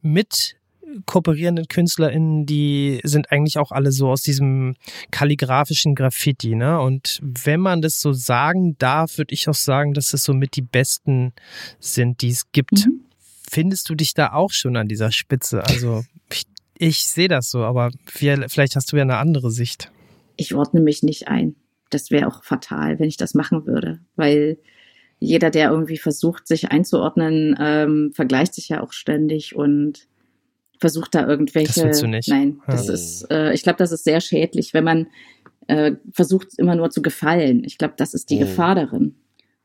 [0.03, 0.57] mit
[1.05, 4.77] kooperierenden KünstlerInnen, die sind eigentlich auch alle so aus diesem
[5.11, 6.81] kalligrafischen Graffiti, ne?
[6.81, 10.63] Und wenn man das so sagen darf, würde ich auch sagen, dass es somit die
[10.63, 11.33] besten
[11.81, 12.87] sind, die es gibt.
[12.87, 13.01] Mhm.
[13.49, 15.65] Findest du dich da auch schon an dieser Spitze?
[15.65, 16.45] Also ich,
[16.79, 19.91] ich sehe das so, aber vielleicht hast du ja eine andere Sicht.
[20.37, 21.55] Ich ordne mich nicht ein.
[21.91, 24.59] Das wäre auch fatal, wenn ich das machen würde, weil
[25.19, 30.09] jeder, der irgendwie versucht, sich einzuordnen, ähm, vergleicht sich ja auch ständig und
[30.79, 31.69] versucht da irgendwelche.
[31.73, 32.29] Das willst du nicht.
[32.29, 32.95] Nein, das Ja.
[32.95, 35.07] ist, äh, ich glaube, das ist sehr schädlich, wenn man
[35.69, 37.65] äh, versucht immer nur zu gefallen.
[37.65, 38.41] Ich glaube, das ist die Mhm.
[38.41, 39.15] Gefahr darin,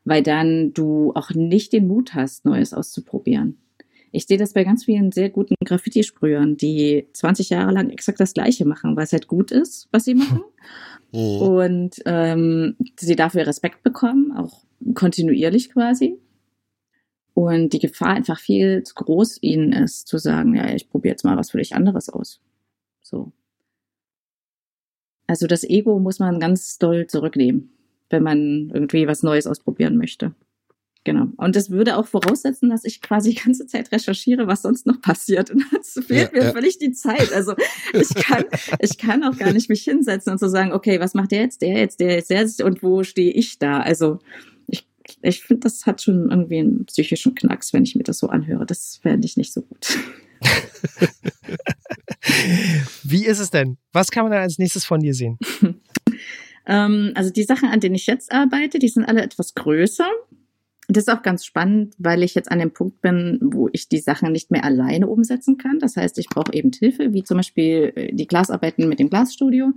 [0.04, 3.58] weil dann du auch nicht den Mut hast, Neues auszuprobieren.
[4.12, 8.34] Ich sehe das bei ganz vielen sehr guten Graffiti-Sprühern, die 20 Jahre lang exakt das
[8.34, 10.42] Gleiche machen, weil es halt gut ist, was sie machen
[11.12, 11.42] Mhm.
[11.42, 14.64] und ähm, sie dafür Respekt bekommen, auch
[14.94, 16.18] kontinuierlich quasi.
[17.34, 21.24] Und die Gefahr einfach viel zu groß ihnen ist, zu sagen, ja, ich probiere jetzt
[21.24, 22.40] mal was völlig anderes aus.
[23.02, 23.32] So.
[25.26, 27.72] Also das Ego muss man ganz doll zurücknehmen,
[28.10, 30.34] wenn man irgendwie was Neues ausprobieren möchte.
[31.04, 31.26] Genau.
[31.36, 35.00] Und das würde auch voraussetzen, dass ich quasi die ganze Zeit recherchiere, was sonst noch
[35.00, 35.50] passiert.
[35.54, 36.52] Und dazu fehlt Ja, mir ja.
[36.52, 37.32] völlig die Zeit.
[37.32, 37.54] Also
[37.92, 38.44] ich kann,
[38.78, 41.60] ich kann auch gar nicht mich hinsetzen und so sagen, okay, was macht der jetzt,
[41.62, 43.80] der jetzt, der jetzt, der jetzt und wo stehe ich da?
[43.80, 44.20] Also
[44.68, 44.86] ich,
[45.22, 48.64] ich finde, das hat schon irgendwie einen psychischen Knacks, wenn ich mir das so anhöre.
[48.64, 49.98] Das fände ich nicht so gut.
[53.02, 53.78] Wie ist es denn?
[53.92, 55.38] Was kann man dann als nächstes von dir sehen?
[56.64, 60.08] Ähm, also die Sachen, an denen ich jetzt arbeite, die sind alle etwas größer.
[60.88, 63.98] Das ist auch ganz spannend, weil ich jetzt an dem Punkt bin, wo ich die
[63.98, 65.78] Sachen nicht mehr alleine umsetzen kann.
[65.78, 69.72] Das heißt, ich brauche eben Hilfe, wie zum Beispiel äh, die Glasarbeiten mit dem Glasstudio.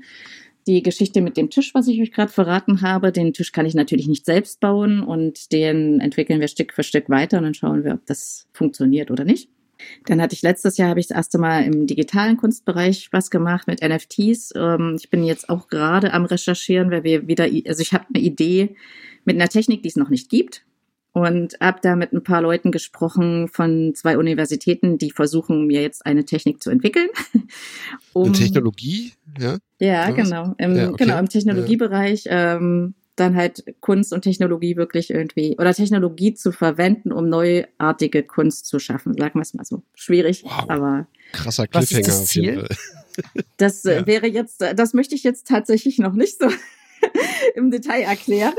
[0.67, 3.75] Die Geschichte mit dem Tisch, was ich euch gerade verraten habe, den Tisch kann ich
[3.75, 7.83] natürlich nicht selbst bauen und den entwickeln wir Stück für Stück weiter und dann schauen
[7.83, 9.47] wir, ob das funktioniert oder nicht.
[10.07, 13.67] Dann hatte ich letztes Jahr, habe ich das erste Mal im digitalen Kunstbereich was gemacht
[13.67, 14.53] mit NFTs.
[14.55, 18.23] Ähm, ich bin jetzt auch gerade am Recherchieren, weil wir wieder, also ich habe eine
[18.23, 18.75] Idee
[19.23, 20.65] mit einer Technik, die es noch nicht gibt.
[21.15, 26.05] Und habe da mit ein paar Leuten gesprochen von zwei Universitäten, die versuchen, mir jetzt
[26.05, 27.07] eine Technik zu entwickeln.
[28.13, 29.57] Eine Technologie, ja?
[29.79, 30.55] Ja, genau.
[30.57, 31.05] Im, Ja, okay.
[31.05, 37.13] Genau, im Technologiebereich ähm, dann halt Kunst und Technologie wirklich irgendwie oder Technologie zu verwenden,
[37.13, 39.83] um neuartige Kunst zu schaffen, sagen wir es mal so.
[39.93, 40.65] Schwierig, Wow.
[40.69, 42.59] aber Krasser Was ist Cliffhanger das auf jeden?
[42.59, 42.77] Fall.
[43.55, 44.05] das äh, Ja.
[44.07, 46.49] wäre jetzt, äh, das möchte ich jetzt tatsächlich noch nicht so
[47.55, 48.53] im Detail erklären.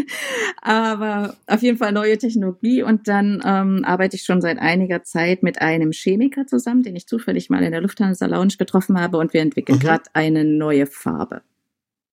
[0.62, 5.42] Aber auf jeden Fall neue Technologie und dann ähm, arbeite ich schon seit einiger Zeit
[5.42, 9.32] mit einem Chemiker zusammen, den ich zufällig mal in der Lufthansa Lounge getroffen habe und
[9.32, 9.82] wir entwickeln Mhm.
[9.82, 11.42] gerade eine neue Farbe.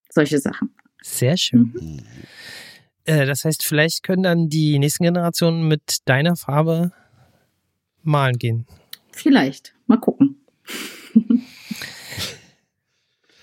[0.09, 0.73] Solche Sachen.
[1.01, 1.73] Sehr schön.
[1.73, 1.99] Mhm.
[3.05, 6.91] Äh, das heißt, vielleicht können dann die nächsten Generationen mit deiner Farbe
[8.01, 8.65] malen gehen.
[9.11, 9.73] Vielleicht.
[9.87, 10.45] Mal gucken.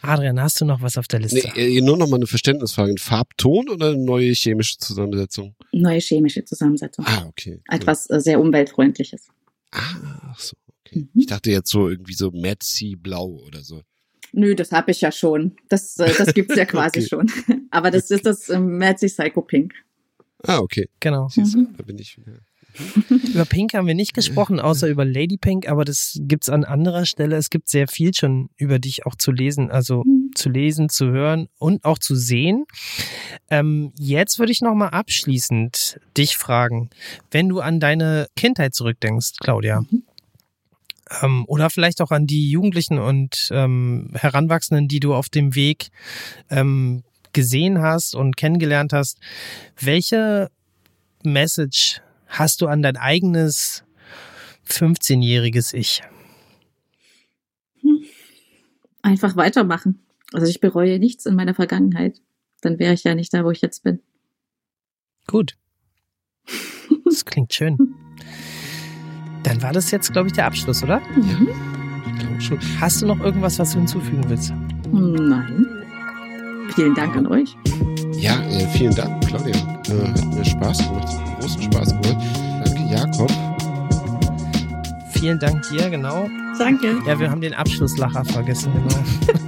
[0.03, 1.51] Adrian, hast du noch was auf der Liste?
[1.55, 2.93] Nee, äh, nur noch mal eine Verständnisfrage.
[2.93, 5.55] Ein Farbton oder eine neue chemische Zusammensetzung?
[5.73, 7.05] Neue chemische Zusammensetzung.
[7.07, 7.61] Ah, okay.
[7.71, 7.77] cool.
[7.77, 9.29] Etwas äh, sehr umweltfreundliches.
[9.73, 10.57] Ah, ach so,
[10.87, 11.01] okay.
[11.13, 11.21] Mhm.
[11.21, 13.83] Ich dachte jetzt so irgendwie so Mad Sea Blau oder so.
[14.33, 15.57] Nö, das habe ich ja schon.
[15.69, 17.09] Das, äh, das gibt's ja quasi Okay.
[17.09, 17.31] schon.
[17.71, 19.75] Aber das ist das Mercy Psycho Pink.
[20.45, 20.89] Ah, okay.
[21.01, 21.29] Genau.
[21.29, 21.75] Siehst du, Mhm.
[21.77, 22.39] da bin ich wieder.
[23.35, 27.07] Über Pink haben wir nicht gesprochen, außer über Lady Pink, aber das gibt's an anderer
[27.07, 27.37] Stelle.
[27.37, 30.31] Es gibt sehr viel schon über dich auch zu lesen, also Mhm.
[30.35, 32.65] zu lesen, zu hören und auch zu sehen.
[33.51, 36.91] Ähm, jetzt würde ich noch mal abschließend dich fragen,
[37.31, 40.03] wenn du an deine Kindheit zurückdenkst, Claudia, Mhm.
[41.23, 45.89] ähm, oder vielleicht auch an die Jugendlichen und ähm, Heranwachsenden, die du auf dem Weg
[46.51, 47.03] ähm,
[47.33, 49.19] gesehen hast und kennengelernt hast,
[49.79, 50.51] welche
[51.23, 53.85] Message hast du an dein eigenes
[54.69, 56.03] 15-jähriges Ich?
[59.03, 60.01] Einfach weitermachen.
[60.33, 62.21] Also ich bereue nichts in meiner Vergangenheit.
[62.61, 64.01] Dann wäre ich ja nicht da, wo ich jetzt bin.
[65.27, 65.57] Gut.
[67.05, 67.77] Das klingt schön.
[69.43, 71.01] Dann war das jetzt, glaube ich, der Abschluss, oder?
[71.17, 71.49] Mhm.
[72.07, 72.59] Ich glaube schon.
[72.81, 74.53] Hast du noch irgendwas, was du hinzufügen willst?
[74.93, 75.67] Nein.
[76.75, 77.57] Vielen Dank an euch.
[78.19, 79.57] Ja, äh, vielen Dank, Claudia.
[79.89, 82.17] Äh, hat mir Spaß gemacht, großen Spaß gemacht.
[82.65, 83.31] Danke, Jakob.
[85.13, 86.29] Vielen Dank dir, genau.
[86.59, 86.99] Danke.
[87.07, 89.35] Ja, wir haben den Abschlusslacher vergessen, genau.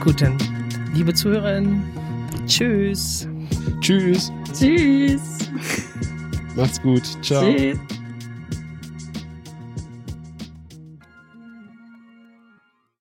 [0.00, 0.36] Gut, dann,
[0.94, 1.82] liebe Zuhörerinnen,
[2.46, 3.28] tschüss.
[3.80, 4.32] Tschüss.
[4.52, 5.38] Tschüss.
[6.54, 7.02] Macht's gut.
[7.22, 7.42] Ciao.
[7.42, 7.78] Tschüss.